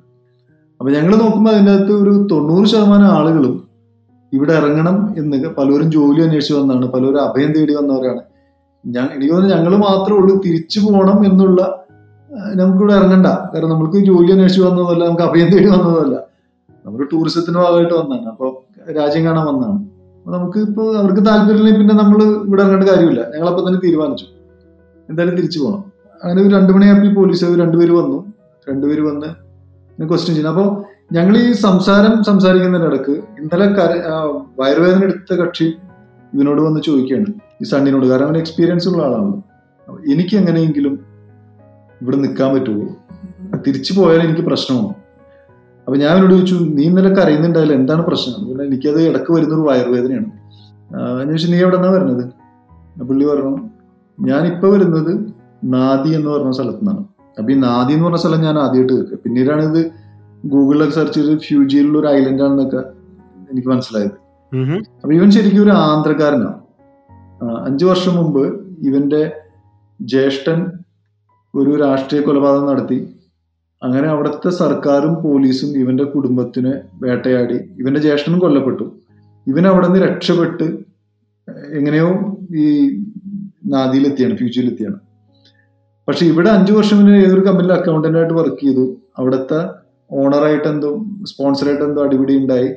അപ്പൊ 0.79 0.91
ഞങ്ങൾ 0.91 1.15
നോക്കുമ്പോൾ 1.15 1.51
അതിന്റെ 1.51 1.71
അകത്ത് 1.71 1.91
ഒരു 1.91 2.27
തൊണ്ണൂറ് 2.31 2.65
ശതമാനം 2.65 3.05
ആളുകളും 3.05 3.67
ഇവിടെ 4.33 4.53
ഇറങ്ങണം 4.53 5.13
എന്ന് 5.17 5.49
പലരും 5.57 5.91
ജോലി 5.91 6.21
അന്വേഷിച്ച് 6.21 6.55
വന്നതാണ് 6.59 6.85
പലരും 6.85 7.21
അഭയം 7.21 7.51
തേടി 7.51 7.73
വന്നവരാണ്. 7.73 8.21
ഞാൻ 8.85 9.09
എനിക്ക് 9.15 9.33
തോന്നുന്നു 9.33 9.55
ഞങ്ങൾ 9.55 9.77
മാത്രമേ 9.77 10.17
ഉള്ളൂ 10.19 10.41
തിരിച്ചു 10.45 10.79
പോകണം 10.79 11.25
എന്നുള്ള 11.25 11.61
നമുക്കിവിടെ 12.55 12.93
ഇറങ്ങണ്ട. 12.93 13.27
കാരണം 13.27 13.69
നമുക്ക് 13.69 13.97
ജോലി 13.97 14.31
അന്വേഷിച്ച് 14.31 14.67
വന്നതല്ല 14.67 15.05
നമുക്ക് 15.05 15.23
അഭയം 15.23 15.47
തേടി 15.53 15.69
വന്നതല്ല. 15.69 16.15
നമ്മൾ 16.85 17.07
ടൂറിസത്തിന്റെ 17.13 17.59
ഭാഗമായിട്ട് 17.59 17.93
വന്നതാണ്. 17.93 18.27
അപ്പോൾ 18.27 18.60
രാജ്യം 18.97 19.25
കാണാൻ 19.25 19.45
വന്നതാണ് 19.45 19.79
നമുക്ക് 20.35 20.59
ഇപ്പോൾ 20.59 20.97
അവർക്ക് 20.97 21.25
താല്പര്യമില്ലെങ്കിൽ 21.25 21.81
പിന്നെ 21.81 21.95
നമ്മൾ 22.03 22.23
ഇവിടെ 22.23 22.61
ഇറങ്ങേണ്ട 22.61 22.89
കാര്യമില്ല. 22.89 23.21
ഞങ്ങളപ്പോൾ 23.33 23.67
തന്നെ 23.67 23.79
തീരുമാനിച്ചു. 23.85 24.25
എന്തായാലും 25.09 25.35
തിരിച്ചു 25.35 25.59
പോകണം 25.59 25.83
അങ്ങനെ 26.23 26.41
ഒരു 26.41 26.55
രണ്ടു 26.55 26.73
മണിയായപ്പോൾ 26.73 27.13
പോലീസ് 27.15 27.43
രണ്ടുപേര് 27.43 27.91
വന്നു. 27.91 28.33
രണ്ടുപേര് 28.69 29.01
വന്ന് 29.01 29.29
ക്വസ്റ്റ്യൻ 30.09 30.35
ചെയ്യുന്നു. 30.35 30.51
അപ്പോൾ 30.51 30.67
ഞങ്ങൾ 31.13 31.37
ഈ 31.37 31.51
സംസാരം 31.51 32.23
സംസാരിക്കുന്നതിനിടക്ക് 32.23 33.11
ഇന്നലെ 33.11 33.65
കര 33.65 33.91
വയറുവേദന 34.59 35.03
എടുത്ത 35.03 35.33
കക്ഷി 35.39 35.67
ഇവനോട് 36.33 36.61
വന്ന് 36.61 36.81
ചോദിക്കുകയാണ്. 36.81 37.25
ഈ 37.61 37.63
സണ്ണിനോട്. 37.63 38.05
കാരണം 38.05 38.27
അവൻ 38.27 38.37
എക്സ്പീരിയൻസ് 38.37 38.89
ഉള്ള 38.89 39.03
ആളാണ് 39.03 39.41
എനിക്ക് 40.11 40.35
എങ്ങനെയെങ്കിലും 40.37 40.93
ഇവിടെ 42.01 42.15
നിൽക്കാൻ 42.15 42.53
പറ്റുമോ 42.53 42.85
തിരിച്ചു 43.67 43.93
പോയാൽ 43.99 44.21
എനിക്ക് 44.21 44.41
പ്രശ്നമാണോ? 44.41 44.95
അപ്പൊ 45.91 45.99
ഞാൻ 46.01 46.11
അവനോട് 46.11 46.33
ചോദിച്ചു 46.33 46.57
നീ 46.75 46.83
ഇന്നലൊക്കെ 46.89 47.21
അറിയുന്നുണ്ടായില്ല 47.21 47.73
എന്താണ് 47.79 48.01
പ്രശ്നം? 48.05 48.35
അതുകൊണ്ട് 48.35 48.63
എനിക്കത് 48.63 48.99
ഇടയ്ക്ക് 49.07 49.31
വരുന്നൊരു 49.35 49.63
വയറുവേദനയാണ്. 49.69 50.29
അതിന് 50.91 51.31
ചോദിച്ചു 51.31 51.47
നീ 51.53 51.57
എവിടെ 51.63 51.77
നിന്നാ 51.77 51.89
വരുന്നത് 51.95 52.23
പുള്ളി 53.09 53.25
പറഞ്ഞു 53.29 53.51
ഞാൻ 54.19 54.43
ഇപ്പൊ 54.51 54.67
വരുന്നത് 54.69 55.11
നാദി 55.73 56.09
എന്ന് 56.17 56.29
പറഞ്ഞ 56.31 56.51
സ്ഥലത്തു 56.51 56.77
നിന്നാണ് 56.77 57.03
അപ്പൊ 57.37 57.49
ഈ 57.53 57.57
നാദി 57.65 57.91
എന്ന് 57.93 58.05
പറഞ്ഞ 58.05 58.21
സ്ഥലം 58.23 58.41
ഞാൻ 58.47 58.57
ആദ്യമായിട്ട് 58.63 58.93
കേൾക്കുക. 58.93 59.19
പിന്നീടാണ് 59.25 59.63
ഇത് 59.69 59.81
ഗൂഗിളിലൊക്കെ 60.53 60.95
സെർച്ച് 60.95 61.19
ചെയ്ത് 61.19 61.41
ഫ്യൂജിയിലുള്ള 61.41 61.97
ഒരു 61.99 62.07
ഐലൻഡ് 62.07 62.43
ആണെന്നൊക്കെ 62.43 62.81
എനിക്ക് 63.51 63.67
മനസ്സിലായത്. 63.67 64.15
അപ്പൊ 65.01 65.13
ഇവൻ 65.19 65.31
ശരിക്കും 65.31 65.63
ഒരു 65.63 65.69
ആന്ധ്രക്കാരനാണ് 65.69 66.59
അഞ്ചു 67.67 67.85
വർഷം 67.85 68.15
മുമ്പ് 68.15 68.43
ഇവന്റെ 68.87 69.23
ജ്യേഷ്ഠൻ 69.99 70.61
ഒരു 71.53 71.71
രാഷ്ട്രീയ 71.85 72.21
കൊലപാതകം 72.21 72.67
നടത്തി. 72.67 72.99
അങ്ങനെ 73.83 74.07
അവിടുത്തെ 74.07 74.49
സർക്കാരും 74.49 75.23
പോലീസും 75.23 75.69
ഇവന്റെ 75.69 76.03
കുടുംബത്തിനെ 76.03 76.73
വേട്ടയാടി. 76.93 77.53
ഇവന്റെ 77.53 77.99
ജ്യേഷ്ഠനും 77.99 78.39
കൊല്ലപ്പെട്ടു. 78.39 78.95
ഇവൻ 79.47 79.67
അവിടെ 79.67 79.87
നിന്ന് 79.87 80.07
രക്ഷപ്പെട്ട് 80.07 80.63
എങ്ങനെയോ 81.73 82.37
ഈ 82.55 82.97
നാദിയിലെത്തിയാണ് 83.65 84.37
ഫ്യൂച്ചറിലെത്തിയാണ്. 84.37 84.95
പക്ഷെ 86.07 86.25
ഇവിടെ 86.25 86.49
അഞ്ചു 86.49 86.73
വർഷം 86.73 86.97
മുന്നേ 86.97 87.19
ഏതൊരു 87.19 87.41
കമ്പനിയിൽ 87.41 87.73
അക്കൗണ്ടന്റ് 87.73 88.17
ആയിട്ട് 88.17 88.33
വർക്ക് 88.33 88.61
ചെയ്തു. 88.61 88.97
അവിടുത്തെ 89.17 89.69
ഓണറായിട്ട് 90.11 90.67
എന്തോ 90.67 91.05
സ്പോൺസറായിട്ട് 91.23 91.83
എന്തോ 91.83 92.03
അടിപിടി 92.03 92.37
ഉണ്ടായി. 92.37 92.69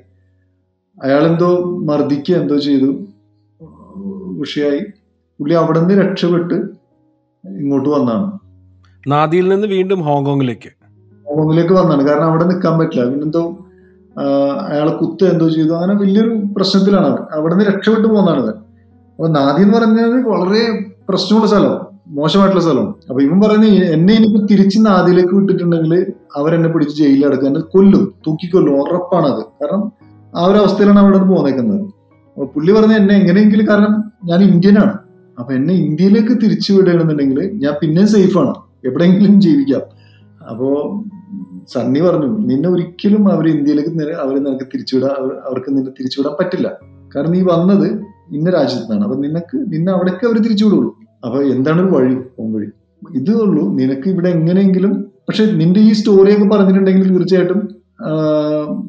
അയാളെന്തോ 1.03 1.79
മർദ്ദിക്കുക 1.79 2.37
എന്തോ 2.37 2.57
ചെയ്തു. 2.57 3.07
വിഷയായി 4.39 4.81
പുള്ളി 5.41 5.55
അവിടെ 5.55 5.81
നിന്ന് 5.81 6.05
രക്ഷപ്പെട്ട് 6.05 6.55
ഇങ്ങോട്ട് 7.49 7.89
വന്നാണ്. 7.89 8.39
നാദിയിൽ 9.09 9.49
നിന്ന് 9.49 9.67
വീണ്ടും 9.67 10.03
ഹോങ്കോങ്ങിലേക്ക്. 10.03 10.84
ഹോങ്കോങ്ങിലേക്ക് 11.37 11.75
വന്നാണ്. 11.75 12.09
കാരണം 12.09 12.25
അവിടെ 12.25 12.45
നിൽക്കാൻ 12.45 12.79
പറ്റില്ല. 12.79 13.05
പിന്നെന്തോ 13.05 13.43
അയാളെ 14.71 14.93
കുത്ത് 14.93 15.25
എന്തോ 15.25 15.49
ചെയ്തു. 15.49 15.71
അങ്ങനെ 15.71 15.95
വലിയൊരു 15.95 16.29
പ്രശ്നത്തിലാണ് 16.57 17.07
അവൻ 17.07 17.17
അവിടെ 17.35 17.55
നിന്ന് 17.55 17.71
രക്ഷപ്പെട്ടു 17.71 18.09
പോകുന്നതാണ് 18.09 18.41
അവൻ 18.41 18.49
അപ്പൊ 18.49 19.29
നാദി 19.29 19.63
എന്ന് 19.63 19.79
പറഞ്ഞത് 19.79 20.23
വളരെ 20.29 20.91
പ്രശ്നമുള്ള 21.09 21.49
സ്ഥലം 21.49 21.95
മോശമായിട്ടുള്ള 22.09 22.65
സ്ഥലം 22.65 22.87
അപ്പൊ 23.09 23.21
ഇവൻ 23.21 23.41
പറയുന്നത് 23.41 23.71
എന്നെ 23.71 24.15
എനിക്ക് 24.15 24.49
തിരിച്ച് 24.49 24.79
നാദിയിലേക്ക് 24.87 25.35
വിട്ടിട്ടുണ്ടെങ്കിൽ 25.35 26.13
അവരെന്നെ 26.37 26.69
പിടിച്ച് 26.69 27.03
ജയിലിൽ 27.03 27.27
അടക്കുക 27.27 27.47
എന്നെ 27.47 27.61
കൊല്ലും. 27.61 28.15
തൂക്കിക്കൊല്ലും. 28.27 28.81
ഉറപ്പാണ് 28.81 29.27
അത്. 29.27 29.45
കാരണം 29.45 29.93
ആ 30.37 30.45
ഒരു 30.45 30.59
അവസ്ഥയിലാണ് 30.59 30.99
അവിടെ 30.99 31.19
നിന്ന് 31.19 31.37
പോന്നേക്കുന്നത്. 31.37 31.81
അപ്പൊ 31.81 32.45
പുള്ളി 32.45 32.73
പറഞ്ഞ 32.73 32.93
എന്നെ 32.93 33.15
എങ്ങനെയെങ്കിലും 33.15 33.69
കാരണം 33.69 34.13
ഞാൻ 34.25 34.43
ഇന്ത്യനാണ്. 34.43 34.99
അപ്പൊ 35.39 35.55
എന്നെ 35.55 35.75
ഇന്ത്യയിലേക്ക് 35.75 36.29
തിരിച്ചു 36.29 36.73
വിടുകയാണെന്നുണ്ടെങ്കിൽ 36.73 37.51
ഞാൻ 37.55 37.75
പിന്നെയും 37.83 38.09
സേഫാണ്. 38.09 38.55
എവിടെയെങ്കിലും 38.85 39.41
ജീവിക്കാം. 39.41 39.81
അപ്പോ 40.51 40.69
സണ്ണി 41.69 42.01
പറഞ്ഞു 42.01 42.39
നിന്നെ 42.39 42.69
ഒരിക്കലും 42.69 43.33
അവർ 43.33 43.49
ഇന്ത്യയിലേക്ക് 43.49 44.13
അവർ 44.13 44.45
നിനക്ക് 44.45 44.65
തിരിച്ചുവിടാൻ 44.65 45.11
അവർ- 45.11 45.39
അവർക്ക് 45.39 45.71
നിന്നെ 45.71 45.91
തിരിച്ചുവിടാൻ 45.91 46.35
പറ്റില്ല. 46.41 46.73
കാരണം 47.17 47.33
നീ 47.33 47.43
വന്നത് 47.43 48.03
ഇന്ന 48.33 48.51
രാജ്യത്തു 48.51 48.83
നിന്നാണ് 48.83 49.03
അപ്പൊ 49.03 49.17
നിനക്ക് 49.17 49.57
നിന്നെ 49.57 49.93
അവിടേക്ക് 49.93 50.27
അവർ 50.27 50.39
തിരിച്ചുവിടുള്ളൂ. 50.39 50.97
അപ്പൊ 51.25 51.43
എന്താണ് 51.43 51.83
ഒരു 51.83 51.97
വഴി? 51.97 52.15
പോം 52.15 52.53
വഴി. 52.53 52.67
ഇതേ 53.15 53.33
ഉള്ളൂ 53.33 53.75
നിനക്ക് 53.75 54.09
ഇവിടെ 54.09 54.29
എങ്ങനെയെങ്കിലും 54.29 55.01
പക്ഷെ 55.29 55.45
നിന്റെ 55.45 55.81
ഈ 55.81 55.93
സ്റ്റോറിയൊക്കെ 55.93 56.49
പറഞ്ഞിട്ടുണ്ടെങ്കിൽ 56.49 57.13
തീർച്ചയായിട്ടും 57.13 57.77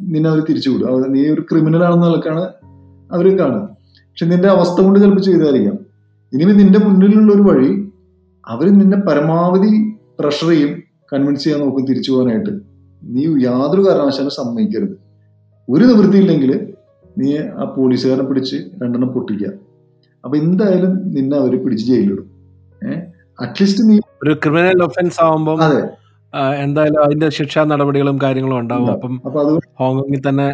നിന്നെ 0.02 0.30
അവർ 0.30 0.44
തിരിച്ചുവിടും. 0.50 1.12
നീ 1.12 1.30
ഒരു 1.30 1.42
ക്രിമിനൽ 1.42 1.84
ആണെന്ന 1.84 2.08
നിലക്കാണ് 2.08 2.42
അവർ 3.12 3.38
കാണുക. 3.38 3.70
പക്ഷെ 3.94 4.26
നിന്റെ 4.26 4.48
അവസ്ഥ 4.48 4.82
കൊണ്ട് 4.82 5.00
ചിലപ്പോൾ 5.00 5.22
ചെയ്തായിരിക്കാം. 5.22 5.78
ഇനി 6.34 6.44
നിന്റെ 6.44 6.80
മുന്നിലുള്ള 6.80 7.34
ഒരു 7.34 7.42
വഴി 7.42 7.90
അവർ 8.48 8.70
നിന്നെ 8.70 8.98
പരമാവധി 8.98 9.94
പ്രഷർ 10.20 10.50
ചെയ്യും 10.50 10.85
കൺവിൻസ് 11.16 11.44
ചെയ്യാൻ 11.44 11.60
നോക്കും 11.64 11.86
തിരിച്ചു 11.90 12.12
പോകാനായിട്ട്. 12.12 12.54
നീ 13.04 13.24
യാതൊരു 13.48 13.82
കാരണവശാലും 13.88 14.34
സമ്മതിക്കരുത്. 14.40 14.96
ഒരു 15.68 15.84
നിവൃത്തിയില്ലെങ്കിൽ 15.92 16.52
നീ 17.18 17.30
ആ 17.62 17.66
പോലീസുകാരനെ 17.76 18.26
പിടിച്ച് 18.30 18.58
രണ്ടെണ്ണം 18.82 19.10
പൊട്ടിക്കുക. 19.16 19.52
അപ്പൊ 20.24 20.36
എന്തായാലും 20.38 20.94
നിന്നെ 21.16 21.36
അവർ 21.38 21.54
പിടിച്ച് 21.64 21.86
ജയിലിടും 21.92 22.28
ഏഹ് 22.82 23.02
അറ്റ്ലീസ്റ്റ് 23.44 23.84
നീ 23.90 23.96
ഒരു 24.24 24.34
ക്രിമിനൽ 24.44 24.82
ഒഫൻസ് 24.84 25.20
ആവുമ്പോൾ 25.26 25.58
അതെ. 25.68 25.82
എന്തായാലും 26.64 27.02
അതിന്റെ 27.04 27.28
ശിക്ഷാ 27.38 27.62
നടപടികളും 27.72 28.18
കാര്യങ്ങളും 28.24 28.58
ഉണ്ടാവും. 28.62 28.90
അപ്പം 28.96 29.14
ഹോങ്കോങ്ങിൽ 29.80 30.22
തന്നെ 30.28 30.48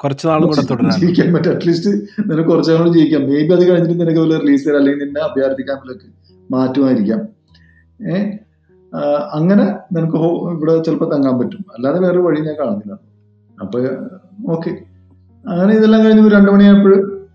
കുറച്ച് 0.00 0.24
നാളും 0.28 0.46
കൂടെ 0.50 0.62
തുടരാം 0.70 0.94
ജീവിക്കാൻ 1.00 1.28
പറ്റും. 1.34 1.50
അറ്റ്ലീസ്റ്റ് 1.54 1.90
നിനക്ക് 2.30 2.48
കുറച്ച് 2.50 2.72
നാൾ 2.76 2.88
ജീവിക്കാം 2.96 3.22
മേ 3.30 3.40
ബി 3.48 3.52
അത് 3.56 3.64
കഴിഞ്ഞിട്ട് 3.68 3.96
നിനക്ക് 4.00 4.20
വല്ല 4.20 4.38
റിലീസ് 4.44 4.64
തരാം. 4.68 4.78
അല്ലെങ്കിൽ 4.80 5.04
നിന്നെ 5.04 5.20
അഭ്യർത്ഥിക്കാൻ 5.28 5.78
മാറ്റുമായിരിക്കാം. 6.50 7.20
ഏഹ് 8.12 8.26
അങ്ങനെ 9.32 9.76
നിനക്ക് 9.92 10.16
ഇവിടെ 10.16 10.82
ചിലപ്പോൾ 10.82 11.14
തങ്ങാൻ 11.14 11.38
പറ്റും. 11.38 11.64
അല്ലാതെ 11.76 12.00
വേറെ 12.00 12.18
വഴി 12.18 12.40
ഞാൻ 12.40 12.54
കാണുന്നില്ല. 12.60 12.98
അപ്പൊ 13.60 13.80
ഓക്കെ. 14.52 14.70
അങ്ങനെ 15.48 15.74
ഇതെല്ലാം 15.74 16.04
കഴിഞ്ഞ് 16.04 16.30
രണ്ടു 16.30 16.50
മണിയായപ്പോൾ 16.50 17.26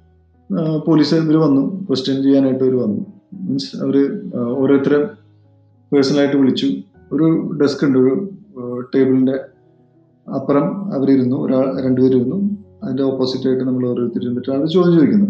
പോലീസ് 0.87 1.15
ഇവർ 1.15 1.37
വന്നു. 1.37 1.85
ക്വസ്റ്റ്യൻ 1.87 2.23
ചെയ്യാനായിട്ട് 2.23 2.63
ഇവർ 2.63 2.83
വന്നു. 2.83 3.05
മീൻസ് 3.33 3.75
അവർ 3.75 4.21
ആ, 4.35 4.39
ഓരോരുത്തരെ 4.39 4.97
പേഴ്സണലായിട്ട് 5.93 6.37
വിളിച്ചു. 6.37 6.67
ഒരു 7.11 7.51
ഡെസ്ക് 7.61 7.85
ഉണ്ട് 7.85 7.99
ഒരു 7.99 8.29
ടേബിളിന്റെ 8.95 9.39
അപ്പുറം 10.35 10.93
അവരിരുന്നു. 10.93 11.35
ഒരാൾ 11.35 11.85
രണ്ടുപേരിരുന്നു 11.85 12.57
അതിന്റെ 12.83 13.03
ഓപ്പോസിറ്റ് 13.03 13.47
ആയിട്ട് 13.47 13.63
നമ്മൾ 13.63 13.87
ഓരോരുത്തർ 13.87 14.21
ഇരുന്നിട്ട് 14.21 14.51
അവർ 14.51 14.67
ചോദ്യം 14.67 14.93
ചോദിക്കുന്നു. 14.93 15.25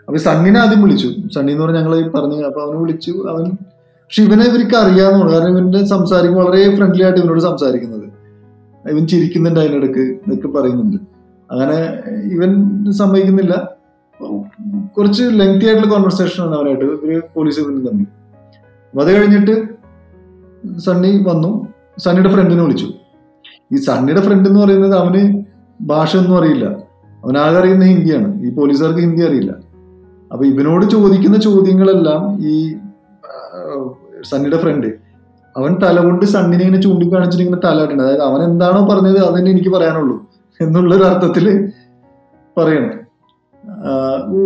അപ്പൊ 0.00 0.16
സണ്ണിനെ 0.16 0.60
ആദ്യം 0.60 0.82
വിളിച്ചു. 0.82 1.08
സണ്ണി 1.34 1.52
എന്ന് 1.52 1.64
പറഞ്ഞാൽ 1.64 1.82
ഞങ്ങൾ 1.82 2.10
പറഞ്ഞു 2.10 2.46
അപ്പൊ 2.46 2.60
അവനെ 2.60 2.78
വിളിച്ചു. 2.80 3.10
അവൻ 3.10 3.44
പക്ഷെ 4.06 4.22
ഇവനെ 4.22 4.44
ഇവർക്ക് 4.44 4.76
അറിയാവുന്നതാണ്. 4.76 5.32
കാരണം 5.32 5.48
ഇവന്റെ 5.48 5.84
സംസാരിക്കും 5.84 6.38
വളരെ 6.38 6.76
ഫ്രണ്ട്ലി 6.76 7.02
ആയിട്ട് 7.02 7.20
ഇവനോട് 7.20 7.40
സംസാരിക്കുന്നത്. 7.40 8.04
ഇവൻ 8.90 9.06
ചിരിക്കുന്നുണ്ട് 9.06 9.60
അതിനിടക്ക് 9.60 9.98
എന്നൊക്കെ 9.98 10.48
പറയുന്നുണ്ട്. 10.48 10.96
അങ്ങനെ 11.50 11.78
ഇവൻ 12.34 12.50
സമ്മതിക്കുന്നില്ല. 12.92 13.76
കുറച്ച് 14.98 15.22
ലെങ്തി 15.22 15.66
ആയിട്ടുള്ള 15.66 15.94
കോൺവെർസേഷൻ 15.94 16.44
ആണ് 16.44 16.54
അവനായിട്ട്. 16.54 16.84
ഇവർ 16.84 17.22
പോലീസ് 17.36 17.60
ഇവനും 17.60 17.86
തമ്മിൽ. 17.86 18.06
അപ്പൊ 18.90 19.02
അത് 19.04 19.12
കഴിഞ്ഞിട്ട് 19.12 19.54
സണ്ണി 20.78 21.24
വന്നു. 21.28 21.68
സണ്ണിയുടെ 21.98 22.32
ഫ്രണ്ടിനെ 22.32 22.62
വിളിച്ചു. 22.62 22.86
ഈ 23.72 23.76
സണ്ണിയുടെ 23.76 24.20
ഫ്രണ്ട് 24.20 24.48
എന്ന് 24.48 24.60
പറയുന്നത് 24.60 24.96
അവന് 24.96 25.42
ഭാഷ 25.80 26.16
ഒന്നും 26.16 26.38
അറിയില്ല 26.38 26.64
അവനാകെ 27.24 27.58
അറിയുന്ന 27.58 27.84
ഹിന്ദിയാണ്. 27.84 28.42
ഈ 28.42 28.50
പോലീസുകാർക്ക് 28.50 29.00
ഹിന്ദി 29.00 29.22
അറിയില്ല. 29.22 29.52
അപ്പൊ 30.32 30.44
ഇവനോട് 30.44 30.84
ചോദിക്കുന്ന 30.90 31.36
ചോദ്യങ്ങളെല്ലാം 31.36 32.46
ഈ 32.46 32.74
സണ്ണിയുടെ 34.30 34.58
ഫ്രണ്ട് 34.62 34.88
അവൻ 35.56 35.72
തലകൊണ്ട് 35.82 36.24
സണ്ണിനെ 36.34 36.62
ഇങ്ങനെ 36.64 36.82
ചൂണ്ടിക്കാണിച്ചിട്ട് 36.82 37.44
ഇങ്ങനെ 37.44 37.60
തലാട്ടുണ്ട് 37.66 38.02
അതായത് 38.04 38.22
അവൻ 38.28 38.40
എന്താണോ 38.50 38.80
പറഞ്ഞത് 38.90 39.18
അതന്നെ 39.18 39.50
എനിക്ക് 39.50 39.70
പറയാനുള്ളൂ 39.76 40.16
എന്നുള്ള 40.60 40.90
ഒരു 40.94 41.04
അർത്ഥത്തിൽ 41.10 41.46
പറയണം 42.56 42.92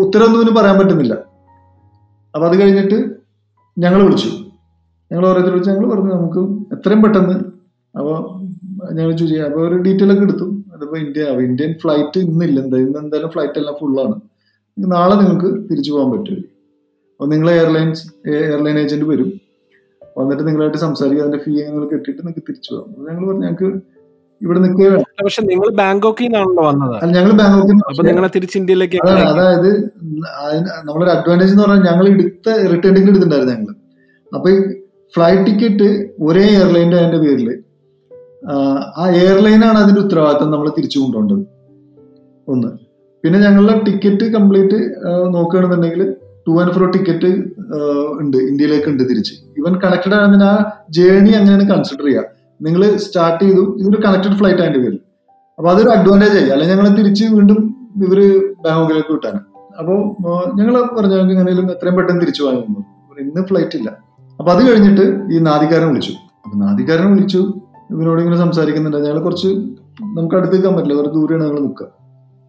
ഉത്തരമൊന്നും 0.05 0.55
പറയാൻ 0.59 0.77
പറ്റുന്നില്ല. 0.79 1.15
അപ്പൊ 2.35 2.45
അത് 2.49 2.57
കഴിഞ്ഞിട്ട് 2.61 2.99
ഞങ്ങൾ 3.77 4.01
വിളിച്ചു. 4.03 4.31
ഞങ്ങൾ 5.11 5.25
ഓരോരുത്തർ 5.29 5.53
വിളിച്ചു 5.53 5.71
ഞങ്ങൾ 5.71 5.87
പറഞ്ഞു 5.93 6.13
നമുക്ക് 6.15 6.41
എത്രയും 6.75 7.01
പെട്ടെന്ന് 7.03 7.37
അപ്പോൾ 7.95 8.17
ഞങ്ങൾ 8.97 9.11
ചൂസ് 9.17 9.31
ചെയ്യാം 9.31 9.47
അപ്പോൾ 9.51 9.63
ഒരു 9.69 9.77
ഡീറ്റെയിൽ 9.87 10.13
ഒക്കെ 10.15 10.25
എടുത്തു. 10.29 10.47
അതിപ്പോൾ 10.75 10.99
ഇന്ത്യ 10.99 11.23
ഇന്ത്യൻ 11.49 11.73
ഫ്ലൈറ്റ് 11.83 12.19
ഇന്നില്ല. 12.27 12.57
എന്തായാലും 12.65 13.01
എന്തായാലും 13.05 13.31
ഫ്ലൈറ്റ് 13.35 13.59
എല്ലാം 13.63 13.77
ഫുള്ളാണ് 13.81 14.17
നാളെ 14.77 15.15
നിങ്ങൾക്ക് 15.23 15.49
തിരിച്ചു 15.71 15.91
പോകാൻ 15.93 16.11
പറ്റും 16.13 16.45
അപ്പോൾ 17.21 17.31
നിങ്ങൾ 17.33 17.49
എയർലൈൻസ് 17.53 18.03
എയർലൈൻ 18.35 18.77
ഏജന്റ് 18.79 19.07
വരും. 19.09 19.31
വന്നിട്ട് 20.17 20.43
നിങ്ങളായിട്ട് 20.47 20.79
സംസാരിക്കുക 20.79 21.25
അതിന്റെ 21.25 21.41
ഫീ 21.43 21.51
നിങ്ങൾ 21.61 21.83
കെട്ടിയിട്ട് 21.91 22.21
നിങ്ങൾക്ക് 22.21 22.45
തിരിച്ചു 22.49 22.71
പോകാം 22.73 22.87
ഞങ്ങൾ 23.09 23.25
പറഞ്ഞു 23.27 23.45
ഞങ്ങൾക്ക് 23.45 23.69
ഇവിടെ 24.41 24.61
നിൽക്കുക 24.61 25.01
പക്ഷെ 25.19 25.43
നിങ്ങൾ 25.43 25.69
ബാങ്കോക്കിൽ 25.81 26.27
നിന്നാണല്ലോ 26.27 26.63
വന്നത്. 26.69 26.95
അല്ല 27.03 27.13
ഞങ്ങൾ 27.19 27.33
ബാങ്കോക്കിൽ 27.41 27.77
അപ്പൊ 27.91 28.03
നിങ്ങളെ 28.09 28.31
തിരിച്ച് 28.37 28.57
ഇന്ത്യയിലേക്ക് 28.61 28.99
അതായത് 29.27 29.69
നമ്മളൊരു 30.87 31.11
അഡ്വാന്റേജ് 31.11 31.53
എന്ന് 31.53 31.65
പറഞ്ഞാൽ 31.65 31.85
ഞങ്ങൾ 31.91 32.07
എടുത്ത 32.15 32.49
റിട്ടേൺ 32.73 32.93
ടിക്കറ്റ് 32.95 33.11
എടുത്തിട്ടുണ്ടായിരുന്നു 33.13 33.55
ഞങ്ങൾ 33.57 33.75
അപ്പൊ 34.33 34.49
ഈ 34.51 34.59
ഫ്ലൈറ്റ് 35.15 35.45
ടിക്കറ്റ് 35.49 35.89
ഒരേ 36.23 36.47
എയർലൈന്റെ 36.55 36.99
അതിന്റെ 37.01 37.21
പേരിൽ 37.25 37.49
ആ 38.97 39.05
എയർലൈനാണ് 39.23 39.79
അതിന്റെ 39.79 40.01
ഉത്തരവാദിത്തം 40.01 40.51
നമ്മൾ 40.51 40.69
തിരിച്ചു 40.77 40.99
കൊണ്ടുപോകേണ്ടത്. 40.99 41.43
ഒന്ന്. 42.49 42.71
പിന്നെ 43.25 43.39
ഞങ്ങളുടെ 43.39 43.75
ടിക്കറ്റ് 43.87 44.27
കംപ്ലീറ്റ് 44.35 44.79
നോക്കുകയാണെന്നുണ്ടെങ്കിൽ 45.35 46.03
ടു 46.47 46.53
ആൻഡ് 46.61 46.73
ഫ്രോ 46.77 46.87
ടിക്കറ്റ് 46.97 47.31
ഉണ്ട് 48.21 48.37
ഇന്ത്യയിലേക്ക് 48.51 48.89
ഉണ്ട് 48.93 49.03
തിരിച്ച്. 49.11 49.35
ഇവൻ 49.59 49.73
കണക്റ്റഡ് 49.85 50.17
ആണെന്ന് 50.19 50.47
ആ 50.51 50.55
ജേണി 50.97 51.33
അങ്ങനെയാണ് 51.39 51.67
കൺസിഡർ 51.73 52.07
ചെയ്യുക 52.09 52.25
നിങ്ങൾ 52.67 52.83
സ്റ്റാർട്ട് 53.05 53.43
ചെയ്തു 53.45 53.63
ഇതൊരു 53.81 53.99
കണക്റ്റഡ് 54.07 54.37
ഫ്ലൈറ്റ് 54.41 54.63
ആയിട്ട് 54.65 54.79
വരും 54.79 55.01
അപ്പൊ 55.59 55.69
അതൊരു 55.73 55.91
അഡ്വാന്റേജ് 55.97 56.37
ആയി. 56.39 56.49
അല്ലെങ്കിൽ 56.55 56.75
ഞങ്ങൾ 56.75 56.89
തിരിച്ച് 56.99 57.25
വീണ്ടും 57.37 57.59
ഇവർ 58.07 58.21
ബാങ്കോക്കിലേക്ക് 58.65 59.13
വിട്ടാണ്. 59.13 59.41
അപ്പോൾ 59.81 59.99
ഞങ്ങൾ 60.59 60.75
പറഞ്ഞു 60.97 61.17
എങ്ങനെയും 61.35 61.71
എത്രയും 61.75 61.97
പെട്ടെന്ന് 61.97 62.23
തിരിച്ചു 62.25 62.43
വാങ്ങുന്നു 62.47 62.81
ഇന്ന് 63.25 63.43
ഫ്ലൈറ്റ് 63.49 63.77
ഇല്ല. 63.79 63.91
അപ്പൊ 64.39 64.51
അത് 64.53 64.63
കഴിഞ്ഞിട്ട് 64.69 65.05
ഈ 65.35 65.39
നാദികാരൻ 65.49 65.89
വിളിച്ചു. 65.89 66.13
അപ്പൊ 66.45 66.55
നാദികാരൻ 66.65 67.09
വിളിച്ചു 67.15 67.41
ഇവനോട് 67.93 68.21
ഇങ്ങനെ 68.23 68.39
സംസാരിക്കുന്നുണ്ട്. 68.43 68.99
ഞങ്ങൾ 69.07 69.21
കുറച്ച് 69.23 69.49
നമുക്ക് 70.17 70.37
അടുത്ത് 70.39 70.55
നിൽക്കാൻ 70.55 70.75
പറ്റില്ല. 70.77 70.95
കുറച്ച് 70.99 71.17
ദൂരെയാണ് 71.17 71.45
ഞങ്ങൾ 71.45 71.61
നിൽക്കുക. 71.67 71.87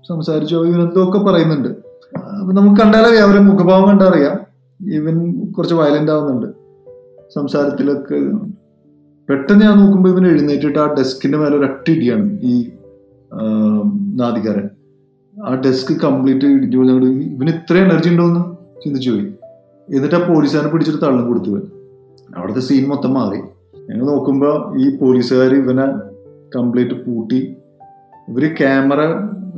സംസാരിച്ചു 0.09 0.55
ഇവനെന്തൊക്കെ 0.69 1.19
പറയുന്നുണ്ട്. 1.27 1.69
നമുക്ക് 2.57 2.77
കണ്ടാലറിയാം 2.81 3.25
അവരെ 3.27 3.39
മുഖഭാവം 3.39 3.85
കണ്ടറിയാം. 3.89 4.35
ഇവൻ 4.79 5.17
കുറച്ച് 5.51 5.75
വയലന്റ് 5.75 6.11
ആവുന്നുണ്ട്. 6.11 6.47
സംസാരത്തിലൊക്കെ 7.35 8.19
പെട്ടെന്ന് 9.29 9.65
ഞാൻ 9.65 9.75
നോക്കുമ്പോൾ 9.79 10.09
ഇവൻ 10.09 10.23
എഴുന്നേറ്റിട്ട് 10.27 10.79
ആ 10.79 10.85
ഡെസ്കിന്റെ 10.93 11.37
മേലെ 11.37 11.55
ഒരൊറ്റ 11.57 11.87
ഇടിയാണ് 11.91 12.39
ഈ 12.41 12.53
നാദികാരൻ 14.21 14.69
ആ 15.35 15.51
ഡെസ്ക് 15.55 15.93
കംപ്ലീറ്റ് 16.01 16.45
ഇടിഞ്ഞു. 16.45 17.11
ഇവന് 17.35 17.49
ഇത്ര 17.49 17.75
എനർജി 17.77 18.09
ഉണ്ടോന്ന് 18.09 18.41
ചിന്തിച്ചു 18.83 19.09
പോയി. 19.09 19.25
എന്നിട്ട് 19.89 20.15
ആ 20.15 20.21
പോലീസുകാരനെ 20.33 20.71
പിടിച്ചിട്ട് 20.71 21.01
തള്ളും 21.05 21.23
കൊടുത്തു 21.27 21.49
പോയി 21.49 21.63
അവിടുത്തെ 22.37 22.59
സീൻ 22.59 22.83
മൊത്തം 22.89 23.13
മാറി. 23.13 23.39
ഞങ്ങൾ 23.89 24.05
നോക്കുമ്പോൾ 24.05 24.55
ഈ 24.81 24.85
പോലീസുകാർ 24.97 25.53
ഇവനെ 25.55 25.87
കംപ്ലീറ്റ് 26.55 26.95
പൂട്ടി. 27.05 27.39
ഇവർ 28.29 28.43
ക്യാമറ 28.59 29.01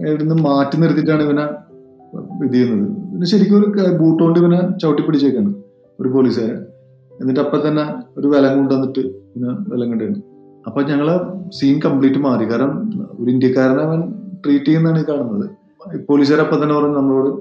ഇവിടുന്ന് 0.08 0.36
മാറ്റി 0.44 0.78
നിർത്തിയിട്ടാണ് 0.78 1.24
ഇവനെ 1.24 1.46
ഇത് 2.46 2.54
ചെയ്യുന്നത്. 2.54 2.88
പിന്നെ 3.12 3.28
ശരിക്കും 3.28 3.58
ഒരു 3.60 3.98
ബൂട്ട് 3.98 4.24
കൊണ്ട് 4.24 4.40
ഇവനെ 4.40 4.78
ചവിട്ടി 4.78 5.04
പിടിച്ചേക്കാണ് 5.04 5.54
ഒരു 6.00 6.10
പോലീസുകാരൻ. 6.10 6.62
എന്നിട്ട് 7.22 7.42
അപ്പം 7.42 7.68
തന്നെ 7.68 7.86
ഒരു 8.18 8.28
വിലം 8.28 8.58
കൊണ്ടുവന്നിട്ട് 8.58 9.02
പിന്നെ 9.34 9.50
വിലം 9.72 9.92
കണ്ടാണ്. 9.92 10.22
അപ്പൊ 10.68 10.82
ഞങ്ങൾ 10.82 11.08
സീൻ 11.50 11.80
കംപ്ലീറ്റ് 11.86 12.18
മാറി. 12.18 12.46
കാരണം 12.52 12.92
ഒരു 13.20 13.30
ഇന്ത്യക്കാരനെ 13.32 13.84
അവൻ 13.84 14.02
ട്രീറ്റ് 14.46 14.66
ചെയ്യുന്നതാണ് 14.66 15.00
ഈ 15.00 15.06
കാണുന്നത്. 15.10 15.50
അപ്പൊ 16.42 16.64
തന്നെ 16.64 16.76
പറഞ്ഞു 16.76 16.96
നമ്മളോട് 16.96 17.32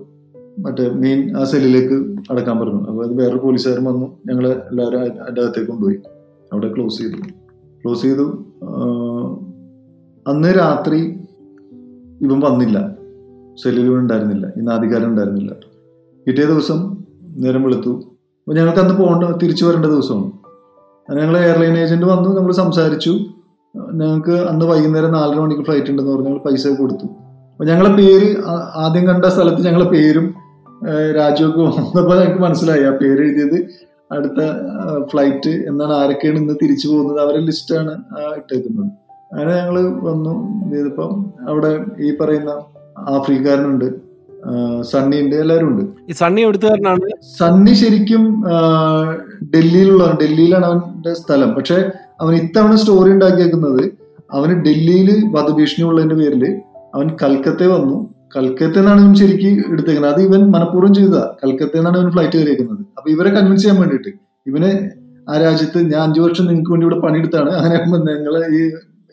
മറ്റേ 0.62 0.90
മെയിൻ 0.90 1.36
ആ 1.36 1.44
സെല്ലിലേക്ക് 1.44 1.94
അടക്കാൻ 2.30 2.58
പറഞ്ഞു. 2.58 2.80
അപ്പൊ 2.86 3.02
അത് 3.04 3.14
വേറൊരു 3.20 3.38
പോലീസുകാരൻ 3.38 3.84
വന്നു 3.84 4.06
ഞങ്ങൾ 4.26 4.46
എല്ലാവരും 4.48 5.00
അതിന്റെ 5.00 5.40
അകത്തേക്ക് 5.42 5.70
കൊണ്ടുപോയി. 5.70 5.98
അവിടെ 6.52 6.74
ക്ലോസ് 6.74 6.98
ചെയ്തു. 7.02 7.16
ക്ലോസ് 7.82 8.02
ചെയ്തു. 8.02 8.26
അന്ന് 10.28 10.48
രാത്രി 10.58 11.00
ഇവൻ 12.24 12.40
വന്നില്ല. 12.40 13.01
ഇവൻ 13.88 13.98
ഉണ്ടായിരുന്നില്ല. 14.02 14.46
ഇന്ന് 14.58 14.72
അധികാരം 14.72 15.08
ഉണ്ടായിരുന്നില്ല 15.10 15.52
പിറ്റേ 16.26 16.44
ദിവസം 16.52 16.78
നേരം 17.42 17.62
വെളുത്തു. 17.66 17.92
അപ്പോൾ 18.42 18.54
ഞങ്ങൾക്ക് 18.58 18.80
അന്ന് 18.84 18.94
പോകേണ്ട 19.00 19.24
തിരിച്ചു 19.42 19.64
വരേണ്ട 19.66 19.86
ദിവസമാണ്. 19.94 20.30
അങ്ങനെ 21.08 21.20
ഞങ്ങൾ 21.24 21.36
എയർലൈൻ 21.46 21.74
ഏജന്റ് 21.82 22.06
വന്നു 22.12 22.28
നമ്മൾ 22.38 22.52
സംസാരിച്ചു. 22.62 23.12
ഞങ്ങൾക്ക് 24.00 24.34
അന്ന് 24.50 24.64
വൈകുന്നേരം 24.70 25.12
നാലര 25.18 25.38
മണിക്ക് 25.44 25.64
ഫ്ലൈറ്റ് 25.68 25.90
ഉണ്ടെന്ന് 25.92 26.12
പറഞ്ഞു 26.12 26.28
ഞങ്ങൾ 26.28 26.42
പൈസ 26.46 26.64
കൊടുത്തു. 26.80 27.06
അപ്പോൾ 27.52 27.66
ഞങ്ങളെ 27.70 27.90
പേര് 28.00 28.28
ആദ്യം 28.84 29.04
കണ്ട 29.10 29.24
സ്ഥലത്ത് 29.34 29.62
ഞങ്ങളെ 29.68 29.86
പേരും 29.94 30.26
രാജുവൊക്കെ 31.18 31.60
വന്നപ്പോൾ 31.60 32.14
ഞങ്ങൾക്ക് 32.20 32.42
മനസ്സിലായി. 32.46 32.84
ആ 32.90 32.92
പേര് 33.02 33.20
എഴുതിയത് 33.26 33.58
അടുത്ത 34.16 34.40
ഫ്ലൈറ്റ് 35.10 35.52
എന്നാണ് 35.70 35.92
ആരൊക്കെയാണ് 35.92 36.38
ഇന്ന് 36.38 36.54
തിരിച്ചു 36.62 36.86
പോകുന്നത് 36.88 37.18
അവരുടെ 37.24 37.44
ലിസ്റ്റാണ് 37.50 37.92
ഇട്ടേക്കുന്നത്. 38.40 38.90
അങ്ങനെ 39.32 39.52
ഞങ്ങൾ 39.60 39.76
വന്നു 40.08 40.34
ഇതിപ്പം 40.78 41.12
അവിടെ 41.48 41.70
ഈ 42.06 42.10
പറയുന്ന 42.20 42.52
ആഫ്രിക്കാരനുണ്ട് 43.16 43.88
സണ്ണി 44.90 45.16
ഉണ്ട് 45.22 45.34
എല്ലാവരും 45.42 45.66
ഉണ്ട് 45.70 45.82
ഈ 46.10 46.12
സണ്ണി 46.20 46.40
എവിടുത്തുകാരനാണ്? 46.44 47.08
സണ്ണി 47.38 47.72
ശരിക്കും 47.80 48.22
ഡൽഹിയിലുള്ള 49.52 50.04
ഡൽഹിയിലാണ് 50.22 50.66
അവന്റെ 50.70 51.12
സ്ഥലം. 51.20 51.50
പക്ഷെ 51.58 51.78
അവൻ 52.20 52.32
ഇത്തവണ 52.42 52.74
സ്റ്റോറി 52.80 53.10
ഉണ്ടാക്കിയേക്കുന്നത് 53.16 53.82
അവന് 54.36 54.54
ഡൽഹിയിൽ 54.66 55.10
വധഭീഷണി 55.36 55.84
ഉള്ളതിന്റെ 55.90 56.16
പേരിൽ 56.20 56.44
അവൻ 56.94 57.08
കൽക്കത്ത 57.22 57.62
വന്നു. 57.74 57.96
കൽക്കത്ത 58.34 58.76
നിന്നാണ് 58.78 59.00
ഇവൻ 59.04 59.14
ശരിക്കും 59.20 59.72
എടുത്തേക്കുന്നത്. 59.72 60.12
അത് 60.14 60.20
ഇവൻ 60.28 60.42
മനഃപൂർവം 60.52 60.92
ചെയ്തതാ. 60.98 61.24
കൽക്കത്ത 61.42 61.74
നിന്നാണ് 61.76 61.96
ഇവൻ 61.98 62.10
ഫ്ലൈറ്റ് 62.14 62.36
കയറിയേക്കുന്നത്. 62.38 62.82
അപ്പൊ 62.96 63.08
ഇവരെ 63.14 63.30
കൺവിൻസ് 63.36 63.62
ചെയ്യാൻ 63.64 63.78
വേണ്ടിയിട്ട് 63.80 64.12
ഇവന് 64.50 64.70
ആ 65.30 65.34
രാജ്യത്ത് 65.44 65.78
ഞാൻ 65.92 66.00
അഞ്ചു 66.06 66.20
വർഷം 66.24 66.46
നിങ്ങൾക്ക് 66.50 66.72
വേണ്ടി 66.72 66.86
ഇവിടെ 66.86 66.98
പണിയെടുത്താണ്. 67.04 67.50
അങ്ങനെ 67.58 67.76
ഞങ്ങൾ 68.16 68.34
ഈ 68.58 68.62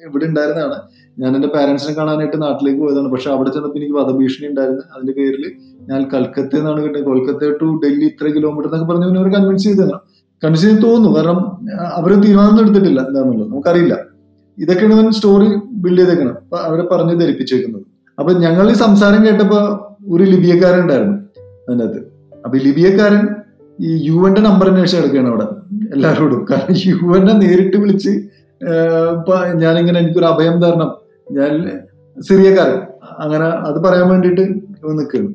ഇവിടെ 0.08 0.26
ഉണ്ടായിരുന്നതാണ്. 0.30 0.78
ഞാൻ 1.22 1.32
എന്റെ 1.38 1.50
പാരന്റ്സിനെ 1.56 1.94
കാണാനായിട്ട് 2.00 2.38
നാട്ടിലേക്ക് 2.44 2.80
പോയതാണ്. 2.84 3.10
പക്ഷെ 3.14 3.30
അവിടെ 3.36 3.50
ചെന്നപ്പോൾ 3.56 3.80
എനിക്ക് 3.80 3.96
വധഭീഷണി 4.00 4.46
ഉണ്ടായിരുന്നു. 4.52 4.84
അതിന്റെ 4.94 5.14
പേരിൽ 5.18 5.44
ഞാൻ 5.90 6.02
കൽക്കത്ത 6.14 6.54
എന്നാണ് 6.60 6.80
കിട്ടുന്നത്. 6.84 7.08
കൊൽക്കത്ത 7.10 7.50
ടു 7.62 7.68
ഡൽഹി 7.84 8.06
ഇത്ര 8.12 8.28
കിലോമീറ്റർ 8.36 8.70
എന്നൊക്കെ 8.70 8.88
പറഞ്ഞ് 8.92 9.20
അവർ 9.22 9.30
കൺവിൻസ് 9.38 9.66
ചെയ്തതാണ് 9.68 10.00
കൺവിൻസ് 10.44 10.66
ചെയ്ത് 10.66 10.82
തോന്നുന്നു. 10.86 11.10
കാരണം 11.18 11.40
അവർ 12.00 12.12
തീരുമാനം 12.26 12.60
എടുത്തിട്ടില്ല. 12.64 13.00
എന്താണെന്നുള്ളത് 13.10 13.50
നമുക്കറിയില്ല. 13.54 13.96
ഇതൊക്കെയാണ് 14.64 14.94
ഇവൻ 14.96 15.08
സ്റ്റോറി 15.18 15.50
ബിൽഡ് 15.84 16.00
ചെയ്തേക്കണം 16.02 16.36
അവരെ 16.68 16.86
പറഞ്ഞ് 16.92 17.14
ധരിപ്പിച്ചേക്കുന്നത്. 17.22 17.84
അപ്പൊ 18.20 18.32
ഞങ്ങൾ 18.46 18.66
ഈ 18.72 18.78
സംസാരം 18.86 19.22
കേട്ടപ്പോ 19.26 19.60
ഒരു 20.14 20.24
ലിബിയക്കാരൻ 20.32 20.80
ഉണ്ടായിരുന്നു 20.86 21.18
അതിനകത്ത്. 21.68 22.00
അപ്പൊ 22.44 22.54
ഈ 22.60 22.62
ലിബിയക്കാരൻ 22.68 23.22
ഈ 23.88 23.92
യു 24.08 24.18
എന്റെ 24.28 24.42
നമ്പർ 24.48 24.68
അന്വേഷിച്ച് 24.72 24.98
എടുക്കുകയാണ് 25.02 25.30
അവിടെ. 25.32 25.46
എല്ലാവരോടും 25.96 26.42
കാരണം 26.50 26.78
യു 26.88 26.98
എന്നെ 27.18 27.34
നേരിട്ട് 27.44 27.78
വിളിച്ച് 27.84 28.14
ഞാനിങ്ങനെ 29.64 29.98
എനിക്കൊരു 30.04 30.28
അഭയം 30.32 30.56
തരണം. 30.64 30.90
ഞാൻ 31.38 31.52
സിറിയക്കാരൻ. 32.18 32.80
അങ്ങനെ 33.24 33.48
അത് 33.70 33.78
പറയാൻ 33.86 34.08
വേണ്ടിയിട്ട് 34.10 34.44
നിൽക്കുന്നു 35.00 35.32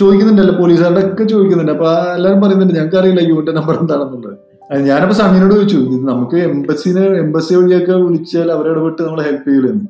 ചോദിക്കുന്നുണ്ടല്ലോ 0.00 0.54
പോലീസുകാരുടെ 0.60 1.02
ഒക്കെ 1.08 1.24
ചോദിക്കുന്നുണ്ട്. 1.24 1.72
അപ്പൊ 1.72 1.88
എല്ലാവരും 2.16 2.40
പറയുന്നുണ്ട് 2.42 2.74
ഞങ്ങൾക്ക് 2.78 2.98
അറിയില്ല 3.00 3.20
യുവിന്റെ 3.28 3.52
നമ്പർ 3.58 3.74
എന്താണെന്നുള്ളത്. 3.82 4.34
ഞാനപ്പോ 4.88 5.14
സണ്ണിനോട് 5.20 5.54
ചോദിച്ചു 5.54 5.76
ഇത് 5.76 6.02
നമുക്ക് 6.08 6.38
എംബസിനെ 6.48 7.04
എംബസി 7.24 7.52
വഴിയൊക്കെ 7.58 7.92
വിളിച്ചാൽ 7.92 8.48
അവരെ 8.56 8.68
ഇടപെട്ട് 8.72 9.00
നമ്മളെ 9.02 9.24
ഹെൽപ്പ് 9.28 9.46
ചെയ്യില്ലെന്ന് 9.48 9.86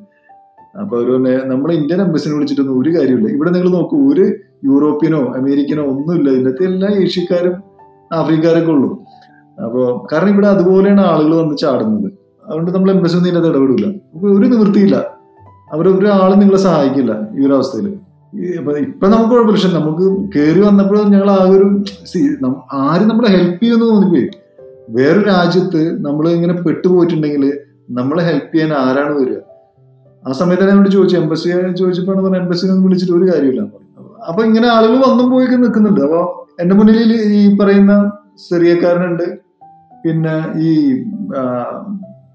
അപ്പൊ 0.81 0.93
അവർ 0.97 1.07
പറഞ്ഞ 1.11 1.29
നമ്മളെ 1.51 1.73
ഇന്ത്യൻ 1.73 2.01
എംബസിനെ 2.01 2.33
വിളിച്ചിട്ടൊന്നും 2.35 2.75
ഒരു 2.81 2.89
കാര്യമില്ല. 2.97 3.29
ഇവിടെ 3.35 3.49
നിങ്ങൾ 3.49 3.69
നോക്കൂ 3.69 3.97
ഒരു 4.11 4.25
യൂറോപ്യനോ 4.69 5.21
അമേരിക്കനോ 5.39 5.83
ഒന്നുമില്ല. 5.91 6.29
ഇതിനകത്ത് 6.29 6.63
എല്ലാ 6.63 6.89
ഏഷ്യക്കാരും 7.03 7.55
ആഫ്രിക്കാരൊക്കെ 8.13 8.71
ഉള്ളൂ. 8.71 8.89
അപ്പോ 9.65 9.81
കാരണം 10.11 10.31
ഇവിടെ 10.33 10.47
അതുപോലെയാണ് 10.47 11.01
ആളുകൾ 11.01 11.33
വന്ന് 11.41 11.55
ചാടുന്നത്. 11.57 12.09
അതുകൊണ്ട് 12.47 12.71
നമ്മൾ 12.75 12.91
എംബസി 12.91 13.15
ഒന്നും 13.17 13.29
ഇതിനകത്ത് 13.29 13.51
ഇടപെടില്ല 13.53 13.87
ഒരു 14.37 14.47
നിവൃത്തിയില്ല. 14.53 15.18
അവർ 15.73 15.85
ഒരാളും 15.89 16.37
നിങ്ങളെ 16.41 16.59
സഹായിക്കില്ല 16.67 17.13
ഈ 17.37 17.45
ഒരു 17.47 17.53
അവസ്ഥയിൽ 17.57 17.87
ഇപ്പൊ 18.87 19.05
നമുക്ക് 19.11 19.31
കുഴപ്പമില്ല. 19.31 19.53
പക്ഷെ 19.55 19.69
നമുക്ക് 19.77 20.05
കയറി 20.33 20.61
വന്നപ്പോഴും 20.65 21.07
ഞങ്ങൾ 21.13 21.29
ആ 21.35 21.39
ഒരു 21.53 21.65
ആരും 22.81 23.07
നമ്മളെ 23.11 23.29
ഹെൽപ്പ് 23.35 23.59
ചെയ്യുമെന്ന് 23.61 23.87
തോന്നിപ്പോയി. 23.91 24.27
വേറൊരു 24.95 25.23
രാജ്യത്ത് 25.33 25.81
നമ്മൾ 26.05 26.25
ഇങ്ങനെ 26.37 26.55
പെട്ടുപോയിട്ടുണ്ടെങ്കിൽ 26.65 27.43
നമ്മളെ 27.99 28.23
ഹെൽപ്പ് 28.29 28.51
ചെയ്യാൻ 28.53 28.71
ആരാണ് 28.83 29.13
വരിക? 29.19 29.39
ആ 30.23 30.31
സമയത്ത് 30.39 30.69
എന്നോട് 30.73 30.89
ചോദിച്ചു. 30.95 31.15
എംബസിയെ 31.23 31.57
ചോദിച്ചപ്പോഴാണ് 31.81 32.23
പറഞ്ഞത് 32.25 32.41
എംബസിനെ 32.43 32.71
ഒന്നും 32.73 32.85
വിളിച്ചിട്ട് 32.87 33.13
ഒരു 33.19 33.25
കാര്യമില്ല. 33.31 33.61
അപ്പൊ 34.29 34.41
ഇങ്ങനെ 34.49 34.67
ആളുകൾ 34.75 34.97
വന്നും 35.07 35.27
പോയൊക്കെ 35.33 35.57
നിൽക്കുന്നുണ്ട്. 35.63 36.01
അപ്പൊ 36.07 36.21
എന്റെ 36.61 36.75
മുന്നിൽ 36.75 37.13
ഈ 37.39 37.41
പറയുന്ന 37.59 37.93
സിറിയക്കാരനുണ്ട് 38.45 39.25
പിന്നെ 40.03 40.35
ഈ 40.67 40.71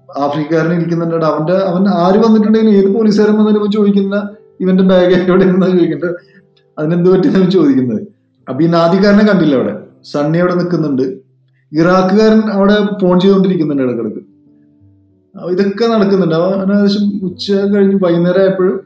ആ, 0.09 0.23
ആഫ്രിക്കാരൻ 0.25 0.73
ഇരിക്കുന്നുണ്ട് 0.73 1.25
അവന്റെ 1.25 1.53
അവൻ 1.53 1.89
ആര് 1.89 2.25
വന്നിട്ടുണ്ടെങ്കിലും 2.25 2.75
ഏത് 2.75 2.93
പോലീസുകാരൻ 2.95 3.37
വന്നാലും 3.37 3.71
ചോദിക്കുന്ന 3.71 4.29
ഇവന്റെ 4.59 4.83
ബാഗ് 4.83 5.31
എവിടെ 5.31 5.45
നിന്നാ 5.45 5.67
ചോദിക്കുന്നത് 5.67 6.15
അതിനെന്ത് 6.79 7.09
പറ്റിയെന്ന് 7.09 7.51
ചോദിക്കുന്നത്? 7.51 8.01
അപ്പൊ 8.49 8.63
ഈ 8.63 8.67
നാദിക്കാരനെ 8.67 9.25
കണ്ടില്ല 9.25 9.55
അവിടെ? 9.55 9.79
സണ്ണി 10.03 10.37
അവിടെ 10.37 10.53
നിൽക്കുന്നുണ്ട്. 10.53 11.01
ഇറാഖുകാരൻ 11.71 12.39
അവിടെ 12.51 12.75
ഫോൺ 13.01 13.19
ചെയ്തുകൊണ്ടിരിക്കുന്നുണ്ട് 13.19 13.83
ഇടക്കിടക്ക്. 13.83 14.19
അപ്പൊ 15.35 15.51
ഇതൊക്കെ 15.51 15.87
നടക്കുന്നുണ്ട്. 15.87 16.35
അവൻ 16.35 16.73
ഏകദേശം 16.73 17.25
ഉച്ച 17.25 17.51
കഴിഞ്ഞ് 17.51 17.99
വൈകുന്നേരം 18.03 18.41
ആയപ്പോഴും 18.41 18.81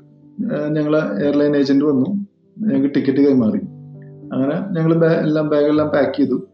ഞങ്ങളെ 0.70 1.26
എയർലൈൻ 1.26 1.57
ഏജന്റ് 1.57 1.86
വന്നു. 1.86 2.05
ഞങ്ങൾക്ക് 2.57 2.95
ടിക്കറ്റ് 2.95 3.17
കൈമാറി. 3.17 3.59
അങ്ങനെ 4.34 4.55
ഞങ്ങൾ 4.72 5.05
എല്ലാം 5.05 5.49
ബാഗെല്ലാം 5.49 5.88
പാക്ക് 5.88 6.17
ചെയ്തു. 6.17 6.47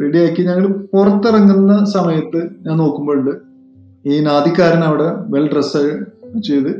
റെഡിയാക്കി 0.00 0.42
ഞങ്ങൾ 0.42 0.66
പുറത്തിറങ്ങുന്ന 0.92 1.84
സമയത്ത് 1.84 2.48
ഞാൻ 2.66 2.76
നോക്കുമ്പോഴുണ്ട് 2.76 3.51
ഈ 4.06 4.20
നാദിക്കാരൻ 4.20 4.82
അവിടെ 4.84 5.08
വെൽ 5.34 5.46
ഡ്രസ്സ് 5.52 5.82
ചെയ്ത് 6.48 6.70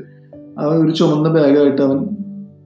അവൻ 0.59 0.77
ഒരു 0.85 0.93
ചുമന്ന 0.99 1.29
ബാഗായിട്ട് 1.29 1.83
അവൻ 1.83 1.99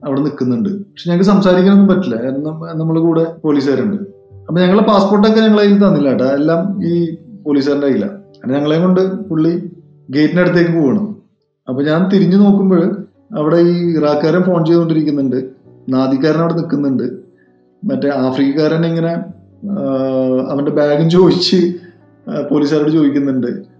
അവിടെ 0.05 0.21
നിൽക്കുന്നുണ്ട്. 0.21 0.69
പക്ഷെ 0.69 1.05
ഞങ്ങൾക്ക് 1.09 1.29
സംസാരിക്കാനൊന്നും 1.31 1.87
പറ്റില്ല. 1.87 2.15
കാരണം 2.23 2.77
നമ്മളെ 2.79 2.99
കൂടെ 2.99 3.23
പോലീസുകാരുണ്ട്. 3.43 3.97
അപ്പൊ 4.47 4.57
ഞങ്ങളെ 4.61 4.83
പാസ്പോർട്ടൊക്കെ 4.83 5.39
ഞങ്ങളെ 5.41 5.63
കയ്യിൽ 5.63 5.79
തന്നില്ല 5.87 6.09
കേട്ടോ. 6.09 6.25
എല്ലാം 6.25 6.61
ഈ 6.89 6.93
പോലീസുകാരന്റെ 7.45 7.87
കയ്യിലാണ് 7.87 8.17
ഞങ്ങളെയും 8.53 8.81
കൊണ്ട് 8.81 9.01
പുള്ളി 9.29 9.53
ഗേറ്റിന്റെ 10.09 10.41
അടുത്തേക്ക് 10.41 10.71
പോകണം 10.71 11.05
അപ്പൊ 11.69 11.83
ഞാൻ 11.83 12.01
തിരിഞ്ഞു 12.09 12.37
നോക്കുമ്പോൾ 12.37 12.81
അവിടെ 13.37 13.57
ഈ 13.71 13.97
ഇറാഖുകാരൻ 13.97 14.43
ഫോൺ 14.43 14.65
ചെയ്തുകൊണ്ടിരിക്കുന്നുണ്ട്. 14.65 15.39
നാദിക്കാരൻ 15.89 16.39
അവിടെ 16.39 16.53
നിൽക്കുന്നുണ്ട്. 16.53 17.03
മറ്റേ 17.83 18.09
ആഫ്രിക്കക്കാരൻ 18.09 18.85
ഇങ്ങനെ 18.85 19.13
അവന്റെ 20.51 20.71
ബാഗും 20.71 21.09
ചോദിച്ച് 21.09 21.59
പോലീസുകാരോട് 22.51 22.91
ചോദിക്കുന്നുണ്ട്. 22.91 23.76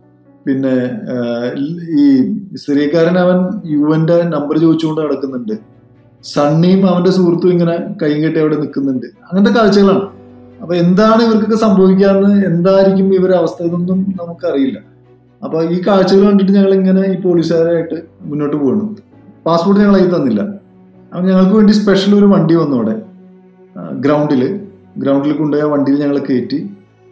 പിന്നെ 0.48 0.74
ഈ 2.02 2.06
സിറിയക്കാരൻ 2.64 3.16
അവൻ 3.24 3.40
യുവന്റെ 3.74 4.18
നമ്പർ 4.36 4.56
ചോദിച്ചുകൊണ്ട് 4.66 5.02
നടക്കുന്നുണ്ട്. 5.06 5.56
സണ്ണിയും 6.34 6.82
അവന്റെ 6.92 7.12
സുഹൃത്തും 7.18 7.52
ഇങ്ങനെ 7.56 7.76
കൈയും 8.02 8.22
കെട്ടി 8.24 8.40
അവിടെ 8.44 8.58
നിൽക്കുന്നുണ്ട്. 8.62 9.08
അങ്ങനത്തെ 9.28 9.54
കാഴ്ചകളാണ്. 9.58 10.06
അപ്പൊ 10.62 10.74
എന്താണ് 10.84 11.22
ഇവർക്കൊക്കെ 11.26 11.58
സംഭവിക്കാന്ന് 11.66 12.32
എന്തായിരിക്കും 12.52 13.10
ഇവരുടെ 13.18 13.38
അവസ്ഥ 13.42 13.60
ഇതൊന്നും 13.70 14.00
നമുക്കറിയില്ല. 14.20 14.78
അപ്പൊ 15.42 15.58
ഈ 15.76 15.78
കാഴ്ചകൾ 15.88 16.24
കണ്ടിട്ട് 16.28 16.54
ഞങ്ങൾ 16.58 16.72
ഇങ്ങനെ 16.80 17.04
ഈ 17.14 17.16
പോലീസുകാരായിട്ട് 17.26 17.98
മുന്നോട്ട് 18.30 18.56
പോകണം 18.64 18.88
പാസ്പോർട്ട് 19.46 19.82
ഞങ്ങൾ 19.84 19.98
ആയി 20.00 20.08
തന്നില്ല. 20.16 20.42
അപ്പൊ 21.12 21.24
ഞങ്ങൾക്ക് 21.30 21.56
വേണ്ടി 21.58 21.74
സ്പെഷ്യൽ 21.82 22.14
ഒരു 22.20 22.28
വണ്ടി 22.34 22.56
വന്നു 22.62 22.76
അവിടെ. 22.80 22.96
ഗ്രൗണ്ടിൽ 24.06 24.42
ഗ്രൗണ്ടിൽ 25.04 25.34
കൊണ്ടുപോയ 25.42 25.66
വണ്ടിയിൽ 25.74 25.98
ഞങ്ങൾ 26.04 26.18
കയറ്റി 26.30 26.60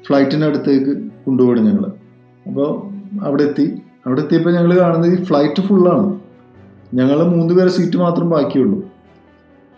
ഫ്ലൈറ്റിന്റെ 0.05 0.47
അടുത്തേക്ക് 0.49 0.93
കൊണ്ടുപോയി 1.25 1.61
ഞങ്ങൾ 1.69 1.85
അപ്പോൾ 2.45 2.69
അവിടെ 3.25 3.43
എത്തി 3.47 3.65
അവിടെ 4.05 4.21
എത്തിയപ്പോൾ 4.23 4.53
ഞങ്ങൾ 4.57 4.71
കാണുന്നത് 4.79 5.13
ഈ 5.13 5.19
ഫ്ലൈറ്റ് 5.29 5.61
ഫുള്ളാണ് 5.67 6.07
ഞങ്ങൾ 6.97 7.17
മൂന്ന് 7.35 7.53
പേരെ 7.57 7.71
സീറ്റ് 7.77 7.97
മാത്രം 7.97 8.27
ബാക്കിയുള്ളൂ. 8.33 8.77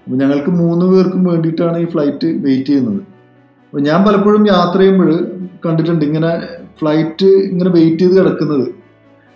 അപ്പോൾ 0.07 0.17
ഞങ്ങൾക്ക് 0.23 0.51
മൂന്ന് 0.63 0.85
പേർക്കും 0.91 1.21
വേണ്ടിയിട്ടാണ് 1.31 1.77
ഈ 1.83 1.85
ഫ്ലൈറ്റ് 1.93 2.27
വെയിറ്റ് 2.45 2.69
ചെയ്യുന്നത്. 2.71 3.01
അപ്പോൾ 3.67 3.81
ഞാൻ 3.89 3.99
പലപ്പോഴും 4.07 4.43
യാത്ര 4.53 4.79
ചെയ്യുമ്പോൾ 4.79 5.09
കണ്ടിട്ടുണ്ട് 5.65 6.03
ഇങ്ങനെ 6.05 6.31
ഫ്ലൈറ്റ് 6.79 7.29
ഇങ്ങനെ 7.51 7.69
വെയിറ്റ് 7.77 8.03
ചെയ്ത് 8.03 8.15
കിടക്കുന്നത്. 8.19 8.67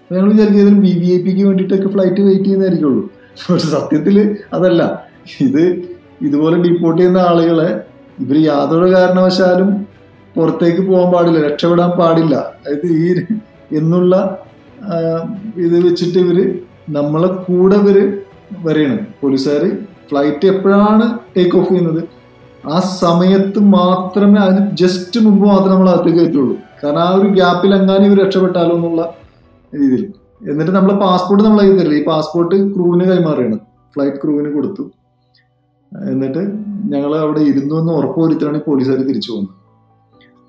അപ്പോൾ 0.01 0.15
ഞങ്ങൾ 0.15 0.29
വിചാരിക്കും 0.33 0.79
ബി 0.85 0.91
വി 1.01 1.09
ഐ 1.15 1.17
പിക്ക് 1.25 1.43
വേണ്ടിയിട്ടൊക്കെ 1.49 1.89
ഫ്ലൈറ്റ് 1.95 2.21
വെയിറ്റ് 2.27 2.45
ചെയ്യുന്നതായിരിക്കുള്ളൂ. 2.45 3.03
പക്ഷെ 3.49 3.69
സത്യത്തിൽ 3.75 4.17
അതല്ല. 4.55 4.81
ഇത് 5.47 5.63
ഇതുപോലെ 6.27 6.57
ഡിപ്പോർട്ട് 6.65 6.99
ചെയ്യുന്ന 7.01 7.19
ആളുകളെ 7.29 7.69
ഇവർ 8.23 8.37
യാതൊരു 8.49 8.87
കാരണവശാലും 8.95 9.69
പുറത്തേക്ക് 10.35 10.81
പോകാൻ 10.89 11.07
പാടില്ല 11.13 11.39
രക്ഷപ്പെടാൻ 11.47 11.91
പാടില്ല. 11.99 12.35
അതായത് 12.57 12.87
ഈ 12.97 13.07
എന്നുള്ള 13.79 14.15
ഇത് 15.65 15.77
വെച്ചിട്ട് 15.87 16.19
ഇവർ 16.23 16.37
നമ്മളെ 16.97 17.29
കൂടെ 17.47 17.75
ഇവർ 17.81 17.97
വരെയാണ്. 18.65 18.99
പോലീസുകാർ 19.21 19.63
ഫ്ലൈറ്റ് 20.09 20.47
എപ്പോഴാണ് 20.53 21.05
ടേക്ക് 21.35 21.55
ഓഫ് 21.59 21.69
ചെയ്യുന്നത്? 21.69 22.01
ആ 22.73 22.79
സമയത്ത് 23.01 23.59
മാത്രമേ 23.75 24.39
അതിന് 24.45 24.63
ജസ്റ്റ് 24.81 25.19
മുമ്പ് 25.25 25.45
മാത്രമേ 25.51 25.73
നമ്മൾ 25.73 25.89
അകത്തേക്ക് 25.91 26.19
കയറ്റുള്ളൂ. 26.19 26.55
കാരണം 26.81 27.01
ആ 27.05 27.09
ഒരു 27.19 27.27
ഗ്യാപ്പിൽ 27.37 27.71
എങ്ങാനും 27.77 28.07
ഇവർ 28.09 28.19
രക്ഷപ്പെട്ടാലോ 28.23 28.73
എന്നുള്ള 28.77 29.01
രീതിയിൽ. 29.73 30.03
എന്നിട്ട് 30.51 30.73
നമ്മളെ 30.77 30.95
പാസ്പോർട്ട് 31.05 31.43
നമ്മൾ 31.45 31.59
കയ്യിൽ 31.61 31.77
തരില്ല. 31.79 31.95
ഈ 32.01 32.03
പാസ്പോർട്ട് 32.11 32.55
ക്രൂവിന് 32.73 33.05
കൈമാറിയാണ് 33.11 33.57
ഫ്ലൈറ്റ് 33.95 34.19
ക്രൂവിന് 34.23 34.49
കൊടുത്തു. 34.55 34.83
എന്നിട്ട് 36.11 36.41
ഞങ്ങൾ 36.93 37.11
അവിടെ 37.23 37.41
ഇരുന്നു 37.51 37.75
എന്ന് 37.81 37.93
ഉറപ്പ് 37.99 38.19
വരുത്തിലാണ് 38.23 38.59
പോലീസുകാർ 38.67 38.99
തിരിച്ചു 39.09 39.31
പോകുന്നത്. 39.31 39.55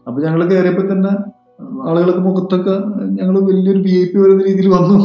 അപ്പൊ 0.07 0.19
ഞങ്ങൾ 0.27 0.41
കയറിയപ്പോൾ 0.51 0.87
തന്നെ 0.93 1.13
ആളുകളൊക്കെ 1.61 2.21
മുഖത്തൊക്കെ 2.21 2.75
ഞങ്ങൾ 3.19 3.39
വലിയൊരു 3.41 3.79
വി 3.79 3.93
ഐ 4.01 4.05
പി 4.05 4.19
വരുന്ന 4.19 4.43
രീതിയിൽ 4.43 4.69
വന്നു. 4.69 4.97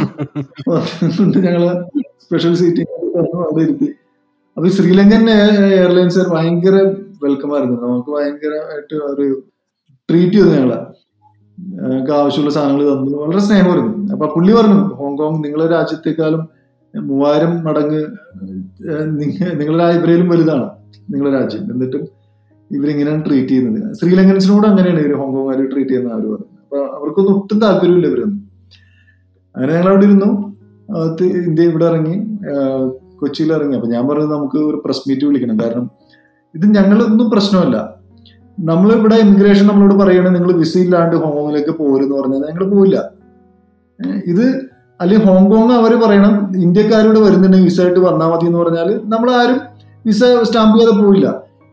ഞങ്ങൾ 1.45 1.64
സ്പെഷ്യൽ 2.24 2.56
സീറ്റിംഗ് 2.56 3.18
വന്നു 3.18 3.38
അവിടെ 3.43 3.64
ഇരുത്തി. 3.64 3.89
അപ്പൊ 4.58 4.68
ശ്രീലങ്കൻ 4.70 5.30
എയർലൈൻസ് 5.30 6.20
ഭയങ്കര 6.20 6.76
വെൽക്കം 7.24 7.52
ആയിരുന്നു. 7.56 7.78
നമുക്ക് 7.88 8.10
ഭയങ്കരമായിട്ട് 8.10 8.95
ഒരു 8.95 9.43
ട്രീറ്റ് 10.10 10.34
ചെയ്തു 10.34 10.48
ഞങ്ങളെ. 10.48 10.80
ഞങ്ങൾക്ക് 11.60 12.12
ആവശ്യമുള്ള 12.12 12.54
സാധനങ്ങൾ 12.54 12.86
തന്നു. 12.93 13.18
വളരെ 13.18 13.39
സ്നേഹമായിരുന്നു. 13.39 14.14
അപ്പൊ 14.14 14.28
പുള്ളി 14.36 14.54
പറഞ്ഞു 14.54 14.82
ഹോങ്കോങ് 15.00 15.43
നിങ്ങളെ 15.43 15.68
രാജ്യത്തെക്കാളും 15.68 16.43
മൂവായിരം 16.93 17.64
മടങ്ങ് 17.64 18.02
നിങ്ങളുടെ 19.60 19.84
ഇവരേലും 19.84 20.30
വലുതാണ് 20.30 20.70
നിങ്ങളുടെ 21.10 21.38
രാജ്യം. 21.38 21.64
എന്നിട്ടും 21.74 22.16
ഇവരിങ്ങനെയാണ് 22.76 23.22
ട്രീറ്റ് 23.28 23.51
ചെയ്യുന്നത്. 23.53 23.93
ശ്രീലങ്കൻസിനോട് 23.99 24.65
അങ്ങനെയാണ് 24.70 25.01
ഇവർ 25.03 25.13
ഹോങ്കോങ്ങുകാർ 25.22 25.59
ട്രീറ്റ് 25.74 25.91
ചെയ്യുന്ന 25.91 26.13
അവർ 26.15 26.26
പറഞ്ഞു 26.32 26.49
അപ്പൊ 26.63 26.78
അവർക്കൊന്നും 26.97 27.34
ഒട്ടും 27.39 27.57
താല്പര്യമില്ല 27.63 28.07
ഇവരൊന്നും. 28.11 28.41
അങ്ങനെ 29.55 29.72
ഞങ്ങൾ 29.76 29.89
അവിടെ 29.91 30.05
ഇരുന്നു 30.09 30.30
ഇന്ത്യ 31.47 31.63
ഇവിടെ 31.72 31.86
ഇറങ്ങി. 31.91 32.15
കൊച്ചിയിൽ 33.20 33.51
ഇറങ്ങി. 33.57 33.76
അപ്പൊ 33.78 33.88
ഞാൻ 33.93 34.03
പറഞ്ഞത് 34.09 34.34
നമുക്ക് 34.38 34.59
ഒരു 34.70 34.78
പ്രസ് 34.86 35.03
മീറ്റ് 35.09 35.26
വിളിക്കണം. 35.30 35.57
കാരണം 35.63 35.86
ഇത് 36.55 36.65
ഞങ്ങളൊന്നും 36.78 37.28
പ്രശ്നമല്ല. 37.36 37.78
നമ്മൾ 38.70 38.89
ഇവിടെ 38.97 39.15
ഇമിഗ്രേഷൻ 39.24 39.65
നമ്മളോട് 39.68 39.95
പറയണേ 40.01 40.30
നിങ്ങൾ 40.36 40.51
വിസ 40.61 40.74
ഇല്ലാണ്ട് 40.86 41.15
ഹോങ്കോങ്ങിലേക്ക് 41.24 41.74
പോരെന്ന് 41.80 42.15
പറഞ്ഞാൽ 42.20 42.41
ഞങ്ങൾ 42.49 42.63
പോവില്ല. 42.74 42.97
ഇത് 44.32 44.45
അല്ലെങ്കിൽ 45.01 45.26
ഹോങ്കോങ് 45.30 45.74
അവർ 45.80 45.91
പറയണം 46.03 46.34
ഇന്ത്യക്കാരോട് 46.65 47.20
വരുന്നുണ്ടെങ്കിൽ 47.26 47.68
വിസ 47.70 47.80
ആയിട്ട് 47.82 48.01
വന്നാൽ 48.05 48.30
മതി 48.32 48.45
എന്ന് 48.49 48.59
പറഞ്ഞാൽ 48.61 48.89
നമ്മൾ 49.13 49.30
ആരും 49.39 49.59
വിസ 50.05 50.22
സ്റ്റാമ്പ് 50.47 50.76
ചെയ്യാതെ 50.78 50.95
പോയില്ല 51.01 51.28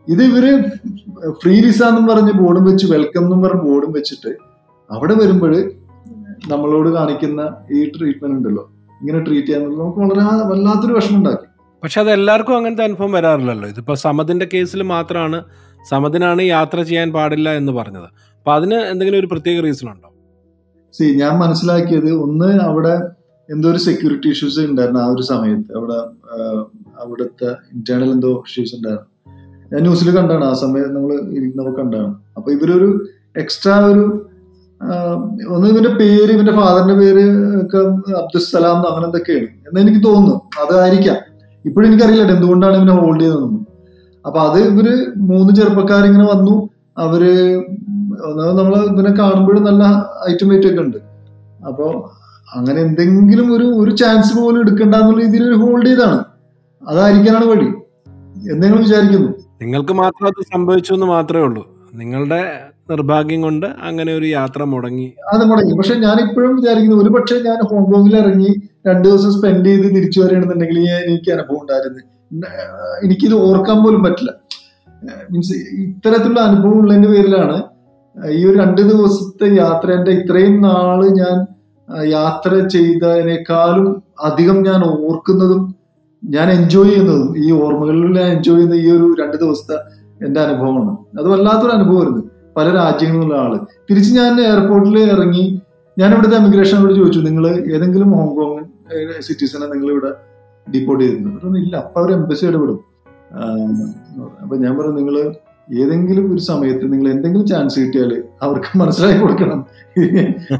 ഇത് 0.07 0.21
ഇവർ 0.29 0.45
ഫ്രീ 1.41 1.55
വിസ 1.65 1.81
എന്നും 1.83 2.05
പറഞ്ഞ് 2.07 2.33
ബോർഡും 2.41 2.65
വെച്ച് 2.69 2.85
വെൽക്കം 2.93 3.23
എന്നും 3.23 3.39
പറഞ്ഞ് 3.43 3.63
ബോർഡും 3.69 3.91
വെച്ചിട്ട് 3.97 4.31
അവിടെ 4.89 5.13
വരുമ്പോൾ 5.21 5.53
നമ്മളോട് 6.51 6.89
കാണിക്കുന്ന 6.95 7.41
ഈ 7.71 7.79
ട്രീറ്റ്മെന്റ് 7.95 8.35
ഉണ്ടല്ലോ. 8.37 8.63
ഇങ്ങനെ 9.01 9.19
ട്രീറ്റ് 9.27 9.47
ചെയ്യാന്നുള്ളത് 9.47 9.81
നമുക്ക് 9.81 9.99
വളരെ 9.99 10.23
വല്ലാത്തൊരു 10.51 10.93
വിഷമം 10.97 11.17
ഉണ്ടാക്കി. 11.19 11.47
പക്ഷെ 11.83 11.99
അത് 12.01 12.11
എല്ലാവർക്കും 12.17 12.55
അങ്ങനത്തെ 12.57 12.83
അനുഭവം 12.83 13.11
വരാറില്ലല്ലോ. 13.11 13.67
ഇതിപ്പോ 13.73 13.93
സമതിന്റെ 14.05 14.45
കേസിൽ 14.53 14.83
മാത്രമാണ് 14.83 15.39
സമതിനാണ് 15.89 16.41
യാത്ര 16.41 16.77
ചെയ്യാൻ 16.89 17.09
പാടില്ല 17.15 17.49
എന്ന് 17.59 17.71
പറഞ്ഞത്. 17.71 18.07
അപ്പൊ 18.37 18.51
അതിന് 18.57 18.77
എന്തെങ്കിലും 18.91 19.19
ഒരു 19.19 19.29
പ്രത്യേക 19.33 19.63
റീസൺ 19.65 19.89
ഉണ്ടോ? 19.93 20.09
സി 20.93 21.05
ഞാൻ 21.21 21.33
മനസ്സിലാക്കിയത് 21.43 22.11
ഒന്ന് 22.25 22.49
അവിടെ 22.67 22.95
എന്തോ 23.49 23.67
ഒരു 23.71 23.81
സെക്യൂരിറ്റി 23.87 24.27
ഇഷ്യൂസ് 24.35 24.59
ഉണ്ടായിരുന്നു 24.59 25.01
ആ 25.01 25.07
ഒരു 25.15 25.23
സമയത്ത്. 25.31 25.71
അവിടെ 25.77 25.97
അവിടുത്തെ 27.03 27.49
ഇന്റേണൽ 27.75 28.09
എന്തോ 28.11 28.31
ഇഷ്യൂസ് 28.47 28.75
ഉണ്ടായിരുന്നു. 28.75 29.09
ഞാൻ 29.73 29.81
ന്യൂസിൽ 29.81 30.15
കണ്ടാണ് 30.17 30.45
ആ 30.45 30.53
സമയത്ത് 30.53 30.95
നമ്മൾ 30.95 31.13
ഇരിക്കുന്നപ്പോൾ 31.13 31.81
കണ്ടാണ്. 31.81 32.15
അപ്പൊ 32.37 32.51
ഇവരൊരു 32.51 33.05
എക്സ്ട്രാ 33.37 33.79
ഒരു 33.79 34.21
ഒന്ന് 35.49 35.67
ഇവന്റെ 35.67 35.89
പേര് 35.89 36.31
ഇവന്റെ 36.31 36.51
ഫാദറിന്റെ 36.51 36.93
പേര് 36.93 37.23
ഒക്കെ 37.61 37.77
അബ്ദുസലാം 38.17 38.87
അങ്ങനെ 38.87 39.05
എന്തൊക്കെയാണ് 39.05 39.43
എന്ന് 39.43 39.81
എനിക്ക് 39.81 40.07
തോന്നുന്നു. 40.07 40.41
അതായിരിക്കാം. 40.63 41.15
ഇപ്പോഴും 41.65 41.87
എനിക്കറിയില്ല 41.87 42.31
എന്തുകൊണ്ടാണ് 42.31 42.77
ഇവനെ 42.77 42.93
ഹോൾഡ് 42.93 43.21
ചെയ്തതെന്നും. 43.21 43.67
അപ്പൊ 44.25 44.39
അത് 44.39 44.59
ഇവർ 44.59 44.87
മൂന്ന് 45.17 45.55
ചെറുപ്പക്കാരിങ്ങനെ 45.55 46.25
വന്നു. 46.25 46.69
അവർ 46.97 47.23
നമ്മൾ 48.59 48.75
ഇവനെ 48.75 49.11
കാണുമ്പോഴും 49.15 49.63
നല്ല 49.63 49.83
ഐറ്റം 50.29 50.49
വെയിറ്റ് 50.49 50.67
ഒക്കെ 50.67 50.81
ഉണ്ട്. 50.81 50.97
അപ്പോ 51.67 52.13
അങ്ങനെ 52.55 52.81
എന്തെങ്കിലും 52.81 53.55
ഒരു 53.55 53.63
ഒരു 53.63 53.95
ചാൻസ് 53.95 54.37
പോലും 54.37 54.59
എടുക്കണ്ട 54.61 54.95
എന്നുള്ള 54.95 55.21
രീതിയിൽ 55.23 55.53
ഹോൾഡ് 55.53 55.85
ചെയ്താണ് 55.85 56.23
അതായിരിക്കാനാണ് 56.89 57.45
വഴി. 57.45 57.67
എന്തെങ്കിലും 58.51 58.83
വിചാരിക്കുന്നു. 58.83 59.44
നിങ്ങൾക്ക് 59.61 59.93
മാത്രം 59.93 60.27
അത് 60.27 60.45
സംഭവിച്ചു 60.53 60.93
എന്ന് 60.93 61.05
മാത്രമേ 61.05 61.43
ഉള്ളൂ. 61.43 61.63
നിങ്ങളുടെ 61.93 62.39
നിർഭാഗ്യം 62.89 63.41
കൊണ്ട് 63.41 63.65
അങ്ങനെ 63.65 64.13
ഒരു 64.13 64.25
യാത്ര 64.25 64.63
മുടങ്ങി. 64.63 65.13
അത് 65.33 65.45
മുടങ്ങി. 65.45 65.73
പക്ഷെ 65.73 65.95
ഞാൻ 65.95 66.29
ഇപ്പോഴും 66.29 66.55
വിചാരിക്കുന്നു 66.55 67.03
ഒരു 67.03 67.09
പക്ഷേ 67.09 67.35
ഞാൻ 67.39 67.59
ഹോങ്കോങ്ങിൽ 67.71 68.17
ഇറങ്ങി 68.17 68.51
രണ്ടു 68.87 69.07
ദിവസം 69.07 69.31
സ്പെൻഡ് 69.31 69.65
ചെയ്ത് 69.65 69.95
തിരിച്ചു 69.95 70.19
വരികയാണെന്നുണ്ടെങ്കിൽ 70.21 70.79
എനിക്ക് 70.79 71.31
അനുഭവം 71.31 71.61
ഉണ്ടായിരുന്നു. 71.61 72.01
എനിക്കിത് 73.03 73.35
ഓർക്കാൻ 73.35 73.83
പോലും 73.83 74.03
പറ്റില്ല. 74.03 74.31
മീൻസ് 75.31 75.53
ഇത്തരത്തിലുള്ള 75.53 76.39
അനുഭവം 76.39 76.79
ഉള്ളതിന്റെ 76.79 77.07
പേരിലാണ് 77.07 77.63
ഈ 78.31 78.45
ഒരു 78.45 78.57
രണ്ട് 78.57 78.81
ദിവസത്തെ 78.81 79.55
യാത്ര 79.55 79.91
എന്റെ 79.91 80.11
ഇത്രയും 80.11 80.61
നാൾ 80.61 81.09
ഞാൻ 81.09 81.45
യാത്ര 82.05 82.67
ചെയ്തതിനേക്കാളും 82.67 84.03
അധികം 84.23 84.63
ഞാൻ 84.63 84.83
ഓർക്കുന്നതും 84.85 85.75
ഞാൻ 86.33 86.47
എൻജോയ് 86.51 86.89
ചെയ്യുന്നതും 86.89 87.29
ഈ 87.43 87.47
ഓർമ്മകളിൽ 87.51 88.05
ഞാൻ 88.19 88.27
എൻജോയ് 88.35 88.57
ചെയ്യുന്ന 88.57 88.75
ഈ 88.83 88.87
ഒരു 88.97 89.07
രണ്ട് 89.21 89.37
ദിവസത്തെ 89.43 89.77
എന്റെ 90.25 90.39
അനുഭവമാണ്. 90.41 90.91
അത് 91.19 91.27
വല്ലാത്തൊരു 91.33 91.73
അനുഭവമായിരുന്നു. 91.77 92.21
പല 92.57 92.67
രാജ്യങ്ങളിലുള്ള 92.81 93.35
ആൾ. 93.35 93.53
തിരിച്ച് 93.89 94.11
ഞാൻ 94.19 94.33
എയർപോർട്ടിൽ 94.41 94.97
ഇറങ്ങി 95.15 95.61
ഞാൻ 95.99 96.09
ഇവിടുത്തെ 96.13 96.37
എമിഗ്രേഷനോട് 96.37 96.93
ചോദിച്ചു 96.99 97.19
നിങ്ങൾ 97.19 97.45
ഏതെങ്കിലും 97.75 98.11
ഹോങ്കോങ് 98.11 98.61
സിറ്റിസനെ 99.27 99.65
നിങ്ങൾ 99.73 99.87
ഇവിടെ 99.91 100.11
ഡിപ്പോർട്ട് 100.67 101.01
ചെയ്തിട്ടുണ്ട്? 101.03 101.37
അതൊന്നും 101.39 101.59
ഇല്ല 101.63 101.75
അപ്പൊ 101.85 101.99
അവർ 102.01 102.11
എംബസി 102.11 102.45
ഇടപെടും. 102.45 102.79
അപ്പൊ 104.43 104.55
ഞാൻ 104.55 104.73
പറഞ്ഞു 104.77 104.95
നിങ്ങൾ 104.99 105.17
ഏതെങ്കിലും 105.69 106.25
ഒരു 106.33 106.41
സമയത്ത് 106.41 106.85
നിങ്ങൾ 106.93 107.07
എന്തെങ്കിലും 107.11 107.45
ചാൻസ് 107.47 107.77
കിട്ടിയാൽ 107.79 108.11
അവർക്ക് 108.41 108.71
മനസ്സിലാക്കി 108.77 109.19
കൊടുക്കണം. 109.19 109.59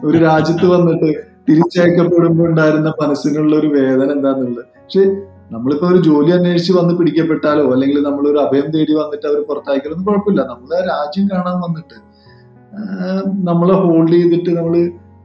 ഒരു 0.03 0.18
രാജ്യത്ത് 0.18 0.66
വന്നിട്ട് 0.66 1.09
തിരിച്ചയക്കപ്പെടുമ്പോൾ 1.49 2.47
ഉണ്ടായിരുന്ന 2.49 2.93
മനസ്സിനുള്ള 3.01 3.55
ഒരു 3.55 3.68
വേദന 3.68 4.07
എന്താന്നുള്ളത്. 4.11 4.63
പക്ഷെ 4.82 5.03
നമ്മളിപ്പോ 5.54 5.86
ഒരു 5.93 6.00
ജോലി 6.08 6.32
അന്വേഷിച്ച് 6.36 6.74
വന്ന് 6.78 6.93
പിടിക്കപ്പെട്ടാലോ 7.00 7.64
അല്ലെങ്കിൽ 7.74 7.98
നമ്മൾ 8.08 8.24
ഒരു 8.32 8.39
അഭയം 8.43 8.68
തേടി 8.76 8.93
വന്നിട്ട് 9.00 9.26
അവർ 9.32 9.39
പുറത്താക്കലൊന്നും 9.50 10.06
കുഴപ്പമില്ല. 10.08 10.41
നമ്മളെ 10.52 10.80
രാജ്യം 10.91 11.26
കാണാൻ 11.34 11.58
വന്നിട്ട് 11.66 11.98
നമ്മളെ 13.50 13.76
ഹോൾഡ് 13.84 14.14
ചെയ്തിട്ട് 14.16 14.52
നമ്മൾ 14.58 14.76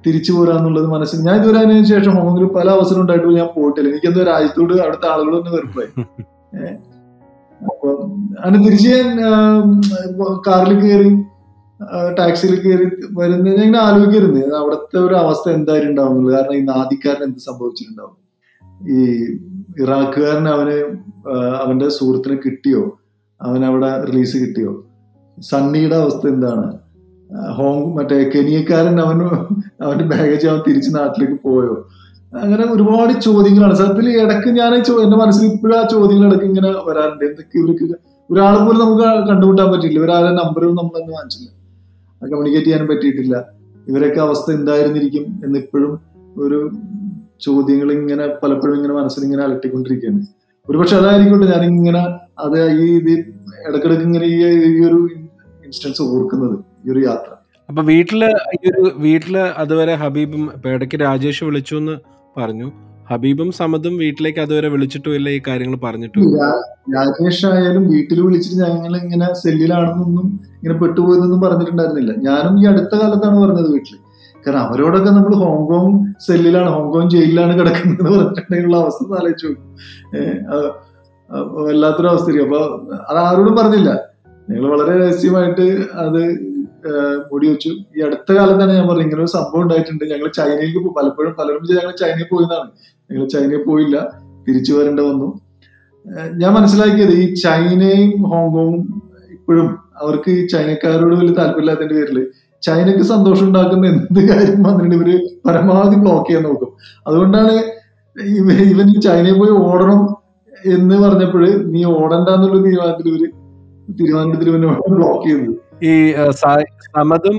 തിരിച്ചു 0.04 0.32
പോരാന്നുള്ളത് 0.34 0.86
മനസ്സിൽ 0.92 1.18
ഞാൻ 1.28 1.34
ഇതുവരെ 1.40 1.58
അതിനു 1.62 1.86
ശേഷം 1.92 2.12
ഹോമിൽ 2.18 2.44
പല 2.58 2.68
അവസരം 2.76 3.00
ഉണ്ടായിട്ടും 3.02 3.34
ഞാൻ 3.40 3.48
പോയിട്ടില്ല. 3.56 3.88
എനിക്കെന്തോ 3.92 4.22
രാജ്യത്തോട് 4.30 4.74
അവിടുത്തെ 4.84 5.08
ആളുകളൊന്നും 5.12 5.42
തന്നെ 5.46 5.56
വെറുപ്പായി. 5.56 5.90
അപ്പൊ 7.70 7.88
തിരിച്ച് 8.66 8.88
ഞാൻ 8.92 9.08
കാറിൽ 10.46 10.72
കയറി 10.84 11.10
ടാക്സിയിൽ 12.18 12.54
കയറി 12.62 12.86
വരുന്ന 13.18 13.52
ഞാൻ 13.58 13.76
ആലോചിക്കരുത്. 13.86 14.40
അവിടുത്തെ 14.60 14.98
ഒരു 15.06 15.14
അവസ്ഥ 15.24 15.46
എന്തായാലും 15.58 15.90
ഉണ്ടാവുന്നുള്ളൂ 15.90 16.30
കാരണം 16.36 16.56
ഈ 16.60 16.62
നാദിക്കാരൻ 16.72 17.22
എന്ത് 17.28 17.40
സംഭവിച്ചിട്ടുണ്ടാവും? 17.48 18.16
ഈ 18.94 18.98
ഇറാഖുകാരൻ 19.78 20.48
അവന് 20.48 20.76
അവന്റെ 21.62 21.88
സുഹൃത്തിന് 21.88 22.36
കിട്ടിയോ? 22.44 22.98
അവൻ 23.42 23.64
അവിടെ 23.64 24.04
റിലീസ് 24.04 24.36
കിട്ടിയോ? 24.36 24.84
സണ്ണിയുടെ 25.40 25.96
അവസ്ഥ 25.96 26.26
എന്താണ്? 26.26 26.66
ഹോങ് 27.52 27.96
മറ്റേ 27.96 28.30
കെനിയക്കാരൻ 28.34 29.00
അവന് 29.00 29.26
അവന്റെ 29.82 30.04
ബാഗേജ് 30.04 30.46
അവൻ 30.46 30.60
തിരിച്ച് 30.68 30.90
നാട്ടിലേക്ക് 30.96 31.42
പോയോ? 31.44 31.88
അങ്ങനെ 32.42 32.64
ഒരുപാട് 32.72 33.12
ചോദ്യങ്ങളാണ്. 33.20 33.74
സത്യത്തിൽ 33.74 34.08
ഇടയ്ക്ക് 34.20 34.48
ഞാൻ 34.48 34.74
എന്റെ 34.74 35.16
മനസ്സിൽ 35.16 35.46
ഇപ്പോഴും 35.46 35.76
ആ 35.78 35.82
ചോദ്യങ്ങൾ 35.92 36.26
ഇടയ്ക്ക് 36.26 36.46
ഇങ്ങനെ 36.46 36.70
വരാറുണ്ട്. 36.70 37.24
എന്തൊക്കെ 37.24 37.58
ഇവർക്ക് 37.58 37.86
ഒരാളെ 38.30 38.58
പോലും 38.58 38.80
നമുക്ക് 38.80 39.28
കണ്ടുമുട്ടാൻ 39.28 39.72
പറ്റില്ല. 39.72 39.98
ഇവരാരുടെ 40.00 40.32
നമ്പറും 40.32 40.74
നമ്മളൊന്നും 40.74 41.14
വാങ്ങിച്ചില്ല. 41.14 41.48
കമ്മ്യൂണിക്കേറ്റ് 42.22 42.66
ചെയ്യാൻ 42.66 42.86
പറ്റിയിട്ടില്ല. 42.86 43.36
ഇവരൊക്കെ 43.88 44.20
അവസ്ഥ 44.20 44.52
എന്തായിരുന്നിരിക്കും 44.52 45.40
എന്ന് 45.44 45.58
ഇപ്പോഴും 45.58 46.00
ഒരു 46.38 46.70
ചോദ്യങ്ങൾ 47.46 47.88
ഇങ്ങനെ 47.98 48.24
പലപ്പോഴും 48.42 48.74
ഇങ്ങനെ 48.78 48.94
മനസ്സിൽ 49.00 49.24
ഇങ്ങനെ 49.26 49.42
അലട്ടിക്കൊണ്ടിരിക്കുകയാണ്. 49.46 50.20
ഒരുപക്ഷെ 50.68 50.96
അതായിരിക്കട്ടെ 51.00 51.46
ഞാൻ 51.52 51.62
ഇങ്ങനെ 51.72 52.02
അത് 52.44 52.58
ഈ 52.82 52.86
ഇത് 52.98 53.12
ഇടക്കിടക്ക് 53.68 54.04
ഇങ്ങനെ 54.08 54.26
ഈ 54.26 54.84
ഒരു 54.88 54.98
ഇൻസ്റ്റൻസ് 55.66 56.02
ഓർക്കുന്നത് 56.02 56.56
ഈ 56.84 56.92
ഒരു 56.94 57.00
യാത്ര. 57.08 57.30
അപ്പൊ 57.68 57.82
വീട്ടിൽ 57.90 58.22
ഈ 58.56 58.62
ഒരു 58.70 58.84
വീട്ടിൽ 59.06 59.34
അതുവരെ 59.62 59.94
ഹബീബും 60.02 60.44
ഇടയ്ക്ക് 60.74 60.98
രാജേഷ് 61.06 61.42
വിളിച്ചു 61.48 61.74
എന്ന് 61.80 61.96
പറഞ്ഞു. 62.36 62.68
ഹബീബും 63.10 63.48
സമതും 63.58 63.94
വീട്ടിലേക്ക് 64.00 64.40
അതുവരെ 64.44 64.68
വിളിച്ചിട്ടുമില്ല 64.74 65.28
ഈ 65.36 65.38
കാര്യങ്ങൾ 65.46 65.76
പറഞ്ഞിട്ടുമില്ല 65.84 66.48
രാജേഷ് 66.96 67.44
ആയാലും 67.46 67.84
വീട്ടിൽ 67.92 68.18
വിളിച്ചിട്ട് 68.26 68.58
ഞങ്ങൾ 68.64 68.92
ഇങ്ങനെ 69.02 69.28
സെല്ലിലാണെന്നൊന്നും 69.42 70.26
ഇങ്ങനെ 70.58 70.76
പെട്ടുപോയതൊന്നും 70.82 71.40
പറഞ്ഞിട്ടുണ്ടായിരുന്നില്ല. 71.40 72.12
ഞാനും 72.28 72.54
ഈ 72.62 72.66
അടുത്ത 72.72 72.92
കാലത്താണ് 73.00 73.38
പറഞ്ഞത് 73.44 73.68
വീട്ടിൽ 73.72 73.96
കാരണം 74.46 74.60
അവരോടൊക്കെ 74.60 75.10
നമ്മൾ 75.10 75.34
ഹോങ്കോങ് 75.34 76.14
സെല്ലിലാണ് 76.26 76.70
ഹോങ്കോങ് 76.70 77.10
ജയിലിലാണ് 77.10 77.58
കിടക്കുന്നത് 77.58 78.12
പറഞ്ഞിട്ടുണ്ടെങ്കിലുള്ള 78.12 78.76
അവസ്ഥ 78.76 79.12
ആലോചിച്ചു 79.20 79.50
വല്ലാത്തൊരു 81.66 82.08
അവസ്ഥയായിരിക്കും. 82.08 82.54
അപ്പൊ 82.54 82.60
അത് 83.10 83.18
ആരോടും 83.18 83.56
പറഞ്ഞില്ല. 83.56 83.90
നിങ്ങൾ 84.50 84.70
വളരെ 84.70 85.06
രഹസ്യമായിട്ട് 85.06 85.66
അത് 85.94 86.22
മൂടി 87.32 87.46
വെച്ചു. 87.48 87.68
ഈ 87.96 88.00
അടുത്ത 88.00 88.32
കാലം 88.32 88.62
തന്നെ 88.62 88.74
ഞാൻ 88.74 88.88
പറഞ്ഞു 88.88 89.02
ഇങ്ങനെ 89.02 89.22
ഒരു 89.22 89.30
സംഭവം 89.30 89.62
ഉണ്ടായിട്ടുണ്ട്. 89.62 90.04
ഞങ്ങൾ 90.04 90.28
ചൈനയിലേക്ക് 90.38 90.94
പലപ്പോഴും 90.96 91.34
പലരും 91.38 91.62
ഞങ്ങൾ 91.70 91.92
ചൈനയിൽ 92.00 92.28
പോയതാണ് 92.30 92.70
ഞങ്ങൾ 93.10 93.28
ചൈനയിൽ 93.28 93.62
പോയില്ല. 93.68 93.96
തിരിച്ചു 94.48 94.72
വരേണ്ട 94.72 95.00
വന്നു. 95.00 95.28
ഞാൻ 96.32 96.52
മനസ്സിലാക്കിയത് 96.54 97.12
ഈ 97.12 97.34
ചൈനയും 97.34 98.22
ഹോങ്കോങ്ങും 98.22 99.02
ഇപ്പോഴും 99.30 99.78
അവർക്ക് 100.02 100.30
ഈ 100.30 100.46
ചൈനക്കാരോട് 100.46 101.14
വലിയ 101.14 101.34
താല്പര്യമില്ലാത്തതിന്റെ 101.34 101.94
പേരിൽ 101.94 102.18
ചൈനക്ക് 102.62 103.02
സന്തോഷം 103.04 103.44
ഉണ്ടാക്കുന്ന 103.46 103.86
എന്ത് 103.86 104.20
കാര്യം 104.28 104.62
വന്നിട്ട് 104.62 104.94
ഇവർ 104.96 105.08
പരമാവധി 105.46 105.96
ബ്ലോക്ക് 105.96 106.26
ചെയ്യാൻ 106.28 106.44
നോക്കും. 106.44 106.70
അതുകൊണ്ടാണ് 107.06 107.54
ഇവൻ 108.64 109.00
ചൈനയിൽ 109.00 109.38
പോയി 109.38 109.50
ഓടണം 109.62 110.00
എന്ന് 110.72 110.96
പറഞ്ഞപ്പോൾ 110.96 111.44
നീ 111.66 111.84
ഓടണ്ടെന്നുള്ള 111.94 112.58
തീരുമാനത്തിൽ 112.64 113.08
ഇവർ 113.08 113.22
തീരുമാനത്തിൽ 113.88 114.48
ഇവനെ 114.48 114.68
ബ്ലോക്ക് 114.90 115.26
ചെയ്തത് 115.28 115.56
ഈ 115.84 115.92
സമതും 116.96 117.36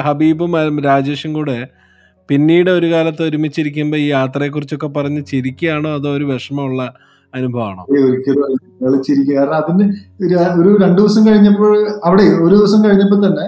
ഹബീബും 0.00 0.52
രാജേഷും 0.80 1.32
കൂടെ 1.32 1.58
പിന്നീട് 2.28 2.70
ഒരു 2.70 2.86
കാലത്ത് 2.86 3.22
ഒരുമിച്ചിരിക്കുമ്പോൾ 3.22 3.96
ഈ 3.96 4.06
യാത്രയെ 4.08 4.48
കുറിച്ചൊക്കെ 4.48 4.86
പറഞ്ഞ് 4.86 5.24
ചിരിക്കുകയാണോ 5.24 5.94
അതോ 5.94 6.10
ഒരു 6.10 6.24
വിഷമമുള്ള 6.24 6.82
അനുഭവമാണോ? 7.34 7.82
ഒരിക്കലും. 8.02 9.00
ചിരിക്കുക 9.02 9.34
കാരണം 9.36 9.56
അതിന് 9.56 9.84
ഒരു 10.60 10.76
രണ്ടു 10.82 11.00
ദിവസം 11.00 11.26
കഴിഞ്ഞപ്പോൾ 11.26 11.72
അവിടെ 12.04 12.22
ഒരു 12.42 12.54
ദിവസം 12.54 12.84
കഴിഞ്ഞപ്പോൾ 12.84 13.26
തന്നെ 13.26 13.44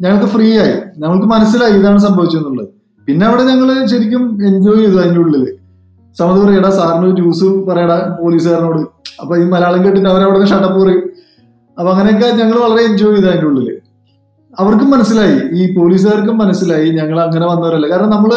ഞങ്ങൾക്ക് 0.00 0.28
ഫ്രീ 0.34 0.46
ആയി. 0.62 0.74
ഞങ്ങൾക്ക് 1.02 1.28
മനസ്സിലായി 1.34 1.74
ഇതാണ് 1.78 2.00
സംഭവിച്ചെന്നുള്ളത് 2.06 2.68
പിന്നെ 3.08 3.24
അവിടെ 3.28 3.42
ഞങ്ങൾ 3.50 3.68
ശരിക്കും 3.92 4.22
എൻജോയ് 4.48 4.80
ചെയ്തു 4.82 4.98
അതിന്റെ 5.02 5.20
ഉള്ളിൽ 5.24 5.44
സമത് 6.16 6.38
പറയടാ 6.42 6.70
സാറിന് 6.78 7.08
ജ്യൂസ് 7.18 7.48
പറയടാ 7.68 7.96
പോലീസുകാരനോട്. 8.20 8.82
അപ്പൊ 9.22 9.32
ഈ 9.42 9.44
മലയാളം 9.54 9.80
കേട്ടിട്ട് 9.84 10.08
അവരവിടെ 10.12 10.38
നിന്ന് 10.38 10.50
ഷട്ടപ്പ് 10.52 10.78
പറയും. 10.82 11.02
അപ്പൊ 11.78 11.88
അങ്ങനെയൊക്കെ 11.92 12.28
ഞങ്ങൾ 12.40 12.56
വളരെ 12.64 12.82
എൻജോയ് 12.88 13.14
ചെയ്തു 13.16 13.28
അതിന്റെ 13.30 13.46
ഉള്ളിൽ. 13.50 13.66
അവർക്കും 14.60 14.88
മനസ്സിലായി. 14.94 15.36
ഈ 15.60 15.62
പോലീസുകാർക്കും 15.78 16.36
മനസ്സിലായി 16.42 16.88
ഞങ്ങൾ 16.98 17.18
അങ്ങനെ 17.26 17.46
വന്നവരല്ല. 17.52 17.86
കാരണം 17.92 18.12
നമ്മൾ 18.16 18.32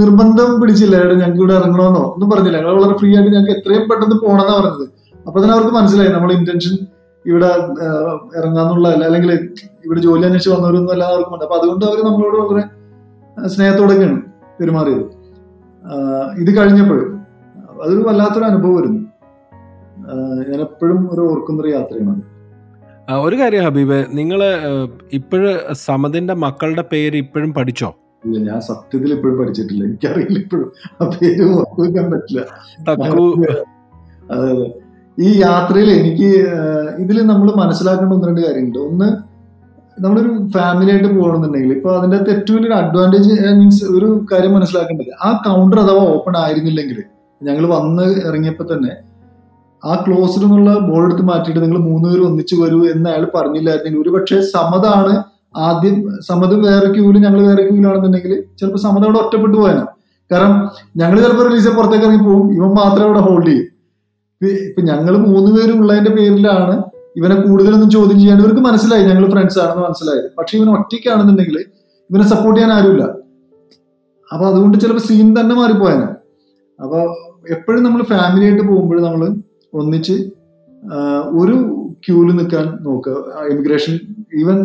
നിർബന്ധം 0.00 0.50
പിടിച്ചില്ല 0.60 0.94
എവിടെ 1.00 1.14
ഞങ്ങൾക്ക് 1.20 1.42
ഇവിടെ 1.42 1.54
ഇറങ്ങണമെന്നോ 1.60 2.02
ഒന്നും 2.14 2.28
പറഞ്ഞില്ല. 2.32 2.56
ഞങ്ങൾ 2.60 2.74
വളരെ 2.78 2.94
ഫ്രീ 3.00 3.10
ആയിട്ട് 3.16 3.30
ഞങ്ങൾക്ക് 3.36 3.54
എത്രയും 3.58 3.84
പെട്ടെന്ന് 3.90 4.16
പോകണമെന്നാണ് 4.24 4.56
പറഞ്ഞത്. 4.58 4.86
അപ്പൊ 5.26 5.36
തന്നെ 5.42 5.54
അവർക്ക് 5.56 5.74
മനസ്സിലായി. 5.78 6.10
നമ്മുടെ 6.16 6.34
ഇന്റൻഷൻ 6.40 6.74
ഇവിടെ 7.24 7.48
ഇറങ്ങാന്നുള്ള 8.38 8.88
അല്ലെങ്കിൽ 9.08 9.32
ഇവിടെ 9.84 10.00
ജോലി 10.06 10.24
അന്വേഷിച്ച് 10.28 10.52
വന്നവരൊന്നും 10.54 10.92
എല്ലാവർക്കും 10.92 11.34
ഉണ്ട്. 11.34 11.44
അപ്പൊ 11.46 11.56
അതുകൊണ്ട് 11.58 11.84
അവർ 11.88 11.98
നമ്മളോട് 12.08 12.36
വളരെ 12.42 12.62
സ്നേഹത്തോടെയൊക്കെയാണ് 13.36 14.18
പെരുമാറിയത്. 14.58 15.04
ഇത് 16.42 16.50
കഴിഞ്ഞപ്പോൾ 16.58 17.00
അതൊരു 17.82 18.02
വല്ലാത്തൊരു 18.08 18.46
അനുഭവമായിരുന്നു 18.50 19.00
വരുന്നു 20.10 20.48
ഞാൻ 20.50 20.60
എപ്പോഴും 20.66 21.00
ഒരു 21.14 21.22
ഓർക്കുന്നൊരു 21.30 21.70
യാത്രയാണ് 21.76 22.22
ഒരു 23.26 23.36
കാര്യം 23.40 23.64
ഹബീബ് 23.66 23.98
നിങ്ങൾ 24.18 24.40
ഇപ്പോഴ് 25.18 25.52
സമതിന്റെ 25.86 26.34
മക്കളുടെ 26.44 26.84
പേര് 26.92 27.16
ഇപ്പോഴും 27.24 27.50
പഠിച്ചോ? 27.54 27.88
ഇല്ല 28.24 28.38
ഞാൻ 28.48 28.60
സത്യത്തിൽ 28.68 29.10
ഇപ്പോഴും 29.14 29.36
പഠിച്ചിട്ടില്ല. 29.38 29.82
എനിക്കറിയില്ല 29.88 30.38
ഇപ്പോഴും 30.44 30.68
ആ 31.00 31.10
പേര് 31.14 31.44
ഓർക്കാൻ 31.56 32.06
പറ്റില്ല. 32.12 32.40
അതെ 34.34 34.48
അതെ. 34.52 34.66
ഈ 35.24 35.28
യാത്രയിൽ 35.44 35.90
എനിക്ക് 36.00 36.28
ഇതിൽ 37.02 37.18
നമ്മൾ 37.30 37.48
മനസ്സിലാക്കേണ്ട 37.62 38.12
ഒന്ന് 38.16 38.28
രണ്ട് 38.28 38.40
കാര്യമുണ്ട് 38.46 38.78
ഒന്ന് 38.88 39.08
നമ്മളൊരു 39.96 40.30
ഫാമിലി 40.54 40.90
ആയിട്ട് 40.92 41.08
പോകണമെന്നുണ്ടെങ്കിൽ 41.08 41.72
ഇപ്പൊ 41.76 41.90
അതിന്റെ 41.96 42.16
അകത്ത് 42.16 42.32
ഏറ്റവും 42.34 42.56
വലിയൊരു 42.56 42.76
അഡ്വാന്റേജ് 42.80 43.32
മീൻസ് 43.58 43.84
ഒരു 43.94 44.08
കാര്യം 44.32 44.52
മനസ്സിലാക്കേണ്ടത്. 44.56 45.10
ആ 45.26 45.30
കൗണ്ടർ 45.46 45.78
അഥവാ 45.80 46.02
ഓപ്പൺ 46.14 46.34
ആയിരുന്നില്ലെങ്കിൽ 46.42 46.98
ഞങ്ങൾ 47.40 47.64
വന്ന് 47.74 48.06
ഇറങ്ങിയപ്പോൾ 48.28 48.66
തന്നെ 48.72 48.92
ആ 49.82 49.94
ക്ലോസിൽ 50.04 50.42
നിന്നുള്ള 50.44 50.70
ബോർഡ് 50.88 51.06
എടുത്ത് 51.08 51.24
മാറ്റിയിട്ട് 51.30 51.60
നിങ്ങൾ 51.64 51.78
മൂന്ന് 51.78 51.90
മൂന്നുപേരും 51.90 52.24
ഒന്നിച്ചു 52.28 52.56
വരൂ 52.62 52.78
എന്ന് 52.92 53.08
അയാൾ 53.10 53.24
പറഞ്ഞില്ലായിരുന്നെങ്കിൽ 53.34 54.00
ഒരു 54.00 54.10
പക്ഷേ 54.16 54.36
സമതാണ് 54.54 55.12
ആദ്യം 55.68 55.96
സമത് 56.28 56.54
വേറെ 56.64 56.88
ക്യൂവിൽ 56.94 57.18
ഞങ്ങൾ 57.26 57.40
വേറെ 57.48 57.62
ക്യൂവിലാണെന്നുണ്ടെങ്കിൽ 57.68 58.32
ചിലപ്പോൾ 58.58 58.82
സമത 58.86 59.02
അവിടെ 59.08 59.18
ഒറ്റപ്പെട്ടു 59.22 59.56
പോയാനാണ് 59.56 59.92
കാരണം 60.30 60.54
ഞങ്ങൾ 61.00 61.16
ചിലപ്പോൾ 61.24 61.46
റിലീസ് 61.48 61.70
പുറത്തേക്ക് 61.78 62.06
ഇറങ്ങി 62.08 62.22
പോകും. 62.28 62.46
ഇവൻ 62.56 62.70
മാത്രമേ 62.80 63.06
അവിടെ 63.08 63.22
ഹോൾഡ് 63.28 63.48
ചെയ്യും. 63.50 63.66
ഇപ്പൊ- 64.40 64.86
ഞങ്ങൾ 64.86 65.16
മൂന്ന് 65.18 65.56
പേരും 65.56 65.80
ഉള്ളതിന്റെ 65.80 66.10
പേരിലാണ് 66.10 66.74
ഇവനെ 67.16 67.34
കൂടുതലൊന്നും 67.40 67.90
ചോദ്യം 67.90 68.18
ചെയ്യാണ്ട് 68.20 68.42
ഇവർക്ക് 68.44 68.60
മനസ്സിലായി. 68.60 69.04
ഞങ്ങൾ 69.04 69.30
ഫ്രണ്ട്സ് 69.30 69.58
ആണെന്ന് 69.58 69.82
മനസ്സിലായത്. 69.82 70.30
പക്ഷെ 70.38 70.58
ഇവൻ 70.58 70.70
ഒറ്റയ്ക്കാണെന്നുണ്ടെങ്കിൽ 70.70 71.58
ഇവനെ 72.10 72.24
സപ്പോർട്ട് 72.24 72.60
ചെയ്യാൻ 72.60 72.76
ആരുമില്ല. 72.76 73.04
അപ്പൊ 74.30 74.46
അതുകൊണ്ട് 74.46 74.78
ചിലപ്പോൾ 74.78 75.00
സീൻ 75.00 75.40
തന്നെ 75.40 75.54
മാറിപ്പോയാണ് 75.54 76.06
അപ്പൊ 76.78 76.98
എപ്പോഴും 77.50 77.82
നമ്മൾ 77.84 78.02
ഫാമിലി 78.02 78.44
ആയിട്ട് 78.44 78.62
പോകുമ്പോൾ 78.62 79.02
നമ്മൾ 79.02 79.22
ഒന്നിച്ച് 79.72 80.14
ഒരു 81.38 81.56
ക്യൂവിൽ 82.06 82.36
നിൽക്കാൻ 82.36 82.78
നോക്കുക. 82.82 83.16
ഇമിഗ്രേഷൻ 83.50 83.94
ഈവൻ 84.40 84.58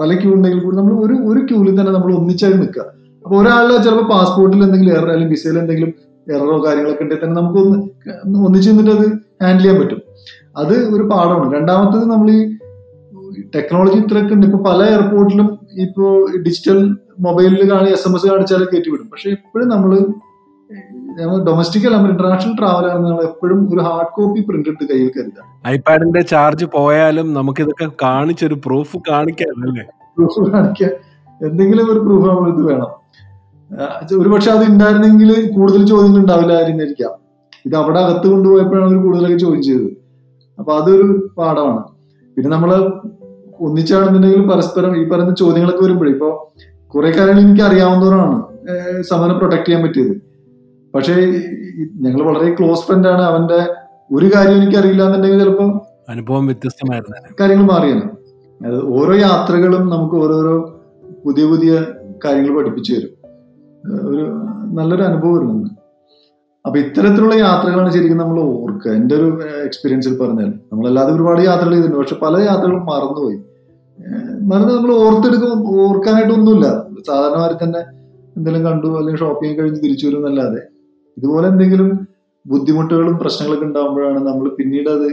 പല 0.00 0.14
ക്യൂ 0.14 0.34
ഉണ്ടെങ്കിൽ 0.34 0.64
കൂടി 0.64 0.76
നമ്മൾ 0.76 0.94
ഒരു 1.04 1.14
ഒരു 1.30 1.46
ക്യൂവിൽ 1.46 1.80
തന്നെ 1.80 1.92
നമ്മൾ 1.92 2.14
ഒന്നിച്ചായി 2.14 2.52
നിൽക്കുക 2.52 2.84
അപ്പൊ 3.24 3.42
ഒരാളുടെ 3.42 3.82
ചിലപ്പോൾ 3.82 4.08
പാസ്പോർട്ടിൽ 4.08 4.64
എന്തെങ്കിലും 4.64 4.92
എറർ 4.92 5.10
അല്ലെങ്കിൽ 5.10 5.28
വിസയിൽ 5.28 5.58
എന്തെങ്കിലും 5.58 5.90
എററോ 6.34 6.56
കാര്യങ്ങളൊക്കെ 6.66 7.02
ഉണ്ടെങ്കിൽ 7.02 7.24
തന്നെ 7.24 7.36
നമുക്ക് 7.40 7.58
ഒന്ന് 7.58 8.38
ഒന്നിച്ച് 8.46 8.70
നിന്നിട്ട് 8.70 8.90
അത് 8.90 9.06
ഹാൻഡിൽ 9.42 9.62
ചെയ്യാൻ 9.62 9.80
പറ്റും. 9.80 10.00
അത് 10.56 10.74
ഒരു 10.94 11.02
പാഠമാണ്. 11.02 11.54
രണ്ടാമത്തത് 11.54 12.04
നമ്മൾ 12.10 12.30
ഈ 12.30 12.40
ടെക്നോളജി 13.54 13.98
ഇത്രയൊക്കെ 13.98 14.34
ഉണ്ട്. 14.34 14.46
ഇപ്പൊ 14.46 14.58
പല 14.70 14.82
എയർപോർട്ടിലും 14.84 15.58
ഇപ്പോ 15.72 16.26
ഡിജിറ്റൽ 16.46 16.80
മൊബൈലിൽ 17.20 17.72
കാണി 17.72 17.90
എസ് 17.90 18.08
എം 18.08 18.14
എസ് 18.16 18.26
കാണിച്ചാലും 18.26 18.68
കയറ്റി 18.72 18.90
വിടും. 18.90 19.08
പക്ഷെ 19.10 19.30
എപ്പോഴും 19.30 19.68
നമ്മൾ 19.68 19.92
ഡൊമസ്റ്റിക് 21.46 21.86
അല്ല 21.86 21.96
ഇന്റർനാഷണൽ 22.08 22.52
ട്രാവൽ 22.58 22.86
ആണ് 22.90 23.08
എപ്പോഴും 23.20 23.60
ഒരു 23.74 23.80
ഹാർഡ് 23.80 24.12
കോപ്പി 24.14 24.40
പ്രിന്റ് 24.40 24.68
എടുത്ത് 24.68 24.92
കയ്യിൽ 24.92 25.10
കരുതുക. 25.16 25.42
ഐപാഡിന്റെ 25.66 26.20
ചാർജ് 26.20 26.64
പോയാലും 26.64 27.34
നമുക്ക് 27.34 27.60
ഇതൊക്കെ 27.62 27.88
കാണിച്ചൊരു 28.02 28.56
പ്രൂഫ് 28.66 28.98
കാണിക്കാനല്ലേ? 29.10 29.84
പ്രൂഫ് 30.16 30.50
കാണിക്കാൻ 30.50 30.92
എന്തെങ്കിലും 31.46 31.92
ഒരു 31.92 32.00
പ്രൂഫ് 32.00 32.28
നമ്മൾ 32.28 32.48
ഇത് 32.52 32.62
വേണം. 32.66 32.90
ഒരു 34.22 34.28
പക്ഷെ 34.28 34.50
അത് 34.50 34.64
ഉണ്ടായിരുന്നെങ്കിൽ 34.64 35.50
കൂടുതൽ 35.56 35.86
ചോദ്യങ്ങൾ 35.86 36.20
ഉണ്ടാവില്ലായിരുന്നിരിക്കാം 36.20 37.12
ഇത് 37.66 37.74
അവിടെ 37.76 37.98
അകത്ത് 37.98 38.26
കൊണ്ടുപോയപ്പോഴാണ് 38.26 38.86
അവർ 38.86 38.96
കൂടുതലൊക്കെ 39.04 39.38
ചോദ്യം 39.38 39.62
ചെയ്തത് 39.62 39.90
അപ്പൊ 40.58 40.72
അതൊരു 40.78 41.32
പാഠമാണ്. 41.38 41.82
പിന്നെ 42.36 42.50
നമ്മൾ 42.50 42.70
ഒന്നിച്ചാണെന്നുണ്ടെങ്കിൽ 43.60 44.42
പരസ്പരം 44.50 44.92
ഈ 45.00 45.08
പറയുന്ന 45.08 45.34
ചോദ്യങ്ങളൊക്കെ 45.34 45.82
വരുമ്പോഴേ 45.84 46.10
ഇപ്പൊ 46.10 46.30
കുറെ 46.94 47.10
കാര്യങ്ങൾ 47.10 47.42
എനിക്ക് 47.42 47.62
അറിയാവുന്നവരാണ് 47.62 48.38
സമനെ 49.02 49.34
പ്രൊട്ടക്ട് 49.34 49.66
ചെയ്യാൻ 49.66 49.82
പറ്റിയത്. 49.86 50.14
പക്ഷേ 50.94 51.14
ഞങ്ങൾ 52.04 52.22
വളരെ 52.22 52.48
ക്ലോസ് 52.54 52.84
ഫ്രണ്ട് 52.86 53.08
ആണ്. 53.08 53.22
അവന്റെ 53.22 53.60
ഒരു 54.16 54.30
കാര്യം 54.34 54.56
എനിക്ക് 54.56 54.78
അറിയില്ല 54.78 55.02
എന്നുണ്ടെങ്കിൽ 55.04 55.38
ചിലപ്പോൾ 55.38 55.68
അനുഭവം 56.08 56.46
വ്യത്യസ്തമായിരുന്നു. 56.46 57.34
കാര്യങ്ങൾ 57.40 57.66
മാറിയാണ്. 57.72 58.04
അത് 58.60 58.78
ഓരോ 58.98 59.14
യാത്രകളും 59.14 59.88
നമുക്ക് 59.88 60.14
ഓരോരോ 60.14 60.56
പുതിയ 61.24 61.44
പുതിയ 61.46 61.72
കാര്യങ്ങൾ 62.24 62.52
പഠിപ്പിച്ചു 62.56 62.92
തരും. 62.94 63.12
ഒരു 63.86 64.24
നല്ലൊരു 64.72 65.02
അനുഭവം 65.02 65.34
വരുന്നുണ്ട്. 65.34 65.70
അപ്പൊ 66.66 66.78
ഇത്തരത്തിലുള്ള 66.78 67.34
യാത്രകളാണ് 67.34 67.92
ശരിക്കും 67.92 68.18
നമ്മൾ 68.18 68.40
ഓർക്കുക. 68.40 68.92
എന്റെ 68.92 69.14
ഒരു 69.14 69.40
എക്സ്പീരിയൻസിൽ 69.64 70.18
പറഞ്ഞാൽ 70.18 70.50
നമ്മളല്ലാതെ 70.72 71.12
ഒരുപാട് 71.12 71.40
യാത്രകൾ 71.40 71.70
ചെയ്തിട്ടുണ്ട്. 71.70 71.98
പക്ഷെ 71.98 72.16
പല 72.22 72.36
യാത്രകളും 72.36 72.86
മറന്നുപോയി. 72.86 73.38
മറന്ന് 74.40 74.74
നമ്മൾ 74.74 74.92
ഓർത്തെടുക്കും 74.92 75.80
ഓർക്കാനായിട്ടൊന്നുമില്ല. 75.80 76.66
സാധാരണമാരി 77.06 77.64
തന്നെ 77.64 77.80
എന്തെങ്കിലും 78.36 78.66
കണ്ടു 78.66 78.86
അല്ലെങ്കിൽ 78.86 79.20
ഷോപ്പിംഗ് 79.20 79.58
കഴിഞ്ഞ് 79.58 79.80
തിരിച്ചു 79.80 80.06
വരും 80.06 80.18
എന്നല്ലാതെ. 80.18 80.60
ഇതുപോലെ 81.16 81.48
എന്തെങ്കിലും 81.48 82.06
ബുദ്ധിമുട്ടുകളും 82.46 83.18
പ്രശ്നങ്ങളൊക്കെ 83.18 83.66
ഉണ്ടാകുമ്പോഴാണ് 83.66 84.26
നമ്മൾ 84.26 84.48
പിന്നീട് 84.48 84.90
അത് 84.90 85.08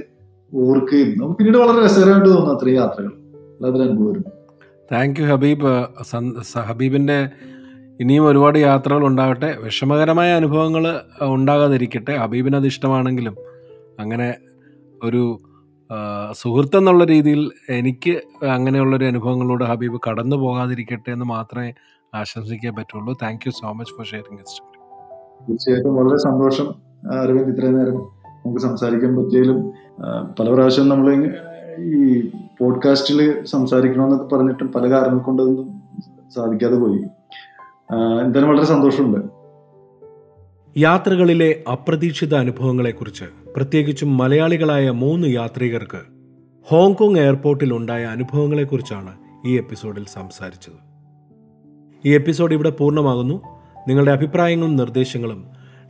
ഓർക്കുകയും 0.55 1.09
നമുക്ക് 1.17 1.37
പിന്നീട് 1.37 1.57
വളരെ 1.57 1.85
രസകരമായിട്ട് 1.85 2.29
തോന്നുന്നു 2.29 2.53
അത്രയും 2.53 2.75
യാത്രകൾ. 2.75 3.11
അല്ലാതെ 3.55 3.83
അനുഭവം 3.83 4.23
താങ്ക് 4.91 5.19
യു 5.21 5.25
ഹബീബ് 5.25 5.85
ഹബീബിന്റെ 6.59 7.29
ഇനിയും 8.01 8.25
ഒരുപാട് 8.25 8.57
യാത്രകൾ 8.59 9.07
ഉണ്ടാകട്ടെ. 9.07 9.55
വിഷമകരമായ 9.63 10.35
അനുഭവങ്ങൾ 10.35 10.99
ഉണ്ടാകാതിരിക്കട്ടെ. 11.21 12.15
ഹബീബിന് 12.17 12.55
അത് 12.55 12.65
ഇഷ്ടമാണെങ്കിലും 12.65 13.35
അങ്ങനെ 13.99 14.35
ഒരു 15.03 15.39
സുഹൃത്തെന്നുള്ള 16.31 17.03
രീതിയിൽ 17.03 17.51
എനിക്ക് 17.69 18.45
അങ്ങനെയുള്ളൊരു 18.45 19.05
അനുഭവങ്ങളിലൂടെ 19.05 19.65
ഹബീബ് 19.65 19.99
കടന്നു 20.09 20.35
പോകാതിരിക്കട്ടെ 20.35 21.11
എന്ന് 21.11 21.25
മാത്രമേ 21.25 21.73
ആശംസിക്കാൻ 22.15 22.75
പറ്റുള്ളൂ. 22.75 23.17
Thank 23.23 23.41
you 23.47 23.51
so 23.51 23.73
much 23.73 23.93
for 23.93 24.05
sharing 24.05 24.43
തീർച്ചയായിട്ടും 25.49 25.95
വളരെ 25.95 26.17
സന്തോഷം 26.17 26.67
അരവിന്ദ് 27.19 27.49
ഇത്രയും 27.49 27.77
നേരം 27.77 27.97
നമുക്ക് 28.45 28.59
സംസാരിക്കാൻ 28.59 29.17
പറ്റിയാലും 29.17 29.71
പല 30.39 30.53
പ്രാവശ്യം 30.53 30.89
നമ്മൾ 30.89 31.07
ഈ 31.79 32.29
പോഡ്കാസ്റ്റിൽ 32.59 33.45
സംസാരിക്കണമെന്നൊക്കെ 33.45 34.35
പറഞ്ഞിട്ടും 34.35 34.71
പല 34.73 34.91
കാരണങ്ങൾ 34.91 35.23
കൊണ്ടൊന്നും 35.23 35.67
സാധിക്കാതെ 36.35 36.75
പോയി. 36.75 36.99
എന്തായാലും 37.91 38.49
വളരെ 38.49 38.65
സന്തോഷമുണ്ട്. 38.65 39.19
യാത്രകളിലെ 40.79 41.63
അപ്രതീക്ഷിത 41.71 42.35
അനുഭവങ്ങളെക്കുറിച്ച് 42.35 43.25
പ്രത്യേകിച്ചും 43.55 44.17
മലയാളികളായ 44.17 44.89
മൂന്ന് 44.89 45.27
യാത്രികർക്ക് 45.27 46.01
ഹോങ്കോങ് 46.63 47.17
എയർപോർട്ടിൽ 47.17 47.73
ഉണ്ടായ 47.73 48.05
അനുഭവങ്ങളെക്കുറിച്ചാണ് 48.05 49.17
ഈ 49.45 49.57
എപ്പിസോഡിൽ 49.57 50.05
സംസാരിച്ചത്. 50.05 50.73
ഈ 52.05 52.13
എപ്പിസോഡ് 52.13 52.53
ഇവിടെ 52.53 52.69
പൂർണമാകുന്നു. 52.69 53.41
നിങ്ങളുടെ 53.87 54.11
അഭിപ്രായങ്ങളും 54.11 54.75
നിർദ്ദേശങ്ങളും 54.75 55.45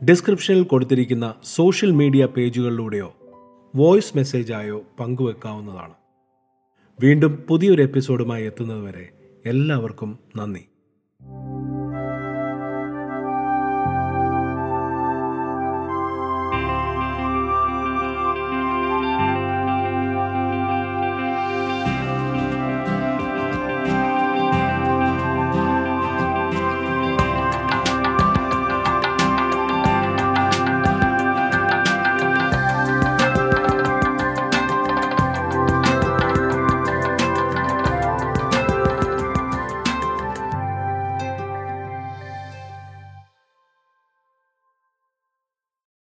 ഡിസ്ക്രിപ്ഷനിൽ 0.08 0.62
കൊടുത്തിരിക്കുന്ന 0.62 1.34
സോഷ്യൽ 1.44 1.90
മീഡിയ 1.90 2.26
പേജുകളിലൂടെയോ 2.26 3.14
വോയിസ് 3.76 4.16
മെസ്സേജായോ 4.16 4.82
പങ്കുവെക്കാവുന്നതാണ്. 5.00 5.94
വീണ്ടും 7.00 7.44
പുതിയൊരു 7.48 7.82
എപ്പിസോഡുമായി 7.82 8.44
എത്തുന്നതുവരെ 8.44 9.08
എല്ലാവർക്കും 9.46 10.18
നന്ദി. 10.36 10.68